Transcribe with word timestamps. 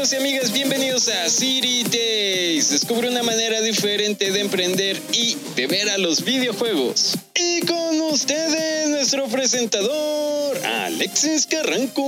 amigos 0.00 0.12
y 0.14 0.16
amigas, 0.16 0.52
bienvenidos 0.52 1.08
a 1.08 1.28
City 1.28 1.84
Days. 1.84 2.70
Descubre 2.70 3.10
una 3.10 3.22
manera 3.22 3.60
diferente 3.60 4.30
de 4.30 4.40
emprender 4.40 4.96
y 5.12 5.34
de 5.54 5.66
ver 5.66 5.90
a 5.90 5.98
los 5.98 6.24
videojuegos. 6.24 7.18
Y 7.34 7.60
con 7.66 8.00
ustedes, 8.00 8.88
nuestro 8.88 9.28
presentador, 9.28 10.56
Alexis 10.64 11.46
Carranco. 11.46 12.00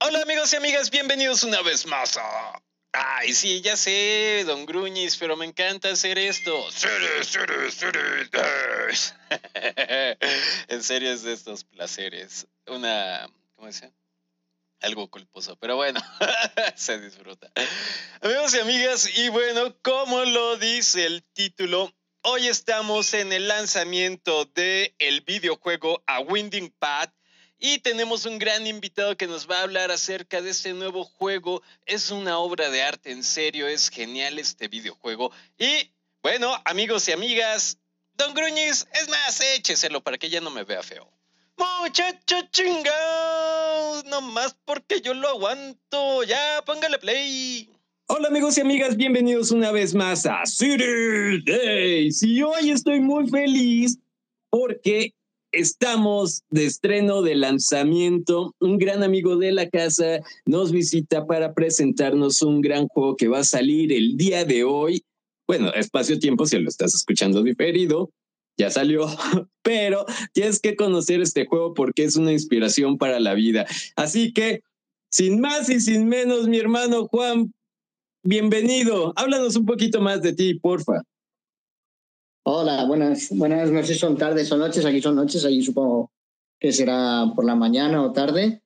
Hola 0.00 0.22
amigos 0.22 0.50
y 0.54 0.56
amigas, 0.56 0.90
bienvenidos 0.90 1.42
una 1.42 1.60
vez 1.60 1.84
más 1.84 2.16
a... 2.16 2.62
Ay, 2.92 3.34
sí, 3.34 3.60
ya 3.60 3.76
sé, 3.76 4.44
don 4.46 4.64
Gruñis, 4.64 5.18
pero 5.18 5.36
me 5.36 5.44
encanta 5.44 5.90
hacer 5.90 6.18
esto. 6.18 6.66
en 10.68 10.82
serio 10.82 11.12
es 11.12 11.24
de 11.24 11.34
estos 11.34 11.64
placeres. 11.64 12.46
Una... 12.66 13.28
¿Cómo 13.54 13.70
se? 13.70 13.97
Algo 14.80 15.08
culposo, 15.08 15.56
pero 15.56 15.76
bueno, 15.76 16.00
se 16.76 17.00
disfruta. 17.00 17.50
Amigos 18.20 18.54
y 18.54 18.58
amigas, 18.60 19.18
y 19.18 19.28
bueno, 19.28 19.76
como 19.82 20.24
lo 20.24 20.56
dice 20.56 21.06
el 21.06 21.24
título, 21.32 21.92
hoy 22.22 22.48
estamos 22.48 23.14
en 23.14 23.32
el 23.32 23.48
lanzamiento 23.48 24.44
del 24.46 24.94
el 24.98 25.20
videojuego 25.22 26.02
A 26.06 26.20
Winding 26.20 26.70
Path 26.78 27.12
y 27.58 27.78
tenemos 27.78 28.24
un 28.24 28.38
gran 28.38 28.66
invitado 28.66 29.16
que 29.16 29.26
nos 29.26 29.50
va 29.50 29.58
a 29.58 29.62
hablar 29.62 29.90
acerca 29.90 30.40
de 30.40 30.50
este 30.50 30.74
nuevo 30.74 31.04
juego. 31.04 31.62
Es 31.86 32.10
una 32.10 32.38
obra 32.38 32.70
de 32.70 32.82
arte, 32.82 33.10
en 33.10 33.24
serio, 33.24 33.66
es 33.66 33.90
genial 33.90 34.38
este 34.38 34.68
videojuego. 34.68 35.32
Y 35.58 35.90
bueno, 36.22 36.60
amigos 36.64 37.08
y 37.08 37.12
amigas, 37.12 37.78
Don 38.14 38.32
Gruñis, 38.32 38.86
es 38.92 39.08
más, 39.08 39.40
écheselo 39.40 40.02
para 40.02 40.18
que 40.18 40.30
ya 40.30 40.40
no 40.40 40.50
me 40.50 40.62
vea 40.62 40.82
feo. 40.82 41.10
Muchacho 41.58 42.36
chingados, 42.52 44.04
más 44.32 44.56
porque 44.64 45.00
yo 45.00 45.12
lo 45.14 45.28
aguanto. 45.28 46.22
Ya, 46.22 46.62
póngale 46.64 46.98
play. 46.98 47.68
Hola 48.06 48.28
amigos 48.28 48.56
y 48.58 48.60
amigas, 48.60 48.96
bienvenidos 48.96 49.50
una 49.50 49.72
vez 49.72 49.92
más 49.92 50.24
a 50.24 50.46
City 50.46 51.42
Days. 51.44 52.22
Y 52.22 52.42
hoy 52.42 52.70
estoy 52.70 53.00
muy 53.00 53.28
feliz 53.28 53.98
porque 54.50 55.14
estamos 55.50 56.44
de 56.50 56.66
estreno 56.66 57.22
de 57.22 57.34
lanzamiento. 57.34 58.54
Un 58.60 58.78
gran 58.78 59.02
amigo 59.02 59.36
de 59.36 59.50
la 59.50 59.68
casa 59.68 60.20
nos 60.46 60.70
visita 60.70 61.26
para 61.26 61.54
presentarnos 61.54 62.40
un 62.42 62.60
gran 62.60 62.86
juego 62.86 63.16
que 63.16 63.28
va 63.28 63.40
a 63.40 63.44
salir 63.44 63.92
el 63.92 64.16
día 64.16 64.44
de 64.44 64.62
hoy. 64.62 65.02
Bueno, 65.48 65.72
espacio-tiempo 65.72 66.46
si 66.46 66.58
lo 66.58 66.68
estás 66.68 66.94
escuchando 66.94 67.42
diferido, 67.42 68.10
ya 68.58 68.70
salió, 68.70 69.06
pero 69.62 70.04
tienes 70.32 70.60
que 70.60 70.76
conocer 70.76 71.22
este 71.22 71.46
juego 71.46 71.72
porque 71.72 72.04
es 72.04 72.16
una 72.16 72.32
inspiración 72.32 72.98
para 72.98 73.20
la 73.20 73.34
vida. 73.34 73.66
Así 73.96 74.32
que, 74.32 74.62
sin 75.10 75.40
más 75.40 75.70
y 75.70 75.80
sin 75.80 76.08
menos, 76.08 76.48
mi 76.48 76.58
hermano 76.58 77.06
Juan, 77.06 77.54
bienvenido. 78.24 79.14
Háblanos 79.16 79.56
un 79.56 79.64
poquito 79.64 80.00
más 80.00 80.20
de 80.20 80.34
ti, 80.34 80.54
porfa. 80.54 81.02
Hola, 82.44 82.84
buenas, 82.84 83.28
buenas, 83.30 83.70
no 83.70 83.82
sé 83.82 83.94
si 83.94 84.00
son 84.00 84.16
tardes 84.16 84.50
o 84.50 84.56
noches, 84.56 84.84
aquí 84.84 85.00
son 85.00 85.16
noches, 85.16 85.44
allí 85.44 85.62
supongo 85.62 86.10
que 86.58 86.72
será 86.72 87.26
por 87.34 87.44
la 87.44 87.54
mañana 87.54 88.02
o 88.02 88.12
tarde. 88.12 88.62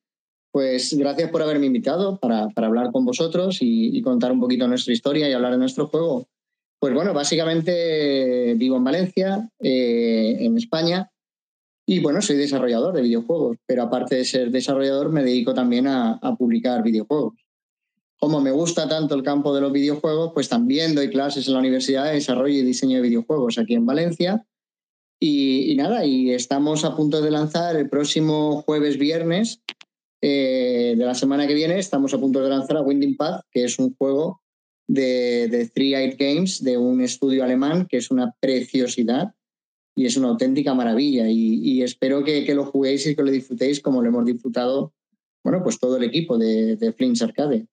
Pues 0.51 0.93
gracias 0.93 1.29
por 1.31 1.41
haberme 1.41 1.65
invitado 1.65 2.17
para, 2.17 2.47
para 2.49 2.67
hablar 2.67 2.91
con 2.91 3.05
vosotros 3.05 3.61
y, 3.61 3.95
y 3.95 4.01
contar 4.01 4.31
un 4.31 4.39
poquito 4.39 4.67
nuestra 4.67 4.93
historia 4.93 5.29
y 5.29 5.33
hablar 5.33 5.51
de 5.51 5.57
nuestro 5.57 5.87
juego. 5.87 6.27
Pues 6.83 6.93
bueno, 6.93 7.13
básicamente 7.13 8.55
vivo 8.55 8.75
en 8.75 8.83
Valencia, 8.83 9.49
eh, 9.61 10.35
en 10.37 10.57
España, 10.57 11.09
y 11.87 12.01
bueno, 12.01 12.21
soy 12.21 12.35
desarrollador 12.35 12.93
de 12.93 13.03
videojuegos, 13.03 13.55
pero 13.65 13.83
aparte 13.83 14.17
de 14.17 14.25
ser 14.25 14.51
desarrollador 14.51 15.09
me 15.09 15.23
dedico 15.23 15.53
también 15.53 15.87
a, 15.87 16.19
publicar 16.37 16.83
videojuegos. 16.83 17.35
Como 18.17 18.41
me 18.41 18.51
gusta 18.51 18.89
tanto 18.89 19.15
el 19.15 19.23
campo 19.23 19.55
de 19.55 19.61
los 19.61 19.71
videojuegos, 19.71 20.31
pues 20.33 20.49
también 20.49 20.93
doy 20.93 21.09
clases 21.09 21.47
en 21.47 21.53
la 21.53 21.59
Universidad 21.59 22.03
de 22.03 22.15
Desarrollo 22.15 22.53
y 22.53 22.63
Diseño 22.63 22.97
de 22.97 23.03
Videojuegos 23.03 23.57
aquí 23.57 23.75
en 23.75 23.85
Valencia. 23.85 24.45
Y, 25.21 25.73
nada, 25.77 26.05
y 26.05 26.31
estamos 26.31 26.83
a 26.83 26.97
punto 26.97 27.21
de 27.21 27.31
lanzar 27.31 27.77
el 27.77 27.87
próximo 27.87 28.61
jueves, 28.63 28.97
viernes 28.97 29.61
eh, 30.21 30.95
de 30.97 31.05
la 31.05 31.15
semana 31.15 31.47
que 31.47 31.53
viene, 31.53 31.79
estamos 31.79 32.13
a 32.13 32.19
punto 32.19 32.41
de 32.41 32.49
lanzar 32.49 32.75
a 32.75 32.81
Winding 32.81 33.15
Path, 33.15 33.45
que 33.53 33.63
es 33.63 33.79
un 33.79 33.95
juego 33.95 34.42
de, 34.87 35.47
de 35.47 35.67
Three 35.69 35.95
Eyed 35.95 36.15
Games, 36.17 36.63
de 36.63 36.77
un 36.77 37.01
estudio 37.01 37.43
alemán 37.43 37.87
que 37.89 37.97
es 37.97 38.11
una 38.11 38.33
preciosidad 38.39 39.33
y 39.95 40.05
es 40.05 40.17
una 40.17 40.29
auténtica 40.29 40.73
maravilla. 40.73 41.29
Y, 41.29 41.81
espero 41.81 42.23
que, 42.23 42.51
lo 42.53 42.65
juguéis 42.65 43.05
y 43.07 43.15
que 43.15 43.23
lo 43.23 43.31
disfrutéis 43.31 43.79
como 43.79 44.01
lo 44.01 44.09
hemos 44.09 44.25
disfrutado, 44.25 44.93
bueno, 45.43 45.61
pues 45.63 45.79
todo 45.79 45.97
el 45.97 46.03
equipo 46.03 46.37
de, 46.37 46.75
de 46.75 46.93
Flints 46.93 47.21
Arcade. 47.21 47.67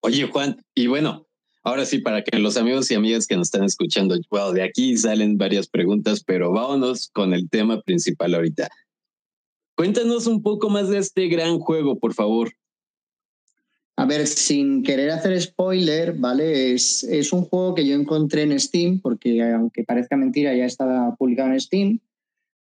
Oye, 0.00 0.26
Juan, 0.26 0.56
y 0.74 0.86
bueno, 0.86 1.26
ahora 1.62 1.84
sí, 1.84 1.98
para 1.98 2.22
que 2.22 2.38
los 2.38 2.56
amigos 2.56 2.90
y 2.90 2.94
amigas 2.94 3.26
que 3.26 3.36
nos 3.36 3.48
están 3.48 3.64
escuchando, 3.64 4.18
bueno, 4.30 4.52
de 4.52 4.62
aquí 4.62 4.96
salen 4.96 5.36
varias 5.36 5.68
preguntas, 5.68 6.24
pero 6.24 6.52
vámonos 6.52 7.08
con 7.12 7.34
el 7.34 7.48
tema 7.48 7.80
principal 7.82 8.34
ahorita. 8.34 8.68
Cuéntanos 9.76 10.26
un 10.26 10.42
poco 10.42 10.68
más 10.68 10.88
de 10.88 10.98
este 10.98 11.28
gran 11.28 11.58
juego, 11.58 11.98
por 11.98 12.14
favor. 12.14 12.52
A 14.00 14.06
ver, 14.06 14.26
sin 14.26 14.82
querer 14.82 15.10
hacer 15.10 15.38
spoiler, 15.42 16.14
¿vale? 16.14 16.72
Es, 16.72 17.04
un 17.34 17.42
juego 17.44 17.74
que 17.74 17.86
yo 17.86 17.94
encontré 17.94 18.44
en 18.44 18.58
Steam, 18.58 18.98
porque 18.98 19.42
aunque 19.42 19.84
parezca 19.84 20.16
mentira, 20.16 20.54
ya 20.54 20.64
estaba 20.64 21.14
publicado 21.16 21.50
en 21.50 21.60
Steam, 21.60 22.00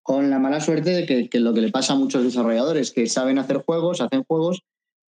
con 0.03 0.31
la 0.31 0.41
mala 0.41 0.61
suerte 0.61 0.91
de 0.91 1.07
que, 1.07 1.29
que, 1.29 1.39
lo 1.39 1.55
que 1.55 1.61
le 1.61 1.71
pasa 1.71 1.93
a 1.93 1.97
muchos 1.97 2.25
desarrolladores, 2.25 2.91
que 2.91 3.07
saben 3.07 3.39
hacer 3.39 3.59
juegos, 3.59 4.01
hacen 4.01 4.25
juegos, 4.25 4.65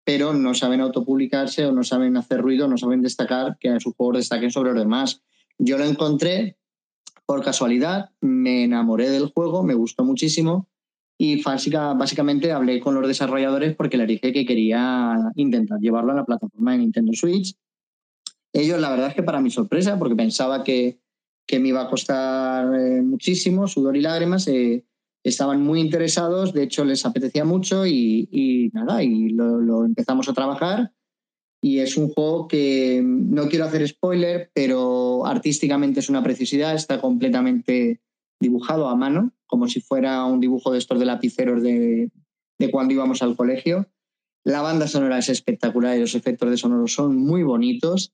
pero 0.04 0.34
no 0.34 0.54
saben 0.54 0.82
autopublicarse 0.82 1.66
o 1.66 1.72
no 1.72 1.86
saben 1.86 2.18
hacer 2.18 2.42
ruido, 2.42 2.68
no 2.68 2.78
saben 2.78 3.02
destacar, 3.02 3.56
que 3.58 3.80
sus 3.80 3.96
juegos 3.96 4.18
destaquen 4.18 4.52
sobre 4.52 4.74
los 4.74 4.82
demás. 4.82 5.22
Yo 5.58 5.78
lo 5.78 5.86
encontré 5.86 6.58
por 7.26 7.42
casualidad, 7.42 8.10
me 8.20 8.66
enamoré 8.66 9.10
del 9.12 9.28
juego, 9.28 9.64
me 9.64 9.76
gustó 9.76 10.04
muchísimo 10.04 10.68
y 11.18 11.42
básicamente 11.44 12.52
hablé 12.52 12.80
con 12.80 12.94
los 12.94 13.08
desarrolladores 13.08 13.76
porque 13.76 13.98
le 13.98 14.06
dije 14.06 14.32
que 14.32 14.46
quería 14.46 15.18
intentar 15.36 15.80
llevarlo 15.80 16.12
a 16.12 16.16
la 16.16 16.26
plataforma 16.26 16.74
de 16.74 16.80
Nintendo 16.80 17.12
Switch. 17.14 17.56
Ellos, 18.54 18.80
la 18.80 18.92
verdad 18.92 19.10
es 19.10 19.16
que 19.16 19.24
para 19.24 19.42
mi 19.42 19.50
sorpresa, 19.50 19.98
porque 19.98 20.16
pensaba 20.16 20.64
que, 20.64 21.00
que 21.48 21.60
me 21.60 21.70
iba 21.70 21.82
a 21.82 21.90
costar 21.90 22.74
eh, 22.76 23.02
muchísimo, 23.02 23.68
sudor 23.68 23.98
y 23.98 24.02
lágrimas, 24.02 24.48
eh, 24.48 24.86
estaban 25.24 25.62
muy 25.62 25.82
interesados, 25.82 26.54
de 26.54 26.64
hecho 26.64 26.86
les 26.86 27.06
apetecía 27.06 27.46
mucho 27.46 27.86
y, 27.86 28.30
y 28.32 28.70
nada, 28.74 29.04
y 29.04 29.30
lo, 29.30 29.60
lo, 29.60 29.86
empezamos 29.86 30.30
a 30.30 30.34
trabajar. 30.34 30.94
Y 31.60 31.80
es 31.80 31.98
un 31.98 32.10
juego 32.10 32.48
que 32.48 33.02
no 33.04 33.50
quiero 33.50 33.66
hacer 33.66 33.88
spoiler, 33.88 34.52
pero 34.54 35.26
artísticamente 35.26 36.00
es 36.00 36.10
una 36.10 36.24
precisidad, 36.24 36.76
está 36.76 37.02
completamente 37.02 38.02
dibujado 38.40 38.88
a 38.88 38.96
mano, 38.96 39.34
como 39.48 39.68
si 39.68 39.82
fuera 39.82 40.24
un 40.26 40.40
dibujo 40.40 40.72
de 40.72 40.78
estos 40.78 41.00
de 41.00 41.06
lapiceros 41.06 41.64
de, 41.64 42.12
de 42.60 42.72
cuando 42.72 42.94
íbamos 42.94 43.22
al 43.22 43.36
colegio. 43.36 43.88
La 44.44 44.62
banda 44.62 44.88
sonora 44.88 45.18
es 45.18 45.30
espectacular 45.30 45.98
y 45.98 46.02
los 46.02 46.16
efectos 46.16 46.50
de 46.50 46.58
sonoro 46.58 46.88
son 46.88 47.18
muy 47.18 47.44
bonitos 47.44 48.14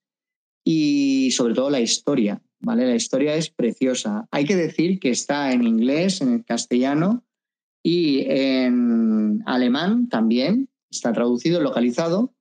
y 0.65 1.31
sobre 1.31 1.53
todo 1.53 1.69
la 1.69 1.81
historia, 1.81 2.41
¿vale? 2.59 2.87
La 2.87 2.95
historia 2.95 3.35
es 3.35 3.49
preciosa. 3.49 4.27
Hay 4.31 4.45
que 4.45 4.55
decir 4.55 4.99
que 4.99 5.09
está 5.09 5.51
en 5.51 5.63
inglés, 5.63 6.21
en 6.21 6.41
castellano 6.41 7.23
y 7.83 8.21
en 8.29 9.43
alemán 9.45 10.07
también, 10.09 10.69
está 10.89 11.11
traducido, 11.11 11.61
localizado. 11.61 12.33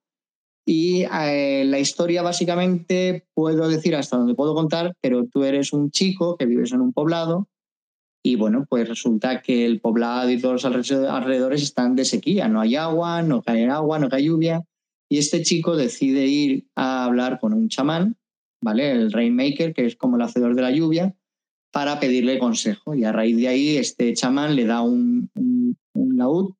Y 0.64 1.02
eh, 1.02 1.64
la 1.66 1.80
historia 1.80 2.22
básicamente 2.22 3.26
puedo 3.34 3.68
decir 3.68 3.96
hasta 3.96 4.16
donde 4.16 4.36
puedo 4.36 4.54
contar, 4.54 4.96
pero 5.00 5.26
tú 5.26 5.42
eres 5.42 5.72
un 5.72 5.90
chico 5.90 6.36
que 6.36 6.46
vives 6.46 6.72
en 6.72 6.80
un 6.80 6.92
poblado 6.92 7.48
y 8.22 8.36
bueno, 8.36 8.66
pues 8.68 8.88
resulta 8.88 9.42
que 9.42 9.66
el 9.66 9.80
poblado 9.80 10.30
y 10.30 10.40
todos 10.40 10.62
los 10.62 10.90
alrededores 10.90 11.62
están 11.62 11.96
de 11.96 12.04
sequía, 12.04 12.48
no 12.48 12.60
hay 12.60 12.76
agua, 12.76 13.22
no 13.22 13.42
cae 13.42 13.68
agua, 13.68 13.98
no 13.98 14.08
cae 14.08 14.24
lluvia. 14.24 14.62
Y 15.08 15.18
este 15.18 15.42
chico 15.42 15.76
decide 15.76 16.26
ir 16.26 16.66
a 16.76 17.04
hablar 17.04 17.40
con 17.40 17.52
un 17.52 17.68
chamán, 17.68 18.16
¿vale? 18.62 18.92
El 18.92 19.12
Rainmaker, 19.12 19.74
que 19.74 19.86
es 19.86 19.96
como 19.96 20.16
el 20.16 20.22
hacedor 20.22 20.54
de 20.54 20.62
la 20.62 20.70
lluvia, 20.70 21.14
para 21.72 21.98
pedirle 21.98 22.38
consejo. 22.38 22.94
Y 22.94 23.04
a 23.04 23.12
raíz 23.12 23.36
de 23.36 23.48
ahí, 23.48 23.76
este 23.76 24.12
chamán 24.14 24.54
le 24.54 24.66
da 24.66 24.82
un, 24.82 25.28
un, 25.34 25.76
un 25.92 26.16
laúd 26.16 26.54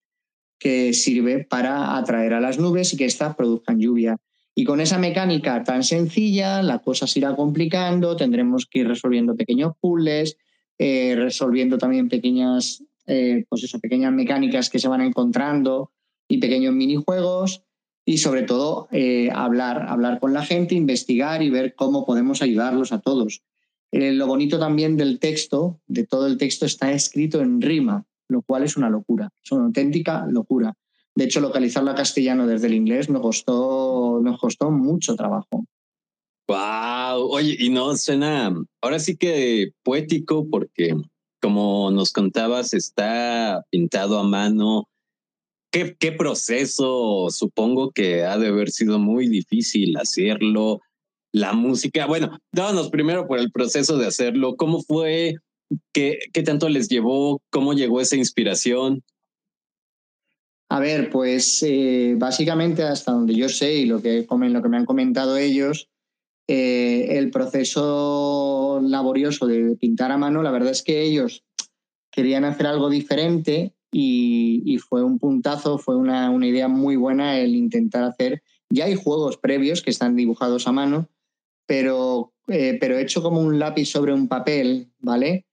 que 0.59 0.93
sirve 0.93 1.45
para 1.45 1.97
atraer 1.97 2.35
a 2.35 2.41
las 2.41 2.59
nubes 2.59 2.93
y 2.93 2.97
que 2.97 3.05
éstas 3.05 3.37
produzcan 3.37 3.79
lluvia. 3.79 4.17
Y 4.55 4.65
con 4.65 4.81
esa 4.81 4.99
mecánica 4.99 5.63
tan 5.63 5.83
sencilla, 5.85 6.61
la 6.63 6.81
cosa 6.81 7.07
se 7.07 7.21
irá 7.21 7.35
complicando, 7.37 8.17
tendremos 8.17 8.67
que 8.67 8.81
ir 8.81 8.89
resolviendo 8.89 9.35
pequeños 9.35 9.73
puzzles, 9.81 10.37
eh, 10.85 11.15
resolviendo 11.15 11.79
también 11.79 12.09
pequeñas, 12.09 12.83
eh, 13.07 13.45
pues 13.49 13.63
eso, 13.63 13.79
pequeñas 13.79 14.13
mecánicas 14.13 14.69
que 14.69 14.81
se 14.81 14.89
van 14.89 15.01
encontrando 15.01 15.93
y 16.27 16.39
pequeños 16.39 16.75
minijuegos 16.75 17.63
y 18.05 18.19
sobre 18.19 18.43
todo 18.43 18.89
eh, 18.91 19.31
hablar, 19.33 19.87
hablar 19.89 20.19
con 20.19 20.33
la 20.33 20.45
gente, 20.45 20.75
investigar 20.75 21.41
y 21.41 21.51
ver 21.51 21.77
cómo 21.77 22.05
podemos 22.05 22.43
ayudarlos 22.43 22.91
a 22.91 23.01
todos. 23.01 23.45
lo 23.93 24.27
bonito 24.27 24.59
también 24.59 24.97
del 24.97 25.21
texto, 25.21 25.81
de 25.87 26.05
todo 26.05 26.27
el 26.27 26.37
texto, 26.37 26.67
está 26.67 26.91
escrito 26.91 27.41
en 27.41 27.61
rima, 27.61 28.05
lo 28.27 28.43
cual 28.43 28.65
es 28.65 28.77
una 28.77 28.91
locura, 28.91 29.31
es 29.41 29.53
una 29.53 29.67
auténtica 29.67 30.27
locura. 30.27 30.75
De 31.15 31.27
hecho, 31.27 31.41
localizarlo 31.41 31.93
a 31.93 31.95
castellano 31.95 32.49
desde 32.49 32.67
el 32.67 32.75
inglés 32.75 33.09
nos 33.09 33.23
costó, 33.23 34.19
nos 34.21 34.41
costó 34.41 34.73
mucho 34.73 35.15
trabajo. 35.15 35.65
Wow, 36.49 37.29
oye, 37.31 37.57
y 37.59 37.71
no 37.71 37.97
suena, 37.97 38.55
ahora 38.81 38.99
sí 38.99 39.17
que 39.17 39.73
poético 39.83 40.49
porque 40.51 40.95
como 41.43 41.91
nos 41.91 42.13
contabas, 42.13 42.73
está 42.73 43.65
pintado 43.69 44.19
a 44.19 44.23
mano. 44.23 44.89
¿Qué, 45.73 45.97
qué 45.99 46.13
proceso? 46.13 47.29
Supongo 47.31 47.91
que 47.91 48.25
ha 48.25 48.39
de 48.39 48.49
haber 48.49 48.71
sido 48.71 49.01
muy 49.01 49.29
difícil 49.29 49.97
hacerlo. 49.97 50.81
La 51.33 51.53
música, 51.53 52.07
bueno, 52.07 52.39
dábanos 52.53 52.91
primero 52.91 53.27
por 53.27 53.41
el 53.41 53.51
proceso 53.51 53.99
de 53.99 54.07
hacerlo. 54.07 54.55
¿Cómo 54.57 54.83
fue? 54.83 55.35
¿Qué, 55.93 56.19
qué 56.33 56.43
tanto 56.43 56.69
les 56.69 56.89
llevó? 56.89 57.43
¿Cómo 57.51 57.73
llegó 57.73 58.01
esa 58.01 58.17
inspiración? 58.17 59.03
A 60.69 60.79
ver, 60.79 61.11
pues 61.11 61.63
eh, 61.65 62.15
básicamente 62.17 62.85
hasta 62.85 63.13
donde 63.13 63.35
yo 63.35 63.49
sé 63.49 63.75
y 63.75 63.87
lo 63.87 64.01
que, 64.01 64.27
lo 64.29 64.63
que 64.63 64.69
me 64.69 64.77
han 64.77 64.87
comentado 64.87 65.37
ellos, 65.37 65.89
eh, 66.49 67.19
el 67.19 67.31
proceso 67.31 68.81
laborioso 68.83 69.47
de 69.47 69.77
pintar 69.77 70.11
a 70.11 70.19
mano, 70.19 70.43
la 70.43 70.51
verdad 70.51 70.73
es 70.73 70.83
que 70.83 71.03
ellos 71.03 71.45
querían 72.11 72.45
hacer 72.45 72.67
algo 72.67 72.91
diferente 72.91 73.75
y, 73.91 74.79
fue 74.89 75.05
un 75.05 75.19
puntazo, 75.19 75.79
fue 75.79 75.97
una, 75.97 76.31
una, 76.31 76.47
idea 76.47 76.67
muy 76.67 76.97
buena 76.97 77.39
el 77.39 77.55
intentar 77.55 78.05
hacer. 78.05 78.43
Ya 78.71 78.87
hay 78.87 78.95
juegos 78.95 79.37
previos 79.37 79.83
que 79.83 79.91
están 79.91 80.17
dibujados 80.17 80.67
a 80.67 80.73
mano, 80.73 81.09
pero, 81.67 82.33
eh, 82.49 82.79
pero 82.81 82.99
hecho 82.99 83.23
como 83.23 83.41
un 83.41 83.59
lápiz 83.59 83.87
sobre 83.87 84.13
un 84.13 84.29
papel, 84.29 84.91
¿vale? 84.99 85.47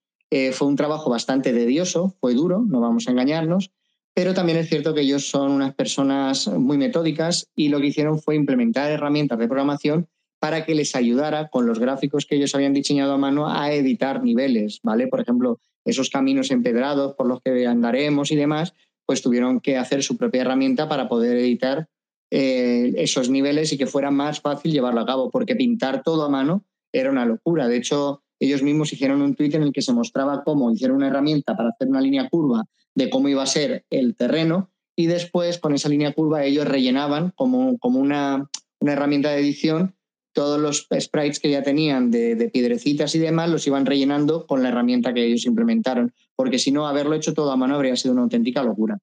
fue 0.51 0.67
un 0.67 0.75
trabajo 0.75 1.09
bastante 1.09 1.51
tedioso, 1.51 2.13
fue 2.19 2.35
duro, 2.35 2.63
no 2.63 2.79
vamos 2.79 3.07
a 3.07 3.11
engañarnos, 3.11 3.71
pero 4.13 4.35
también 4.35 4.59
es 4.59 4.69
cierto 4.69 4.93
que 4.93 5.01
ellos 5.01 5.27
son 5.27 5.51
unas 5.51 5.73
personas 5.73 6.47
muy 6.47 6.77
metódicas 6.77 7.47
y 7.55 7.69
lo 7.69 7.79
que 7.79 7.87
hicieron 7.87 8.19
fue 8.19 8.35
implementar 8.35 8.91
herramientas 8.91 9.39
de 9.39 9.47
programación 9.47 10.07
para 10.39 10.65
que 10.65 10.75
les 10.75 10.95
ayudara 10.95 11.49
con 11.49 11.65
los 11.65 11.79
gráficos 11.79 12.25
que 12.25 12.35
ellos 12.35 12.55
habían 12.55 12.73
diseñado 12.73 13.13
a 13.13 13.17
mano 13.17 13.49
a 13.49 13.73
editar 13.73 14.23
niveles, 14.23 14.79
¿vale? 14.83 15.07
Por 15.07 15.21
ejemplo, 15.21 15.59
esos 15.85 16.09
caminos 16.09 16.51
empedrados 16.51 17.15
por 17.15 17.27
los 17.27 17.41
que 17.41 17.67
andaremos 17.67 18.31
y 18.31 18.35
demás, 18.35 18.73
pues 19.05 19.21
tuvieron 19.21 19.59
que 19.59 19.77
hacer 19.77 20.03
su 20.03 20.17
propia 20.17 20.41
herramienta 20.41 20.87
para 20.87 21.09
poder 21.09 21.37
editar 21.37 21.87
eh, 22.31 22.93
esos 22.97 23.29
niveles 23.29 23.73
y 23.73 23.77
que 23.77 23.87
fuera 23.87 24.11
más 24.11 24.39
fácil 24.39 24.71
llevarlo 24.71 25.01
a 25.01 25.05
cabo, 25.05 25.29
porque 25.31 25.55
pintar 25.55 26.03
todo 26.03 26.23
a 26.23 26.29
mano 26.29 26.63
era 26.93 27.09
una 27.09 27.25
locura. 27.25 27.67
De 27.67 27.77
hecho, 27.77 28.21
ellos 28.39 28.63
mismos 28.63 28.93
hicieron 28.93 29.21
un 29.21 29.35
tuit 29.35 29.53
en 29.55 29.63
el 29.63 29.73
que 29.73 29.81
se 29.81 29.93
mostraba 29.93 30.43
cómo 30.43 30.71
hicieron 30.71 30.97
una 30.97 31.07
herramienta 31.07 31.55
para 31.57 31.69
hacer 31.69 31.87
una 31.87 32.01
línea 32.01 32.29
curva 32.29 32.65
de 32.95 33.09
cómo 33.09 33.29
iba 33.29 33.43
a 33.43 33.47
ser 33.47 33.85
el 33.89 34.15
terreno 34.15 34.71
y 34.95 35.07
después 35.07 35.59
con 35.59 35.73
esa 35.73 35.89
línea 35.89 36.13
curva 36.13 36.43
ellos 36.43 36.67
rellenaban 36.67 37.31
como, 37.35 37.77
como 37.79 37.99
una, 37.99 38.49
una 38.79 38.93
herramienta 38.93 39.31
de 39.31 39.39
edición 39.39 39.95
todos 40.39 40.57
los 40.57 40.87
sprites 40.97 41.37
que 41.41 41.49
ya 41.51 41.63
tenían 41.63 42.11
de, 42.11 42.49
piedrecitas 42.53 43.13
y 43.13 43.19
demás 43.19 43.49
los 43.49 43.67
iban 43.67 43.85
rellenando 43.85 44.47
con 44.47 44.63
la 44.63 44.69
herramienta 44.69 45.13
que 45.13 45.25
ellos 45.25 45.45
implementaron, 45.45 46.13
porque 46.33 46.59
si 46.59 46.71
no, 46.71 46.87
haberlo 46.87 47.13
hecho 47.13 47.33
todo 47.33 47.51
a 47.51 47.57
mano 47.57 47.75
habría 47.75 47.97
sido 47.97 48.13
una 48.13 48.21
auténtica 48.21 48.63
locura. 48.63 48.97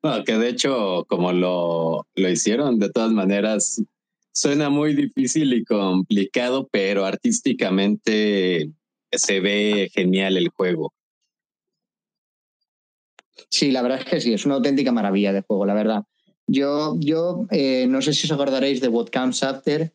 Bueno, 0.00 0.22
que 0.22 0.38
de 0.38 0.48
hecho, 0.48 1.06
como 1.08 1.32
lo, 1.32 2.06
lo 2.14 2.30
hicieron, 2.30 2.78
de 2.78 2.90
todas 2.90 3.10
maneras, 3.10 3.82
suena 4.32 4.70
muy 4.70 4.94
difícil 4.94 5.52
y 5.54 5.64
complicado, 5.64 6.68
pero 6.70 7.04
artísticamente 7.04 8.70
se 9.10 9.40
ve 9.40 9.90
genial 9.92 10.36
el 10.36 10.50
juego. 10.50 10.94
Sí, 13.50 13.72
la 13.72 13.82
verdad 13.82 13.98
es 13.98 14.04
que 14.04 14.20
sí, 14.20 14.32
es 14.32 14.46
una 14.46 14.54
auténtica 14.54 14.92
maravilla 14.92 15.32
de 15.32 15.42
juego, 15.42 15.66
la 15.66 15.74
verdad. 15.74 16.04
Yo, 16.46 16.94
yo 17.00 17.48
eh, 17.50 17.88
no 17.88 18.02
sé 18.02 18.14
si 18.14 18.28
os 18.28 18.32
acordaréis 18.32 18.80
de 18.80 18.86
What 18.86 19.08
Comes 19.12 19.42
After, 19.42 19.92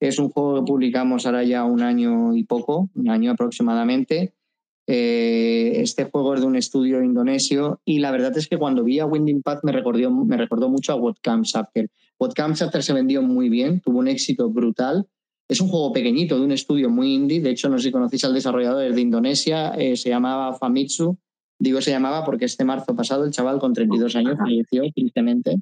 es 0.00 0.18
un 0.18 0.28
juego 0.28 0.56
que 0.56 0.66
publicamos 0.66 1.26
ahora 1.26 1.44
ya 1.44 1.64
un 1.64 1.82
año 1.82 2.34
y 2.34 2.44
poco, 2.44 2.90
un 2.94 3.08
año 3.08 3.32
aproximadamente. 3.32 4.34
Eh, 4.86 5.80
este 5.80 6.04
juego 6.04 6.34
es 6.34 6.42
de 6.42 6.46
un 6.46 6.56
estudio 6.56 7.02
indonesio 7.02 7.80
y 7.86 8.00
la 8.00 8.10
verdad 8.10 8.36
es 8.36 8.48
que 8.48 8.58
cuando 8.58 8.84
vi 8.84 8.98
a 8.98 9.06
Winding 9.06 9.42
Path 9.42 9.60
me 9.62 9.72
recordó, 9.72 10.10
me 10.10 10.36
recordó 10.36 10.68
mucho 10.68 10.92
a 10.92 10.96
What 10.96 11.16
Comes 11.24 11.56
After. 11.56 11.88
What 12.18 12.32
Comes 12.36 12.60
After 12.60 12.82
se 12.82 12.92
vendió 12.92 13.22
muy 13.22 13.48
bien, 13.48 13.80
tuvo 13.80 13.98
un 13.98 14.08
éxito 14.08 14.50
brutal. 14.50 15.06
Es 15.48 15.60
un 15.60 15.68
juego 15.68 15.92
pequeñito 15.92 16.38
de 16.38 16.44
un 16.44 16.52
estudio 16.52 16.88
muy 16.88 17.14
indie. 17.14 17.40
De 17.40 17.50
hecho, 17.50 17.68
no 17.68 17.78
sé 17.78 17.84
si 17.84 17.92
conocéis 17.92 18.24
al 18.24 18.34
desarrollador 18.34 18.94
de 18.94 19.00
Indonesia, 19.00 19.70
eh, 19.70 19.96
se 19.96 20.08
llamaba 20.08 20.54
Famitsu. 20.54 21.18
Digo 21.58 21.80
se 21.80 21.90
llamaba 21.90 22.24
porque 22.24 22.46
este 22.46 22.64
marzo 22.64 22.96
pasado 22.96 23.24
el 23.24 23.30
chaval 23.30 23.58
con 23.60 23.72
32 23.72 24.16
años 24.16 24.36
falleció 24.38 24.82
tristemente. 24.94 25.56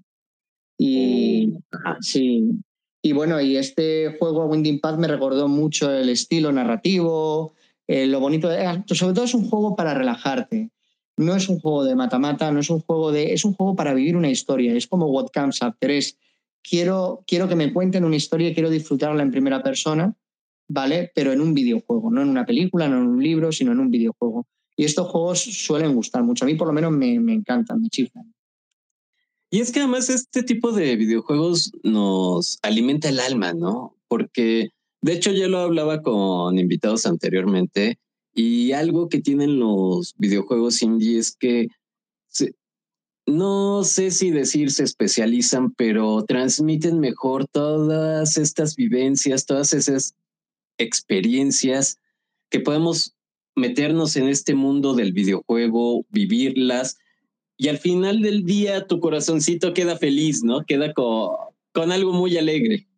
Y 0.79 1.53
ah, 1.85 1.97
sí, 2.01 2.63
y 3.03 3.13
bueno, 3.13 3.41
y 3.41 3.57
este 3.57 4.17
juego 4.17 4.47
Winding 4.47 4.81
Path 4.81 4.99
me 4.99 5.09
recordó 5.09 5.49
mucho 5.49 5.93
el 5.93 6.09
estilo 6.09 6.53
narrativo, 6.53 7.53
eh, 7.89 8.07
lo 8.07 8.21
bonito, 8.21 8.49
ah, 8.49 8.85
sobre 8.87 9.13
todo 9.13 9.25
es 9.25 9.35
un 9.35 9.49
juego 9.49 9.75
para 9.75 9.93
relajarte. 9.93 10.71
No 11.17 11.35
es 11.35 11.49
un 11.49 11.59
juego 11.59 11.85
de 11.85 11.97
mata-mata, 11.97 12.51
no 12.53 12.61
es 12.61 12.71
un 12.71 12.81
juego 12.81 13.11
de, 13.11 13.35
es 13.35 13.45
un 13.45 13.55
juego 13.55 13.75
para 13.75 13.93
vivir 13.93 14.17
una 14.17 14.31
historia. 14.31 14.75
Es 14.75 14.87
como 14.87 15.07
What 15.07 15.29
Comes 15.35 15.63
After. 15.63 15.91
Es, 15.91 16.17
quiero, 16.63 17.25
quiero 17.27 17.49
que 17.49 17.57
me 17.57 17.73
cuenten 17.73 18.05
una 18.05 18.17
historia 18.17 18.49
y 18.49 18.55
quiero 18.55 18.71
disfrutarla 18.71 19.23
en 19.23 19.33
primera 19.33 19.63
persona, 19.63 20.15
¿vale? 20.69 21.11
Pero 21.15 21.33
en 21.33 21.41
un 21.41 21.55
videojuego, 21.55 22.11
no 22.11 22.23
en 22.23 22.29
una 22.29 22.47
película, 22.47 22.89
no 22.89 22.99
en 22.99 23.09
un 23.09 23.23
libro, 23.23 23.51
sino 23.53 23.73
en 23.73 23.81
un 23.81 23.91
videojuego. 23.91 24.47
Y 24.77 24.85
estos 24.85 25.09
juegos 25.09 25.41
suelen 25.43 25.95
gustar 25.95 26.23
mucho. 26.23 26.45
A 26.45 26.49
mí 26.49 26.55
por 26.55 26.69
lo 26.69 26.73
menos 26.73 26.93
me, 26.93 27.19
me 27.21 27.35
encantan, 27.35 27.83
me 27.83 27.89
chiflan. 27.89 28.33
Y 29.53 29.61
es 29.61 29.71
que 29.71 29.81
además 29.81 30.09
este 30.09 30.43
tipo 30.43 30.73
de 30.73 30.97
videojuegos 30.97 31.73
nos 31.83 32.59
alimenta 32.63 33.11
el 33.11 33.21
alma, 33.21 33.53
¿no? 33.53 33.95
Porque 34.09 34.71
de 35.03 35.13
hecho 35.13 35.31
ya 35.31 35.47
lo 35.47 35.59
hablaba 35.59 36.01
con 36.01 36.59
invitados 36.59 37.05
anteriormente 37.05 37.99
y 38.35 38.73
algo 38.73 39.11
que 39.11 39.21
tienen 39.21 39.59
los 39.59 40.15
videojuegos 40.17 40.81
indie 40.81 41.19
es 41.19 41.37
que 41.37 41.69
no 43.27 43.85
sé 43.85 44.11
si 44.11 44.31
decir 44.31 44.71
se 44.71 44.85
especializan, 44.85 45.73
pero 45.75 46.25
transmiten 46.25 46.99
mejor 46.99 47.47
todas 47.47 48.39
estas 48.39 48.75
vivencias, 48.75 49.45
todas 49.45 49.75
esas 49.75 50.15
experiencias 50.79 51.99
que 52.49 52.61
podemos 52.61 53.15
meternos 53.55 54.17
en 54.17 54.29
este 54.29 54.55
mundo 54.55 54.95
del 54.95 55.13
videojuego, 55.13 56.07
vivirlas 56.09 56.97
y 57.63 57.69
al 57.69 57.79
final 57.79 58.21
del 58.23 58.45
día 58.45 58.89
tu 58.89 58.99
corazoncito 58.99 59.73
queda 59.73 59.97
feliz, 59.97 60.43
¿no? 60.43 60.65
Queda 60.65 60.93
con, 60.93 61.31
con 61.73 61.93
algo 61.93 62.13
muy 62.13 62.37
alegre. 62.37 62.89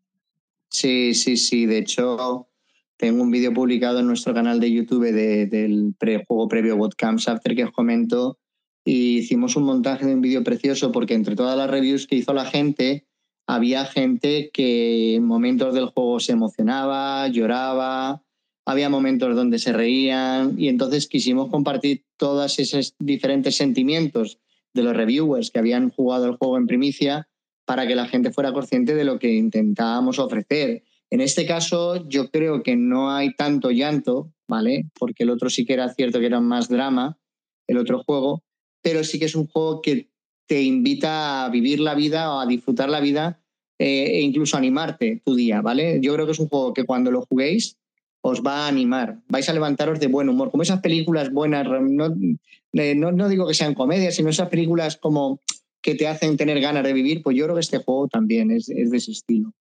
Sí, 0.71 1.13
sí, 1.13 1.37
sí. 1.37 1.67
De 1.67 1.77
hecho, 1.77 2.49
tengo 2.97 3.23
un 3.23 3.31
vídeo 3.31 3.53
publicado 3.53 3.99
en 3.99 4.07
nuestro 4.07 4.33
canal 4.33 4.61
de 4.61 4.73
YouTube 4.73 5.13
del 5.13 5.95
juego 6.27 6.49
previo 6.49 6.79
Comes 6.99 7.29
After 7.29 7.55
que 7.55 7.65
os 7.65 7.73
comento. 7.73 8.39
Y 8.87 9.19
hicimos 9.19 9.55
un 9.57 9.65
montaje 9.65 10.07
de 10.07 10.15
un 10.15 10.23
vídeo 10.23 10.43
precioso 10.43 10.93
porque 10.93 11.13
entre 11.13 11.37
todas 11.37 11.59
las 11.59 11.71
reviews 11.71 12.07
que 12.07 12.17
hizo 12.17 12.33
la 12.33 12.47
gente, 12.47 13.07
había 13.47 13.85
gente 13.85 14.49
que 14.51 15.17
en 15.17 15.27
momentos 15.27 15.75
del 15.75 15.91
juego 15.91 16.21
se 16.21 16.33
emocionaba, 16.33 17.29
lloraba, 17.29 18.23
había 18.65 18.89
momentos 18.89 19.37
donde 19.37 19.59
se 19.59 19.75
reían 19.75 20.55
y 20.59 20.69
entonces 20.69 21.07
quisimos 21.07 21.51
compartir 21.51 22.07
todos 22.17 22.59
esos 22.59 22.95
diferentes 22.99 23.57
sentimientos 23.57 24.39
de 24.75 24.83
los 24.83 24.97
reviewers 24.97 25.51
que 25.51 25.59
habían 25.59 25.91
jugado 25.91 26.27
el 26.27 26.37
juego 26.37 26.59
en 26.59 26.67
primicia 26.67 27.29
para 27.65 27.87
que 27.87 27.95
la 27.95 28.07
gente 28.07 28.33
fuera 28.33 28.53
consciente 28.53 28.95
de 28.95 29.05
lo 29.05 29.19
que 29.19 29.33
intentábamos 29.33 30.19
ofrecer. 30.19 30.83
En 31.11 31.21
este 31.21 31.47
caso, 31.47 32.07
yo 32.09 32.31
creo 32.31 32.63
que 32.63 32.77
no 32.77 33.11
hay 33.11 33.35
tanto 33.35 33.71
llanto, 33.71 34.33
¿vale? 34.49 34.91
Porque 34.99 35.23
el 35.23 35.31
otro 35.31 35.49
sí 35.49 35.65
que 35.65 35.75
era 35.75 35.93
cierto 35.95 36.19
que 36.19 36.27
era 36.27 36.41
más 36.41 36.69
drama, 36.69 37.19
el 37.67 37.79
otro 37.79 38.03
juego, 38.03 38.43
pero 38.83 39.05
sí 39.05 39.19
que 39.19 39.27
es 39.27 39.35
un 39.35 39.47
juego 39.47 39.81
que 39.81 40.11
te 40.47 40.63
invita 40.63 41.45
a 41.45 41.49
vivir 41.49 41.81
la 41.81 41.95
vida 41.95 42.35
o 42.35 42.41
a 42.41 42.47
disfrutar 42.47 42.91
la 42.91 43.01
vida 43.01 43.41
eh, 43.79 44.19
e 44.19 44.21
incluso 44.21 44.57
animarte 44.57 45.23
tu 45.25 45.35
día, 45.35 45.63
¿vale? 45.63 46.01
Yo 46.03 46.13
creo 46.15 46.27
que 46.27 46.33
es 46.33 46.39
un 46.39 46.49
juego 46.49 46.75
que 46.75 46.85
cuando 46.85 47.11
lo 47.11 47.23
juguéis 47.23 47.79
os 48.27 48.41
va 48.41 48.65
a 48.65 48.69
animar, 48.69 49.21
vais 49.29 49.47
a 49.51 49.53
levantaros 49.53 50.01
de 50.01 50.07
buen 50.07 50.31
humor, 50.31 50.51
como 50.51 50.63
esas 50.63 50.81
películas 50.81 51.31
buenas, 51.31 51.67
eh, 51.67 52.95
no, 52.95 53.13
no, 53.13 53.29
digo 53.29 53.47
que 53.47 53.53
sean 53.53 53.75
comedias, 53.75 54.15
sino 54.15 54.31
esas 54.31 54.49
películas 54.49 54.97
como 54.97 55.43
que 55.83 55.95
te 55.95 56.09
hacen 56.09 56.39
tener 56.39 56.59
ganas 56.59 56.85
de 56.85 56.95
vivir, 56.95 57.23
pues 57.23 57.37
yo 57.37 57.45
creo 57.45 57.55
que 57.55 57.61
este 57.61 57.79
juego 57.85 58.09
también 58.09 58.51
es, 58.51 58.71
es 58.71 58.91
de 58.91 58.97
ese 58.97 59.13
estilo. 59.13 59.53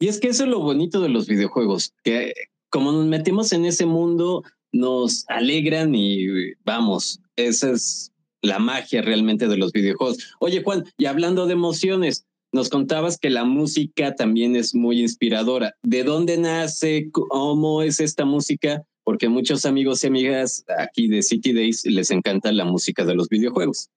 Y 0.00 0.08
es 0.08 0.18
que 0.18 0.26
eso 0.26 0.42
es 0.42 0.50
lo 0.50 0.58
bonito 0.58 1.00
de 1.00 1.10
los 1.10 1.28
videojuegos, 1.28 1.94
que 2.02 2.32
como 2.70 2.90
nos 2.90 3.06
metemos 3.06 3.52
en 3.52 3.66
ese 3.66 3.86
mundo, 3.86 4.42
nos 4.72 5.24
alegran 5.28 5.94
y 5.94 6.26
vamos, 6.64 7.20
esa 7.36 7.70
es 7.70 8.10
la 8.42 8.58
magia 8.58 9.00
realmente 9.00 9.46
de 9.46 9.56
los 9.56 9.70
videojuegos. 9.70 10.34
Oye, 10.40 10.64
Juan, 10.64 10.84
y 10.98 11.06
hablando 11.06 11.46
de 11.46 11.52
emociones, 11.52 12.26
nos 12.54 12.68
contabas 12.68 13.18
que 13.18 13.30
la 13.30 13.44
música 13.44 14.14
también 14.14 14.54
es 14.54 14.76
muy 14.76 15.00
inspiradora. 15.00 15.74
¿De 15.82 16.04
dónde 16.04 16.38
nace? 16.38 17.10
¿Cómo 17.10 17.82
es 17.82 17.98
esta 17.98 18.24
música? 18.24 18.84
Porque 19.02 19.28
muchos 19.28 19.66
amigos 19.66 20.04
y 20.04 20.06
amigas 20.06 20.64
aquí 20.78 21.08
de 21.08 21.22
City 21.22 21.52
Days 21.52 21.84
les 21.84 22.12
encanta 22.12 22.52
la 22.52 22.64
música 22.64 23.04
de 23.04 23.16
los 23.16 23.28
videojuegos. 23.28 23.90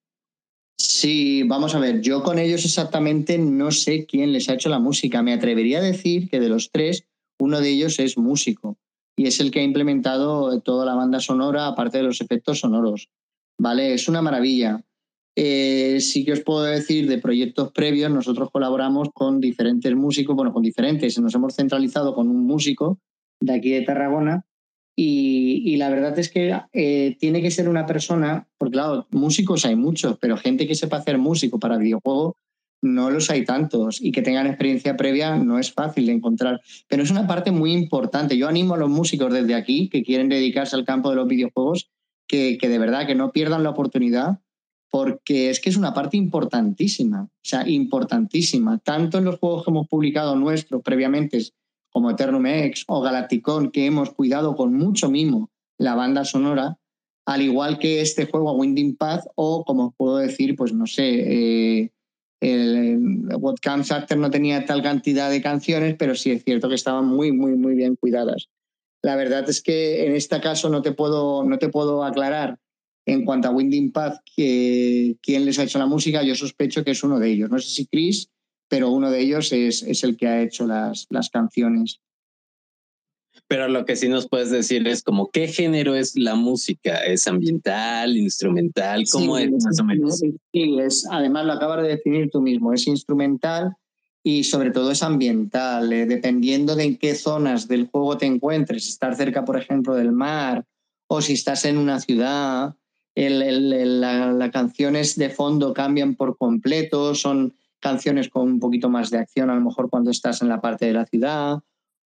Sí, 0.76 1.44
vamos 1.44 1.76
a 1.76 1.80
ver, 1.80 2.02
yo 2.02 2.24
con 2.24 2.40
ellos 2.40 2.66
exactamente 2.66 3.38
no 3.38 3.70
sé 3.70 4.08
quién 4.08 4.34
les 4.34 4.50
ha 4.50 4.56
hecho 4.56 4.70
la 4.70 4.80
música. 4.80 5.22
Me 5.22 5.34
atrevería 5.34 5.78
a 5.78 5.84
decir 5.84 6.28
que 6.28 6.40
de 6.40 6.50
los 6.50 6.72
tres, 6.72 7.06
uno 7.40 7.62
de 7.62 7.70
ellos 7.70 8.00
es 8.00 8.18
músico 8.18 8.80
y 9.16 9.28
es 9.28 9.40
el 9.40 9.52
que 9.52 9.60
ha 9.60 9.64
implementado 9.64 10.62
toda 10.62 10.84
la 10.84 10.96
banda 10.96 11.20
sonora, 11.20 11.68
aparte 11.68 12.00
de 12.00 12.06
los 12.06 12.22
efectos 12.22 12.62
sonoros. 12.62 13.10
¿Vale? 13.60 13.94
Es 13.94 14.08
una 14.08 14.24
maravilla. 14.24 14.84
Eh, 15.40 16.00
sí 16.02 16.26
que 16.26 16.32
os 16.32 16.42
puedo 16.42 16.64
decir 16.64 17.08
de 17.08 17.20
proyectos 17.20 17.72
previos, 17.72 18.10
nosotros 18.10 18.50
colaboramos 18.50 19.10
con 19.14 19.40
diferentes 19.40 19.96
músicos, 19.96 20.36
bueno, 20.36 20.52
con 20.52 20.64
diferentes, 20.64 21.20
nos 21.20 21.36
hemos 21.36 21.54
centralizado 21.54 22.16
con 22.16 22.28
un 22.28 22.48
músico 22.48 22.98
de 23.40 23.54
aquí 23.54 23.70
de 23.70 23.84
Tarragona 23.84 24.48
y, 24.96 25.78
la 25.78 25.92
verdad 25.92 26.18
es 26.18 26.32
que 26.32 26.60
eh, 26.74 27.18
tiene 27.20 27.44
que 27.44 27.52
ser 27.52 27.70
una 27.70 27.86
persona, 27.86 28.48
porque 28.58 28.74
claro, 28.74 29.06
músicos 29.12 29.64
hay 29.66 29.76
muchos, 29.76 30.18
pero 30.20 30.38
gente 30.38 30.66
que 30.66 30.74
sepa 30.74 30.98
hacer 30.98 31.20
músico 31.20 31.60
para 31.60 31.78
videojuegos 31.78 32.34
no 32.82 33.12
los 33.12 33.30
hay 33.30 33.46
tantos 33.46 34.02
y 34.02 34.12
que 34.12 34.24
tengan 34.24 34.48
experiencia 34.48 34.98
previa 34.98 35.36
no 35.36 35.60
es 35.60 35.72
fácil 35.72 36.08
de 36.08 36.14
encontrar. 36.14 36.62
Pero 36.88 37.04
es 37.04 37.12
una 37.12 37.28
parte 37.28 37.52
muy 37.52 37.74
importante. 37.74 38.38
Yo 38.38 38.48
animo 38.48 38.74
a 38.74 38.78
los 38.78 38.90
músicos 38.90 39.32
desde 39.32 39.54
aquí 39.54 39.88
que 39.90 40.04
quieren 40.04 40.30
dedicarse 40.30 40.76
al 40.76 40.86
campo 40.86 41.12
de 41.12 41.16
los 41.16 41.28
videojuegos 41.28 41.92
que, 42.28 42.58
que 42.58 42.70
de 42.70 42.80
verdad 42.80 43.06
que 43.06 43.14
no 43.14 43.32
pierdan 43.32 43.64
la 43.64 43.70
oportunidad 43.70 44.40
porque 44.90 45.50
es 45.50 45.60
que 45.60 45.70
es 45.70 45.78
una 45.78 45.94
parte 45.94 46.18
importantísima, 46.18 47.24
o 47.24 47.30
sea, 47.44 47.68
importantísima, 47.68 48.80
tanto 48.80 49.18
en 49.18 49.26
los 49.26 49.40
juegos 49.40 49.64
que 49.64 49.72
hemos 49.72 49.88
publicado 49.88 50.36
nuestros 50.36 50.82
previamente 50.82 51.40
como 51.90 52.12
Eternum 52.12 52.46
X 52.46 52.86
o 52.88 53.02
Galacticon, 53.02 53.72
que 53.72 53.86
hemos 53.86 54.12
cuidado 54.12 54.56
con 54.56 54.74
mucho 54.74 55.10
mimo 55.10 55.50
la 55.78 55.96
banda 55.96 56.26
sonora, 56.26 56.78
al 57.26 57.42
igual 57.42 57.78
que 57.80 58.02
este 58.02 58.26
juego 58.26 58.54
Winding 58.54 58.96
Path 58.96 59.26
o, 59.36 59.66
como 59.66 59.92
puedo 59.92 60.18
decir, 60.18 60.56
pues 60.56 60.74
no 60.74 60.88
sé, 60.88 61.82
eh, 61.82 61.92
el, 62.40 63.28
What 63.40 63.56
Comes 63.64 63.92
After 63.92 64.18
no 64.18 64.30
tenía 64.30 64.66
tal 64.66 64.82
cantidad 64.82 65.30
de 65.30 65.42
canciones, 65.42 65.96
pero 65.98 66.16
sí 66.16 66.32
es 66.32 66.44
cierto 66.44 66.70
que 66.70 66.76
estaban 66.76 67.06
muy, 67.06 67.32
muy, 67.32 67.56
muy 67.56 67.76
bien 67.76 67.96
cuidadas. 67.96 68.48
La 69.04 69.16
verdad 69.16 69.50
es 69.50 69.62
que 69.62 70.06
en 70.06 70.16
este 70.16 70.40
caso 70.40 70.70
no 70.70 70.82
te 70.82 70.92
puedo, 70.92 71.44
no 71.44 71.58
te 71.60 71.70
puedo 71.70 72.04
aclarar 72.04 72.60
en 73.08 73.26
cuanto 73.26 73.48
a 73.48 73.52
Winding 73.52 73.92
Path 73.92 74.20
quién 74.36 75.46
les 75.46 75.58
ha 75.58 75.64
hecho 75.64 75.80
la 75.80 75.88
música. 75.88 76.22
Yo 76.22 76.36
sospecho 76.36 76.84
que 76.84 76.92
es 76.92 77.04
uno 77.04 77.18
de 77.18 77.32
ellos. 77.32 77.50
No 77.50 77.58
sé 77.58 77.70
si 77.70 77.88
Chris 77.88 78.30
pero 78.68 78.92
uno 78.92 79.12
de 79.12 79.22
ellos 79.22 79.52
es, 79.52 79.84
es 79.84 80.04
el 80.04 80.18
que 80.18 80.28
ha 80.28 80.42
hecho 80.42 80.66
las, 80.68 81.08
las 81.10 81.30
canciones. 81.30 82.00
Pero 83.48 83.70
lo 83.70 83.86
que 83.86 83.96
sí 83.96 84.10
nos 84.10 84.28
puedes 84.28 84.50
decir 84.50 84.86
es 84.88 85.04
como 85.04 85.30
qué 85.30 85.48
género 85.48 85.96
es 85.96 86.18
la 86.18 86.36
música, 86.36 86.98
es 87.06 87.28
ambiental, 87.28 88.18
instrumental, 88.18 89.04
cómo 89.10 89.38
es 89.38 89.50
más 89.52 89.80
o 89.80 89.84
menos. 89.86 90.18
Sí, 90.18 90.78
es, 90.80 91.08
además 91.10 91.46
lo 91.46 91.54
acabas 91.54 91.84
de 91.84 91.90
definir 91.90 92.30
tú 92.30 92.42
mismo, 92.42 92.74
es 92.74 92.88
instrumental 92.88 93.74
y 94.22 94.44
sobre 94.44 94.72
todo 94.72 94.92
es 94.92 95.02
ambiental, 95.02 95.94
eh, 95.94 96.06
dependiendo 96.06 96.76
de 96.76 96.84
en 96.84 96.98
qué 96.98 97.16
zonas 97.16 97.70
del 97.70 97.88
juego 97.88 98.18
te 98.18 98.26
encuentres, 98.26 98.84
si 98.84 98.90
estás 98.90 99.16
cerca, 99.16 99.46
por 99.46 99.58
ejemplo, 99.58 99.96
del 99.96 100.12
mar 100.12 100.66
o 101.08 101.22
si 101.22 101.34
estás 101.34 101.64
en 101.64 101.78
una 101.78 102.02
ciudad, 102.02 102.76
el, 103.26 103.42
el, 103.42 104.00
las 104.02 104.52
canciones 104.52 105.16
de 105.16 105.30
fondo 105.30 105.74
cambian 105.74 106.16
por 106.16 106.38
completo, 106.38 107.16
son 107.16 107.56
canciones 107.80 108.30
con 108.30 108.44
un 108.44 108.60
poquito 108.60 108.90
más 108.90 109.10
de 109.10 109.18
acción, 109.18 109.50
a 109.50 109.56
lo 109.56 109.62
mejor 109.62 109.90
cuando 109.90 110.12
estás 110.12 110.44
en 110.44 110.50
la 110.50 110.62
parte 110.62 110.86
de 110.86 110.94
la 110.94 111.06
ciudad, 111.06 111.58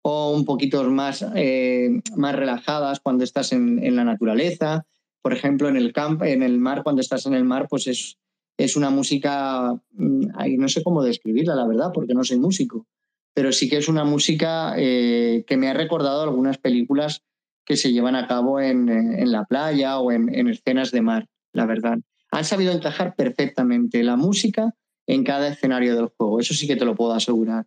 o 0.02 0.30
un 0.32 0.44
poquito 0.44 0.84
más, 0.84 1.24
eh, 1.34 2.02
más 2.14 2.34
relajadas 2.36 3.00
cuando 3.00 3.24
estás 3.24 3.52
en, 3.52 3.82
en, 3.82 3.96
la 3.96 4.04
naturaleza. 4.04 4.86
Por 5.22 5.32
ejemplo, 5.32 5.68
en 5.68 5.76
el, 5.76 5.94
camp, 5.94 6.22
en 6.22 6.42
el 6.42 6.58
mar, 6.58 6.82
cuando 6.82 7.00
estás 7.00 7.24
en 7.24 7.32
el 7.34 7.44
mar, 7.44 7.68
pues 7.70 7.86
es, 7.86 8.18
es 8.58 8.76
una 8.76 8.90
música, 8.90 9.72
mm, 9.92 10.26
no 10.58 10.68
sé 10.68 10.82
cómo 10.82 11.02
describirla, 11.02 11.54
la 11.54 11.66
verdad, 11.66 11.90
porque 11.94 12.12
no 12.12 12.22
soy 12.22 12.38
músico, 12.38 12.86
pero 13.32 13.50
sí 13.50 13.68
que 13.70 13.78
es 13.78 13.88
una 13.88 14.04
música 14.04 14.74
eh, 14.76 15.44
que 15.46 15.56
me 15.56 15.68
ha 15.68 15.74
recordado 15.74 16.22
algunas 16.22 16.58
películas 16.58 17.22
que 17.68 17.76
se 17.76 17.92
llevan 17.92 18.16
a 18.16 18.26
cabo 18.26 18.60
en, 18.60 18.88
en 18.88 19.30
la 19.30 19.44
playa 19.44 19.98
o 19.98 20.10
en, 20.10 20.34
en 20.34 20.48
escenas 20.48 20.90
de 20.90 21.02
mar, 21.02 21.26
la 21.52 21.66
verdad. 21.66 21.98
Han 22.30 22.44
sabido 22.46 22.72
encajar 22.72 23.14
perfectamente 23.14 24.02
la 24.02 24.16
música 24.16 24.74
en 25.06 25.22
cada 25.22 25.48
escenario 25.48 25.94
del 25.94 26.06
juego. 26.06 26.40
Eso 26.40 26.54
sí 26.54 26.66
que 26.66 26.76
te 26.76 26.86
lo 26.86 26.94
puedo 26.94 27.12
asegurar. 27.12 27.66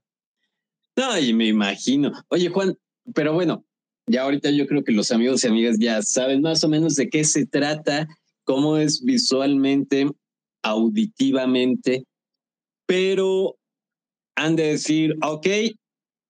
No, 0.98 1.20
y 1.20 1.36
me 1.36 1.48
imagino. 1.48 2.12
Oye, 2.30 2.50
Juan, 2.50 2.76
pero 3.14 3.34
bueno, 3.34 3.64
ya 4.08 4.24
ahorita 4.24 4.50
yo 4.50 4.66
creo 4.66 4.84
que 4.84 4.92
los 4.92 5.12
amigos 5.12 5.44
y 5.44 5.48
amigas 5.48 5.78
ya 5.80 6.02
saben 6.02 6.42
más 6.42 6.64
o 6.64 6.68
menos 6.68 6.96
de 6.96 7.08
qué 7.08 7.24
se 7.24 7.46
trata, 7.46 8.08
cómo 8.44 8.78
es 8.78 9.04
visualmente, 9.04 10.08
auditivamente, 10.64 12.06
pero 12.88 13.56
han 14.36 14.56
de 14.56 14.64
decir, 14.64 15.16
ok, 15.24 15.48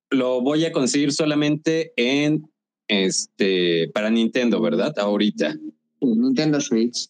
lo 0.10 0.42
voy 0.42 0.66
a 0.66 0.74
conseguir 0.74 1.14
solamente 1.14 1.94
en 1.96 2.51
este 2.92 3.90
para 3.94 4.10
Nintendo, 4.10 4.62
¿verdad? 4.62 4.98
Ahorita. 5.00 5.56
Nintendo 6.02 6.60
Switch. 6.60 7.10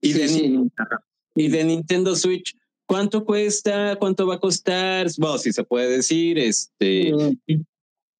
Y, 0.00 0.12
de, 0.12 0.68
y 1.34 1.48
de 1.48 1.64
Nintendo 1.64 2.14
Switch, 2.14 2.56
¿Cuánto 2.86 3.24
cuesta? 3.24 3.96
¿Cuánto 3.96 4.26
va 4.26 4.36
a 4.36 4.40
costar? 4.40 5.08
Bueno, 5.18 5.38
si 5.38 5.52
se 5.52 5.64
puede 5.64 5.88
decir, 5.88 6.38
este, 6.38 7.12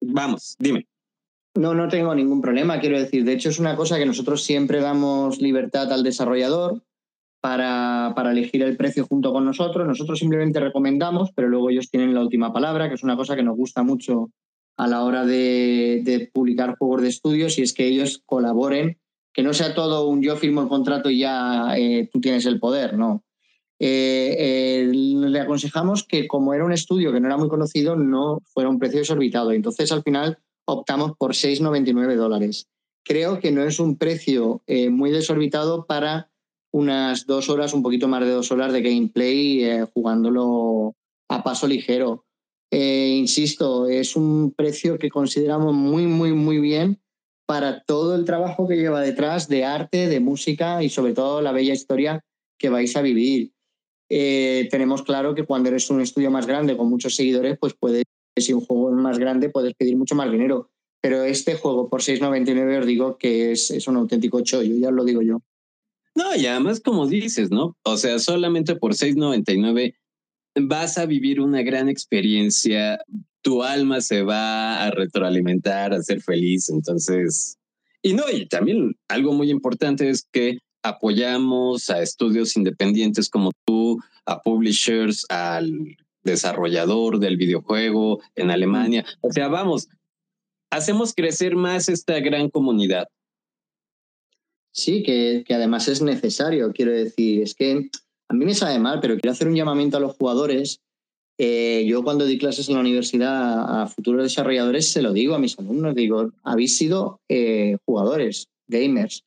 vamos, 0.01 0.55
dime. 0.59 0.85
No, 1.55 1.73
no 1.73 1.87
tengo 1.87 2.13
ningún 2.13 2.41
problema, 2.41 2.79
quiero 2.79 2.99
decir. 2.99 3.23
De 3.23 3.33
hecho, 3.33 3.49
es 3.49 3.59
una 3.59 3.75
cosa 3.77 3.97
que 3.97 4.05
nosotros 4.05 4.43
siempre 4.43 4.81
damos 4.81 5.41
libertad 5.41 5.91
al 5.91 6.03
desarrollador 6.03 6.83
para, 7.41 8.11
para, 8.15 8.31
elegir 8.31 8.61
el 8.61 8.75
precio 8.75 9.07
junto 9.07 9.31
con 9.31 9.45
nosotros. 9.45 9.87
Nosotros 9.87 10.19
simplemente 10.19 10.59
recomendamos, 10.59 11.31
pero 11.33 11.47
luego 11.47 11.69
ellos 11.69 11.89
tienen 11.89 12.13
la 12.13 12.21
última 12.21 12.51
palabra, 12.51 12.89
que 12.89 12.95
es 12.95 13.03
una 13.03 13.15
cosa 13.15 13.35
que 13.35 13.43
nos 13.43 13.55
gusta 13.55 13.83
mucho 13.83 14.29
a 14.77 14.87
la 14.87 15.03
hora 15.03 15.25
de, 15.25 16.01
de 16.03 16.29
publicar 16.31 16.77
juegos 16.77 17.01
de 17.01 17.09
estudios 17.09 17.57
y 17.57 17.63
es 17.63 17.73
que 17.73 17.87
ellos 17.87 18.21
colaboren, 18.25 18.97
que 19.33 19.43
no 19.43 19.53
sea 19.53 19.73
todo 19.73 20.07
un 20.07 20.21
yo 20.21 20.35
firmo 20.35 20.61
el 20.61 20.67
contrato 20.67 21.09
y 21.09 21.19
ya 21.19 21.75
eh, 21.77 22.09
tú 22.11 22.21
tienes 22.21 22.45
el 22.45 22.59
poder, 22.59 22.97
no 22.97 23.23
eh, 23.79 24.35
eh, 24.39 24.91
le 24.91 25.39
aconsejamos 25.39 26.03
que 26.03 26.27
como 26.27 26.55
era 26.55 26.65
un 26.65 26.73
estudio 26.73 27.11
que 27.11 27.19
no 27.19 27.27
era 27.27 27.37
muy 27.37 27.47
conocido, 27.47 27.95
no 27.95 28.41
fuera 28.45 28.69
un 28.69 28.79
precio 28.79 28.97
desorbitado. 28.97 29.51
Entonces 29.51 29.91
al 29.91 30.01
final 30.01 30.39
optamos 30.65 31.11
por 31.15 31.33
6,99 31.33 32.15
dólares. 32.15 32.67
Creo 33.03 33.39
que 33.39 33.51
no 33.51 33.63
es 33.63 33.79
un 33.79 33.97
precio 33.97 34.63
muy 34.89 35.11
desorbitado 35.11 35.85
para 35.85 36.31
unas 36.71 37.27
dos 37.27 37.49
horas, 37.49 37.75
un 37.75 37.83
poquito 37.83 38.07
más 38.07 38.21
de 38.21 38.31
dos 38.31 38.51
horas 38.51 38.73
de 38.73 38.81
gameplay 38.81 39.85
jugándolo 39.93 40.95
a 41.29 41.43
paso 41.43 41.67
ligero. 41.67 42.25
Insisto, 42.75 43.87
es 43.87 44.15
un 44.15 44.53
precio 44.55 44.97
que 44.97 45.09
consideramos 45.09 45.73
muy, 45.73 46.05
muy, 46.05 46.33
muy 46.33 46.59
bien 46.59 46.99
para 47.45 47.81
todo 47.83 48.15
el 48.15 48.25
trabajo 48.25 48.67
que 48.67 48.75
lleva 48.75 49.01
detrás 49.01 49.47
de 49.47 49.63
arte, 49.63 50.07
de 50.07 50.19
música 50.19 50.83
y 50.83 50.89
sobre 50.89 51.13
todo 51.13 51.41
la 51.41 51.53
bella 51.53 51.73
historia 51.73 52.23
que 52.59 52.69
vais 52.69 52.95
a 52.97 53.01
vivir. 53.01 53.53
Eh, 54.09 54.67
tenemos 54.69 55.01
claro 55.03 55.33
que 55.33 55.45
cuando 55.45 55.69
eres 55.69 55.89
un 55.89 56.01
estudio 56.01 56.29
más 56.29 56.45
grande 56.45 56.75
con 56.75 56.89
muchos 56.89 57.15
seguidores, 57.15 57.57
pues 57.59 57.73
puedes, 57.73 58.03
si 58.35 58.53
un 58.53 58.61
juego 58.61 58.89
es 58.89 58.95
más 58.95 59.17
grande, 59.17 59.49
puedes 59.49 59.73
pedir 59.75 59.95
mucho 59.95 60.15
más 60.15 60.29
dinero. 60.29 60.69
Pero 61.01 61.23
este 61.23 61.55
juego 61.55 61.89
por 61.89 62.01
6,99 62.01 62.79
os 62.79 62.85
digo 62.85 63.17
que 63.17 63.51
es, 63.51 63.71
es 63.71 63.87
un 63.87 63.95
auténtico 63.95 64.41
chollo, 64.41 64.75
ya 64.75 64.91
lo 64.91 65.05
digo 65.05 65.21
yo. 65.21 65.41
No, 66.15 66.35
y 66.35 66.47
además 66.47 66.81
como 66.81 67.07
dices, 67.07 67.51
¿no? 67.51 67.77
O 67.83 67.95
sea, 67.95 68.19
solamente 68.19 68.75
por 68.75 68.93
6,99 68.93 69.95
vas 70.61 70.97
a 70.97 71.05
vivir 71.05 71.41
una 71.41 71.61
gran 71.61 71.89
experiencia, 71.89 72.99
tu 73.41 73.63
alma 73.63 74.01
se 74.01 74.23
va 74.23 74.83
a 74.83 74.91
retroalimentar, 74.91 75.93
a 75.93 76.01
ser 76.01 76.21
feliz, 76.21 76.69
entonces... 76.69 77.57
Y 78.01 78.13
no, 78.13 78.23
y 78.31 78.47
también 78.47 78.95
algo 79.07 79.33
muy 79.33 79.49
importante 79.49 80.09
es 80.09 80.27
que 80.31 80.59
apoyamos 80.83 81.89
a 81.89 82.01
estudios 82.01 82.55
independientes 82.55 83.29
como 83.29 83.51
tú, 83.65 83.99
a 84.25 84.41
publishers, 84.41 85.25
al 85.29 85.97
desarrollador 86.23 87.19
del 87.19 87.37
videojuego 87.37 88.21
en 88.35 88.51
Alemania. 88.51 89.05
O 89.21 89.31
sea, 89.31 89.47
vamos, 89.47 89.87
hacemos 90.69 91.13
crecer 91.13 91.55
más 91.55 91.89
esta 91.89 92.19
gran 92.19 92.49
comunidad. 92.49 93.07
Sí, 94.71 95.01
que, 95.01 95.43
que, 95.45 95.55
además 95.55 95.87
es 95.87 96.01
necesario, 96.01 96.71
quiero 96.71 96.91
decir, 96.91 97.41
es 97.41 97.55
que 97.55 97.89
a 98.29 98.33
mí 98.33 98.45
me 98.45 98.53
sabe 98.53 98.79
mal, 98.79 98.99
pero 98.99 99.15
quiero 99.15 99.31
hacer 99.31 99.47
un 99.47 99.55
llamamiento 99.55 99.97
a 99.97 99.99
los 99.99 100.15
jugadores. 100.15 100.81
Eh, 101.37 101.85
yo 101.87 102.03
cuando 102.03 102.25
di 102.25 102.37
clases 102.37 102.67
en 102.67 102.75
la 102.75 102.81
universidad 102.81 103.81
a 103.81 103.87
futuros 103.87 104.23
desarrolladores 104.23 104.91
se 104.91 105.03
lo 105.03 105.13
digo 105.13 105.35
a 105.35 105.39
mis 105.39 105.57
alumnos, 105.59 105.95
digo, 105.95 106.31
habéis 106.43 106.77
sido 106.77 107.21
eh, 107.29 107.77
jugadores, 107.85 108.49
gamers, 108.67 109.23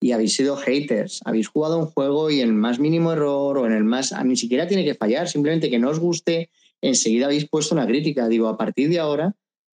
y 0.00 0.12
habéis 0.12 0.34
sido 0.34 0.56
haters, 0.56 1.20
habéis 1.24 1.48
jugado 1.48 1.78
un 1.78 1.86
juego 1.86 2.30
y 2.30 2.40
el 2.40 2.52
más 2.52 2.78
mínimo 2.78 3.12
error 3.12 3.58
o 3.58 3.66
en 3.66 3.72
el 3.72 3.84
más, 3.84 4.14
ni 4.24 4.36
siquiera 4.36 4.66
tiene 4.66 4.84
que 4.84 4.94
fallar, 4.94 5.28
simplemente 5.28 5.68
que 5.68 5.78
no 5.78 5.90
os 5.90 5.98
guste, 5.98 6.50
enseguida 6.80 7.26
habéis 7.26 7.48
puesto 7.48 7.74
una 7.74 7.86
crítica. 7.86 8.28
Digo, 8.28 8.48
a 8.48 8.56
partir 8.56 8.88
de 8.88 8.98
ahora 8.98 9.34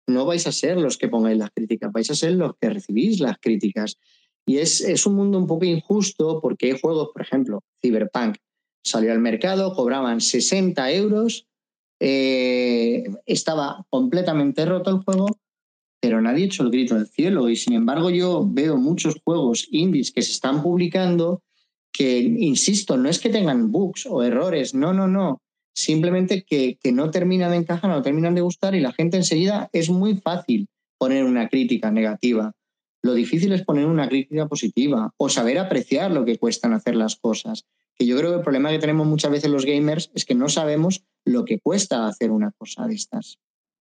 no 0.06 0.24
vais 0.24 0.46
a 0.46 0.52
ser 0.52 0.76
los 0.76 0.96
que 0.96 1.08
pongáis 1.08 1.38
las 1.38 1.50
críticas, 1.50 1.90
vais 1.90 2.10
a 2.10 2.14
ser 2.14 2.32
los 2.32 2.52
que 2.60 2.70
recibís 2.70 3.18
las 3.18 3.38
críticas. 3.38 3.98
Y 4.46 4.58
es, 4.58 4.80
es 4.80 5.06
un 5.06 5.16
mundo 5.16 5.38
un 5.38 5.46
poco 5.46 5.64
injusto 5.64 6.40
porque 6.40 6.66
hay 6.66 6.80
juegos, 6.80 7.10
por 7.12 7.22
ejemplo, 7.22 7.64
Cyberpunk, 7.80 8.36
salió 8.82 9.12
al 9.12 9.18
mercado, 9.18 9.74
cobraban 9.74 10.20
60 10.20 10.92
euros, 10.92 11.46
eh, 12.00 13.04
estaba 13.26 13.86
completamente 13.90 14.64
roto 14.64 14.90
el 14.90 14.98
juego, 14.98 15.28
pero 16.00 16.20
nadie 16.20 16.46
hecho 16.46 16.64
el 16.64 16.70
grito 16.70 16.96
del 16.96 17.06
cielo. 17.06 17.48
Y 17.48 17.56
sin 17.56 17.74
embargo, 17.74 18.10
yo 18.10 18.44
veo 18.44 18.76
muchos 18.76 19.20
juegos 19.24 19.68
indies 19.70 20.10
que 20.10 20.22
se 20.22 20.32
están 20.32 20.62
publicando 20.62 21.42
que, 21.92 22.18
insisto, 22.18 22.96
no 22.96 23.08
es 23.08 23.20
que 23.20 23.28
tengan 23.28 23.70
bugs 23.70 24.06
o 24.06 24.22
errores, 24.22 24.74
no, 24.74 24.92
no, 24.92 25.06
no. 25.06 25.42
Simplemente 25.74 26.44
que, 26.44 26.76
que 26.82 26.90
no 26.90 27.10
terminan 27.10 27.50
de 27.52 27.58
encajar, 27.58 27.90
no 27.90 28.02
terminan 28.02 28.34
de 28.34 28.40
gustar 28.40 28.74
y 28.74 28.80
la 28.80 28.92
gente 28.92 29.16
enseguida 29.16 29.70
es 29.72 29.90
muy 29.90 30.16
fácil 30.16 30.68
poner 30.98 31.24
una 31.24 31.48
crítica 31.48 31.90
negativa. 31.90 32.52
Lo 33.02 33.14
difícil 33.14 33.52
es 33.52 33.64
poner 33.64 33.86
una 33.86 34.08
crítica 34.08 34.46
positiva 34.46 35.12
o 35.16 35.28
saber 35.28 35.58
apreciar 35.58 36.10
lo 36.10 36.24
que 36.24 36.38
cuestan 36.38 36.72
hacer 36.72 36.94
las 36.94 37.16
cosas. 37.16 37.64
Que 37.96 38.06
yo 38.06 38.16
creo 38.16 38.30
que 38.30 38.36
el 38.38 38.42
problema 38.42 38.70
que 38.70 38.78
tenemos 38.78 39.06
muchas 39.06 39.30
veces 39.30 39.50
los 39.50 39.64
gamers 39.64 40.10
es 40.14 40.24
que 40.24 40.34
no 40.34 40.48
sabemos 40.48 41.04
lo 41.24 41.44
que 41.44 41.58
cuesta 41.60 42.06
hacer 42.06 42.30
una 42.30 42.52
cosa 42.52 42.86
de 42.86 42.94
estas. 42.94 43.38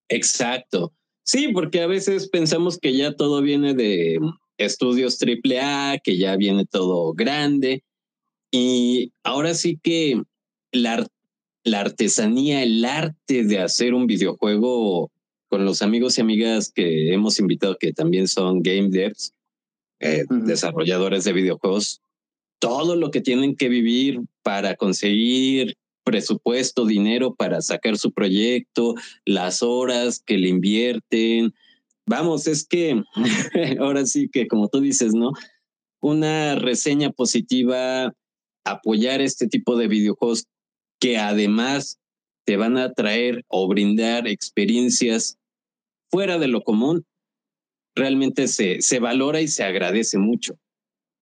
Exacto. 0.09 0.93
Sí, 1.23 1.49
porque 1.49 1.81
a 1.81 1.87
veces 1.87 2.27
pensamos 2.29 2.77
que 2.77 2.95
ya 2.95 3.15
todo 3.15 3.41
viene 3.41 3.73
de 3.73 4.19
estudios 4.57 5.17
AAA, 5.21 5.99
que 6.03 6.17
ya 6.17 6.35
viene 6.35 6.65
todo 6.65 7.13
grande. 7.13 7.83
Y 8.51 9.13
ahora 9.23 9.53
sí 9.53 9.79
que 9.81 10.21
la, 10.71 11.07
la 11.63 11.79
artesanía, 11.79 12.63
el 12.63 12.83
arte 12.83 13.43
de 13.43 13.59
hacer 13.59 13.93
un 13.93 14.07
videojuego 14.07 15.11
con 15.47 15.65
los 15.65 15.81
amigos 15.81 16.17
y 16.17 16.21
amigas 16.21 16.71
que 16.71 17.13
hemos 17.13 17.39
invitado, 17.39 17.77
que 17.77 17.93
también 17.93 18.27
son 18.27 18.61
game 18.61 18.89
devs, 18.89 19.33
eh, 19.99 20.23
desarrolladores 20.29 21.23
de 21.25 21.33
videojuegos, 21.33 22.01
todo 22.61 22.95
lo 22.95 23.09
que 23.09 23.21
tienen 23.21 23.55
que 23.55 23.69
vivir 23.69 24.21
para 24.43 24.75
conseguir 24.75 25.75
presupuesto, 26.03 26.85
dinero 26.85 27.33
para 27.33 27.59
sacar 27.61 27.97
su 27.97 28.11
proyecto, 28.13 28.93
las 29.25 29.63
horas 29.63 30.21
que 30.23 30.37
le 30.37 30.49
invierten. 30.49 31.53
Vamos, 32.05 32.45
es 32.45 32.65
que 32.65 33.03
ahora 33.79 34.05
sí 34.05 34.29
que 34.31 34.47
como 34.47 34.69
tú 34.69 34.79
dices, 34.79 35.13
¿no? 35.13 35.31
Una 36.01 36.55
reseña 36.55 37.09
positiva, 37.09 38.13
apoyar 38.63 39.21
este 39.21 39.47
tipo 39.47 39.75
de 39.75 39.87
videojuegos 39.87 40.45
que 40.99 41.17
además 41.17 41.99
te 42.45 42.57
van 42.57 42.77
a 42.77 42.93
traer 42.93 43.43
o 43.47 43.67
brindar 43.67 44.27
experiencias 44.27 45.37
fuera 46.11 46.37
de 46.37 46.47
lo 46.47 46.61
común, 46.61 47.05
realmente 47.95 48.47
se, 48.47 48.81
se 48.81 48.99
valora 48.99 49.41
y 49.41 49.47
se 49.47 49.63
agradece 49.63 50.19
mucho. 50.19 50.60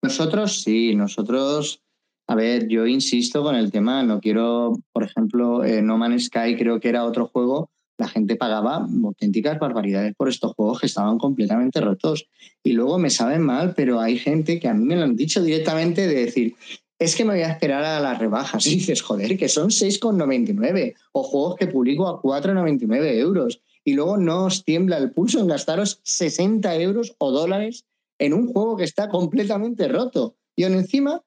Nosotros 0.08 0.62
sí, 0.62 0.94
nosotros 0.94 1.82
a 2.26 2.34
ver, 2.34 2.66
yo 2.66 2.86
insisto 2.86 3.42
con 3.42 3.54
el 3.54 3.70
tema, 3.70 4.02
no 4.02 4.20
quiero, 4.20 4.72
por 4.92 5.02
ejemplo, 5.02 5.64
eh, 5.64 5.82
No 5.82 5.98
Man's 5.98 6.26
Sky 6.26 6.56
creo 6.56 6.80
que 6.80 6.88
era 6.88 7.04
otro 7.04 7.26
juego, 7.26 7.70
la 7.98 8.08
gente 8.08 8.36
pagaba 8.36 8.86
auténticas 9.04 9.58
barbaridades 9.58 10.14
por 10.14 10.30
estos 10.30 10.54
juegos 10.54 10.80
que 10.80 10.86
estaban 10.86 11.18
completamente 11.18 11.80
rotos. 11.82 12.26
Y 12.62 12.72
luego 12.72 12.98
me 12.98 13.10
saben 13.10 13.42
mal, 13.42 13.74
pero 13.74 14.00
hay 14.00 14.18
gente 14.18 14.58
que 14.58 14.68
a 14.68 14.72
mí 14.72 14.84
me 14.84 14.96
lo 14.96 15.04
han 15.04 15.14
dicho 15.14 15.42
directamente 15.42 16.06
de 16.06 16.24
decir, 16.24 16.54
es 16.98 17.14
que 17.14 17.26
me 17.26 17.34
voy 17.34 17.42
a 17.42 17.50
esperar 17.50 17.84
a 17.84 18.00
las 18.00 18.18
rebajas. 18.18 18.64
Dices, 18.64 19.02
joder, 19.02 19.36
que 19.36 19.50
son 19.50 19.68
6,99 19.68 20.94
o 21.12 21.22
juegos 21.22 21.56
que 21.56 21.66
publico 21.66 22.08
a 22.08 22.22
4,99 22.22 23.14
euros. 23.16 23.60
Y 23.84 23.92
luego 23.92 24.16
no 24.16 24.46
os 24.46 24.64
tiembla 24.64 24.96
el 24.96 25.12
pulso 25.12 25.40
en 25.40 25.48
gastaros 25.48 26.00
60 26.02 26.74
euros 26.76 27.14
o 27.18 27.30
dólares 27.30 27.84
en 28.18 28.34
un 28.34 28.48
juego 28.48 28.76
que 28.76 28.84
está 28.84 29.08
completamente 29.08 29.88
roto. 29.88 30.36
Y 30.56 30.64
aún 30.64 30.74
encima 30.74 31.22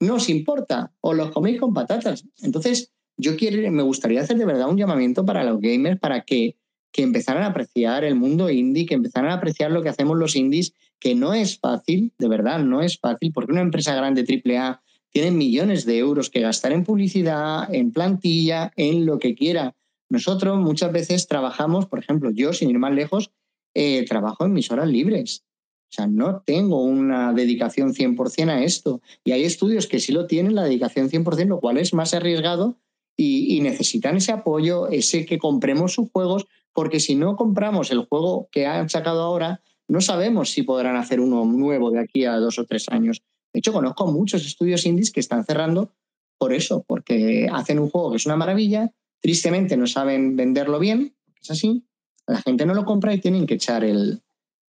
no 0.00 0.14
os 0.14 0.28
importa 0.28 0.92
o 1.00 1.14
los 1.14 1.30
coméis 1.30 1.60
con 1.60 1.74
patatas. 1.74 2.24
Entonces, 2.42 2.92
yo 3.16 3.36
quiero, 3.36 3.70
me 3.72 3.82
gustaría 3.82 4.20
hacer 4.20 4.38
de 4.38 4.46
verdad 4.46 4.68
un 4.68 4.76
llamamiento 4.76 5.24
para 5.24 5.44
los 5.44 5.60
gamers 5.60 5.98
para 5.98 6.22
que, 6.22 6.56
que 6.92 7.02
empezaran 7.02 7.42
a 7.42 7.48
apreciar 7.48 8.04
el 8.04 8.14
mundo 8.14 8.48
indie, 8.48 8.86
que 8.86 8.94
empezaran 8.94 9.30
a 9.30 9.34
apreciar 9.34 9.72
lo 9.72 9.82
que 9.82 9.88
hacemos 9.88 10.16
los 10.16 10.36
indies, 10.36 10.72
que 11.00 11.14
no 11.14 11.34
es 11.34 11.58
fácil, 11.58 12.12
de 12.18 12.28
verdad, 12.28 12.60
no 12.60 12.80
es 12.80 12.98
fácil, 12.98 13.32
porque 13.32 13.52
una 13.52 13.60
empresa 13.60 13.94
grande 13.94 14.24
AAA 14.24 14.80
tiene 15.10 15.30
millones 15.30 15.84
de 15.84 15.98
euros 15.98 16.30
que 16.30 16.40
gastar 16.40 16.72
en 16.72 16.84
publicidad, 16.84 17.72
en 17.74 17.92
plantilla, 17.92 18.72
en 18.76 19.06
lo 19.06 19.18
que 19.18 19.34
quiera. 19.34 19.74
Nosotros 20.10 20.58
muchas 20.58 20.92
veces 20.92 21.26
trabajamos, 21.26 21.86
por 21.86 21.98
ejemplo, 21.98 22.30
yo, 22.30 22.52
sin 22.52 22.70
ir 22.70 22.78
más 22.78 22.94
lejos, 22.94 23.30
eh, 23.74 24.04
trabajo 24.06 24.44
en 24.44 24.52
mis 24.52 24.70
horas 24.70 24.88
libres. 24.88 25.44
O 25.90 25.92
sea, 25.92 26.06
no 26.06 26.42
tengo 26.44 26.82
una 26.82 27.32
dedicación 27.32 27.94
100% 27.94 28.50
a 28.50 28.62
esto. 28.62 29.00
Y 29.24 29.32
hay 29.32 29.44
estudios 29.44 29.86
que 29.86 30.00
sí 30.00 30.12
lo 30.12 30.26
tienen, 30.26 30.54
la 30.54 30.64
dedicación 30.64 31.08
100%, 31.08 31.46
lo 31.46 31.60
cual 31.60 31.78
es 31.78 31.94
más 31.94 32.12
arriesgado 32.12 32.76
y, 33.16 33.60
necesitan 33.62 34.16
ese 34.16 34.30
apoyo, 34.32 34.88
ese 34.88 35.26
que 35.26 35.38
compremos 35.38 35.94
sus 35.94 36.10
juegos, 36.10 36.46
porque 36.72 37.00
si 37.00 37.16
no 37.16 37.36
compramos 37.36 37.90
el 37.90 38.04
juego 38.04 38.48
que 38.52 38.66
han 38.66 38.88
sacado 38.88 39.22
ahora, 39.22 39.60
no 39.88 40.00
sabemos 40.00 40.50
si 40.50 40.62
podrán 40.62 40.94
hacer 40.96 41.20
uno 41.20 41.44
nuevo 41.44 41.90
de 41.90 42.00
aquí 42.00 42.24
a 42.26 42.36
dos 42.36 42.58
o 42.58 42.64
tres 42.64 42.88
años. 42.90 43.22
De 43.52 43.58
hecho, 43.58 43.72
conozco 43.72 44.06
muchos 44.12 44.46
estudios 44.46 44.86
indies 44.86 45.10
que 45.10 45.20
están 45.20 45.44
cerrando 45.44 45.90
por 46.38 46.52
eso, 46.52 46.84
porque 46.86 47.48
hacen 47.52 47.80
un 47.80 47.90
juego 47.90 48.10
que 48.10 48.18
es 48.18 48.26
una 48.26 48.36
maravilla, 48.36 48.92
tristemente 49.20 49.76
no 49.76 49.88
saben 49.88 50.36
venderlo 50.36 50.78
bien, 50.78 51.16
es 51.40 51.50
así, 51.50 51.84
la 52.26 52.40
gente 52.42 52.66
no 52.66 52.74
lo 52.74 52.84
compra 52.84 53.12
y 53.12 53.20
tienen 53.20 53.46
que 53.46 53.54
echar 53.54 53.82
el, 53.82 54.22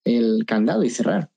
el 0.06 0.46
candado 0.46 0.84
y 0.84 0.90
cerrar. 0.90 1.30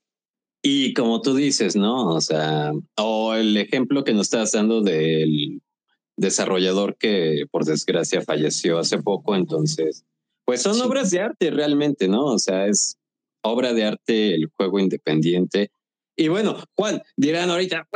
Y 0.61 0.93
como 0.93 1.21
tú 1.21 1.35
dices, 1.35 1.75
¿no? 1.75 2.07
O 2.07 2.21
sea, 2.21 2.71
o 2.97 3.33
el 3.33 3.57
ejemplo 3.57 4.03
que 4.03 4.13
nos 4.13 4.27
estás 4.27 4.53
dando 4.53 4.81
del 4.81 5.61
desarrollador 6.15 6.95
que 6.97 7.45
por 7.51 7.65
desgracia 7.65 8.21
falleció 8.21 8.79
hace 8.79 9.01
poco, 9.01 9.35
entonces, 9.35 10.05
pues 10.45 10.61
son 10.61 10.79
obras 10.81 11.11
de 11.11 11.19
arte 11.19 11.51
realmente, 11.51 12.07
¿no? 12.07 12.25
O 12.25 12.39
sea, 12.39 12.67
es 12.67 12.97
obra 13.43 13.73
de 13.73 13.83
arte 13.83 14.35
el 14.35 14.49
juego 14.55 14.79
independiente. 14.79 15.69
Y 16.15 16.29
bueno, 16.29 16.57
Juan, 16.77 17.01
dirán 17.17 17.49
ahorita, 17.49 17.87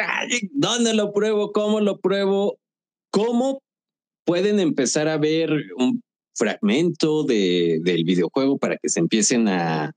¿dónde 0.52 0.94
lo 0.94 1.14
pruebo? 1.14 1.54
¿Cómo 1.54 1.80
lo 1.80 2.00
pruebo? 2.00 2.58
¿Cómo 3.12 3.62
pueden 4.26 4.60
empezar 4.60 5.08
a 5.08 5.18
ver 5.18 5.52
un 5.78 6.02
fragmento 6.36 7.24
de, 7.24 7.80
del 7.82 8.04
videojuego 8.04 8.58
para 8.58 8.78
que 8.78 8.90
se 8.90 9.00
empiecen 9.00 9.48
a, 9.48 9.94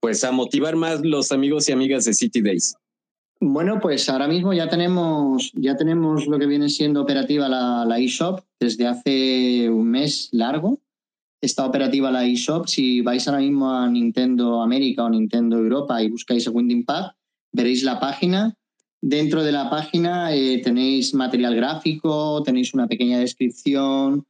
pues 0.00 0.24
a 0.24 0.32
motivar 0.32 0.76
más 0.76 1.04
los 1.04 1.30
amigos 1.30 1.68
y 1.68 1.72
amigas 1.72 2.04
de 2.04 2.14
City 2.14 2.40
Days? 2.40 2.74
Bueno, 3.42 3.78
pues 3.80 4.08
ahora 4.10 4.28
mismo 4.28 4.52
ya 4.52 4.68
tenemos, 4.68 5.50
ya 5.54 5.74
tenemos 5.74 6.26
lo 6.26 6.38
que 6.38 6.46
viene 6.46 6.68
siendo 6.68 7.00
operativa 7.00 7.48
la, 7.48 7.86
la 7.86 7.98
eShop 7.98 8.40
desde 8.58 8.86
hace 8.86 9.70
un 9.70 9.90
mes 9.90 10.28
largo. 10.32 10.78
Está 11.40 11.64
operativa 11.64 12.10
la 12.10 12.26
eShop. 12.26 12.66
Si 12.66 13.00
vais 13.00 13.26
ahora 13.26 13.40
mismo 13.40 13.72
a 13.72 13.88
Nintendo 13.88 14.60
América 14.60 15.04
o 15.04 15.08
Nintendo 15.08 15.56
Europa 15.56 16.02
y 16.02 16.10
buscáis 16.10 16.46
el 16.46 16.52
Winding 16.52 16.84
Path, 16.84 17.14
veréis 17.52 17.82
la 17.82 17.98
página. 17.98 18.54
Dentro 19.00 19.42
de 19.42 19.52
la 19.52 19.70
página 19.70 20.34
eh, 20.34 20.60
tenéis 20.62 21.14
material 21.14 21.56
gráfico, 21.56 22.42
tenéis 22.42 22.74
una 22.74 22.86
pequeña 22.86 23.18
descripción, 23.18 24.26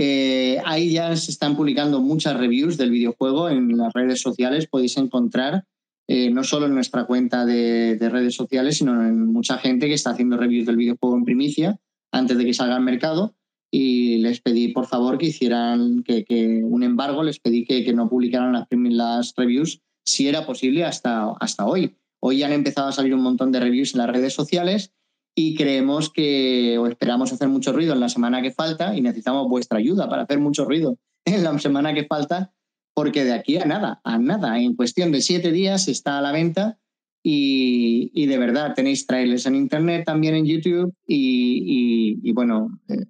eh, 0.00 0.62
ahí 0.64 0.92
ya 0.92 1.16
se 1.16 1.32
están 1.32 1.56
publicando 1.56 2.00
muchas 2.00 2.36
reviews 2.36 2.76
del 2.76 2.92
videojuego 2.92 3.48
en 3.48 3.76
las 3.76 3.92
redes 3.92 4.20
sociales. 4.20 4.68
Podéis 4.68 4.96
encontrar 4.96 5.64
eh, 6.06 6.30
no 6.30 6.44
solo 6.44 6.66
en 6.66 6.74
nuestra 6.74 7.04
cuenta 7.04 7.44
de, 7.44 7.98
redes 7.98 8.36
sociales, 8.36 8.78
sino 8.78 8.92
en 9.02 9.32
mucha 9.32 9.58
gente 9.58 9.88
que 9.88 9.94
está 9.94 10.10
haciendo 10.10 10.36
reviews 10.36 10.66
del 10.66 10.76
videojuego 10.76 11.16
en 11.16 11.24
primicia 11.24 11.80
antes 12.12 12.38
de 12.38 12.44
que 12.44 12.54
salga 12.54 12.76
al 12.76 12.84
mercado. 12.84 13.34
Y 13.72 14.18
les 14.18 14.40
pedí, 14.40 14.68
por 14.68 14.86
favor, 14.86 15.18
que 15.18 15.26
hicieran 15.26 16.04
que, 16.04 16.62
un 16.62 16.84
embargo, 16.84 17.24
les 17.24 17.40
pedí 17.40 17.64
que, 17.64 17.92
no 17.92 18.08
publicaran 18.08 18.52
las, 18.52 18.68
las, 18.70 19.34
reviews 19.36 19.82
si 20.04 20.28
era 20.28 20.46
posible 20.46 20.84
hasta, 20.84 21.32
hasta 21.40 21.66
hoy. 21.66 21.96
Hoy 22.20 22.38
ya 22.38 22.46
han 22.46 22.52
empezado 22.52 22.86
a 22.86 22.92
salir 22.92 23.16
un 23.16 23.22
montón 23.22 23.50
de 23.50 23.58
reviews 23.58 23.94
en 23.94 23.98
las 23.98 24.10
redes 24.10 24.32
sociales 24.32 24.92
y 25.40 25.54
creemos 25.54 26.10
que 26.10 26.78
o 26.78 26.88
esperamos 26.88 27.32
hacer 27.32 27.48
mucho 27.48 27.72
ruido 27.72 27.94
en 27.94 28.00
la 28.00 28.08
semana 28.08 28.42
que 28.42 28.50
falta 28.50 28.96
y 28.96 29.00
necesitamos 29.00 29.48
vuestra 29.48 29.78
ayuda 29.78 30.08
para 30.08 30.22
hacer 30.22 30.40
mucho 30.40 30.64
ruido 30.64 30.98
en 31.24 31.44
la 31.44 31.56
semana 31.60 31.94
que 31.94 32.06
falta, 32.06 32.52
porque 32.92 33.22
de 33.22 33.34
aquí 33.34 33.56
a 33.56 33.64
nada, 33.64 34.00
a 34.02 34.18
nada, 34.18 34.58
en 34.58 34.74
cuestión 34.74 35.12
de 35.12 35.20
siete 35.20 35.52
días 35.52 35.86
está 35.86 36.18
a 36.18 36.22
la 36.22 36.32
venta 36.32 36.80
y, 37.22 38.26
de 38.26 38.36
verdad 38.36 38.74
tenéis 38.74 39.06
trailers 39.06 39.46
en 39.46 39.54
internet, 39.54 40.04
también 40.04 40.34
en 40.34 40.44
YouTube 40.44 40.92
y, 41.06 42.32
bueno, 42.32 42.80
eh, 42.88 43.06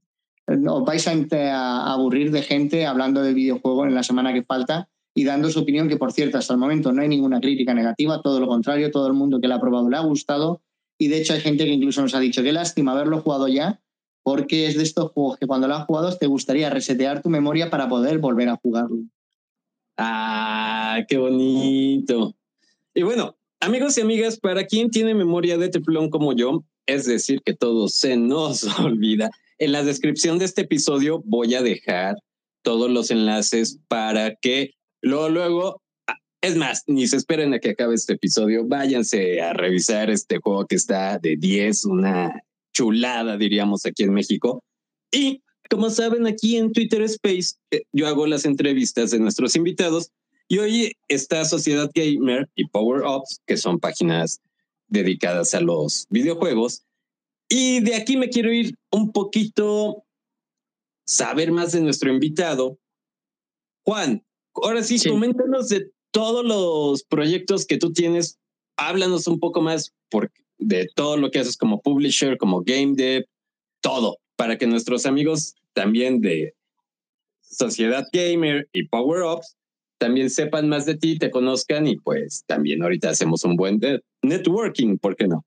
os 0.68 0.84
vais 0.84 1.08
a, 1.08 1.92
aburrir 1.92 2.30
de 2.30 2.42
gente 2.42 2.84
hablando 2.84 3.22
del 3.22 3.36
videojuego 3.36 3.86
en 3.86 3.94
la 3.94 4.02
semana 4.02 4.34
que 4.34 4.42
falta 4.42 4.90
y 5.14 5.24
dando 5.24 5.48
su 5.48 5.60
opinión, 5.60 5.88
que 5.88 5.96
por 5.96 6.12
cierto, 6.12 6.36
hasta 6.36 6.52
el 6.52 6.60
momento 6.60 6.92
no 6.92 7.00
hay 7.00 7.08
ninguna 7.08 7.40
crítica 7.40 7.72
negativa, 7.72 8.20
todo 8.20 8.38
lo 8.38 8.48
contrario, 8.48 8.90
todo 8.90 9.06
el 9.06 9.14
mundo 9.14 9.40
que 9.40 9.48
lo 9.48 9.54
ha 9.54 9.60
probado 9.60 9.88
le 9.88 9.96
ha 9.96 10.00
gustado 10.00 10.60
y 10.98 11.08
de 11.08 11.18
hecho 11.18 11.32
hay 11.32 11.40
gente 11.40 11.64
que 11.64 11.72
incluso 11.72 12.02
nos 12.02 12.14
ha 12.14 12.20
dicho, 12.20 12.42
qué 12.42 12.52
lástima 12.52 12.92
haberlo 12.92 13.20
jugado 13.20 13.48
ya, 13.48 13.80
porque 14.22 14.66
es 14.66 14.76
de 14.76 14.82
estos 14.82 15.12
juegos 15.12 15.38
que 15.38 15.46
cuando 15.46 15.68
lo 15.68 15.74
has 15.74 15.86
jugado 15.86 16.14
te 16.16 16.26
gustaría 16.26 16.68
resetear 16.68 17.22
tu 17.22 17.30
memoria 17.30 17.70
para 17.70 17.88
poder 17.88 18.18
volver 18.18 18.48
a 18.48 18.56
jugarlo. 18.56 18.98
Ah, 19.96 20.98
qué 21.08 21.16
bonito. 21.16 22.34
Y 22.94 23.02
bueno, 23.02 23.36
amigos 23.60 23.96
y 23.96 24.00
amigas, 24.00 24.38
para 24.38 24.66
quien 24.66 24.90
tiene 24.90 25.14
memoria 25.14 25.56
de 25.56 25.68
teflón 25.68 26.10
como 26.10 26.34
yo, 26.34 26.64
es 26.86 27.06
decir, 27.06 27.42
que 27.42 27.54
todo 27.54 27.88
se 27.88 28.16
nos 28.16 28.64
olvida. 28.80 29.30
En 29.58 29.72
la 29.72 29.82
descripción 29.82 30.38
de 30.38 30.44
este 30.44 30.62
episodio 30.62 31.22
voy 31.24 31.54
a 31.54 31.62
dejar 31.62 32.16
todos 32.62 32.90
los 32.90 33.10
enlaces 33.10 33.78
para 33.88 34.34
que 34.34 34.74
luego, 35.00 35.28
luego, 35.28 35.82
es 36.40 36.56
más, 36.56 36.84
ni 36.86 37.06
se 37.06 37.16
esperen 37.16 37.52
a 37.54 37.58
que 37.58 37.70
acabe 37.70 37.94
este 37.94 38.14
episodio, 38.14 38.64
váyanse 38.66 39.40
a 39.40 39.52
revisar 39.52 40.10
este 40.10 40.38
juego 40.38 40.66
que 40.66 40.76
está 40.76 41.18
de 41.18 41.36
10, 41.36 41.84
una 41.86 42.42
chulada, 42.72 43.36
diríamos, 43.36 43.84
aquí 43.86 44.04
en 44.04 44.12
México. 44.12 44.62
Y 45.10 45.42
como 45.68 45.90
saben, 45.90 46.26
aquí 46.26 46.56
en 46.56 46.72
Twitter 46.72 47.02
Space, 47.02 47.56
eh, 47.70 47.82
yo 47.92 48.06
hago 48.06 48.26
las 48.26 48.44
entrevistas 48.44 49.10
de 49.10 49.18
nuestros 49.18 49.56
invitados 49.56 50.12
y 50.46 50.58
hoy 50.58 50.92
está 51.08 51.44
Sociedad 51.44 51.90
Gamer 51.94 52.48
y 52.54 52.68
Power 52.68 53.02
Ups, 53.04 53.40
que 53.46 53.56
son 53.56 53.80
páginas 53.80 54.40
dedicadas 54.86 55.54
a 55.54 55.60
los 55.60 56.06
videojuegos. 56.08 56.84
Y 57.48 57.80
de 57.80 57.96
aquí 57.96 58.16
me 58.16 58.30
quiero 58.30 58.52
ir 58.52 58.76
un 58.90 59.12
poquito, 59.12 60.04
saber 61.04 61.50
más 61.50 61.72
de 61.72 61.80
nuestro 61.80 62.12
invitado. 62.12 62.78
Juan, 63.84 64.24
ahora 64.54 64.82
sí, 64.82 64.98
coméntanos 65.06 65.68
de 65.68 65.90
todos 66.10 66.44
los 66.44 67.02
proyectos 67.04 67.66
que 67.66 67.78
tú 67.78 67.92
tienes. 67.92 68.38
Háblanos 68.76 69.26
un 69.26 69.40
poco 69.40 69.60
más 69.60 69.92
por, 70.10 70.30
de 70.58 70.88
todo 70.94 71.16
lo 71.16 71.30
que 71.30 71.40
haces 71.40 71.56
como 71.56 71.80
publisher, 71.80 72.36
como 72.38 72.62
game 72.62 72.94
dev, 72.94 73.26
todo, 73.80 74.18
para 74.36 74.58
que 74.58 74.66
nuestros 74.66 75.06
amigos 75.06 75.54
también 75.72 76.20
de 76.20 76.54
Sociedad 77.42 78.06
Gamer 78.12 78.68
y 78.72 78.84
Power 78.88 79.22
Ups 79.22 79.56
también 79.98 80.30
sepan 80.30 80.68
más 80.68 80.86
de 80.86 80.96
ti, 80.96 81.18
te 81.18 81.30
conozcan 81.30 81.86
y 81.86 81.96
pues 81.96 82.44
también 82.46 82.82
ahorita 82.82 83.10
hacemos 83.10 83.44
un 83.44 83.56
buen 83.56 83.80
networking, 84.22 84.98
¿por 84.98 85.16
qué 85.16 85.26
no? 85.26 85.44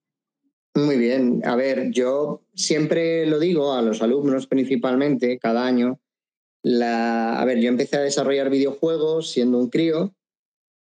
Muy 0.74 0.98
bien. 0.98 1.42
A 1.46 1.56
ver, 1.56 1.92
yo 1.92 2.42
siempre 2.54 3.26
lo 3.26 3.40
digo 3.40 3.74
a 3.74 3.82
los 3.82 4.02
alumnos 4.02 4.48
principalmente, 4.48 5.38
cada 5.40 5.66
año. 5.66 6.00
La... 6.64 7.40
A 7.42 7.46
ver, 7.46 7.60
yo 7.60 7.70
empecé 7.70 7.98
a 7.98 8.02
desarrollar 8.02 8.50
videojuegos 8.50 9.32
siendo 9.32 9.58
un 9.58 9.70
crío 9.70 10.14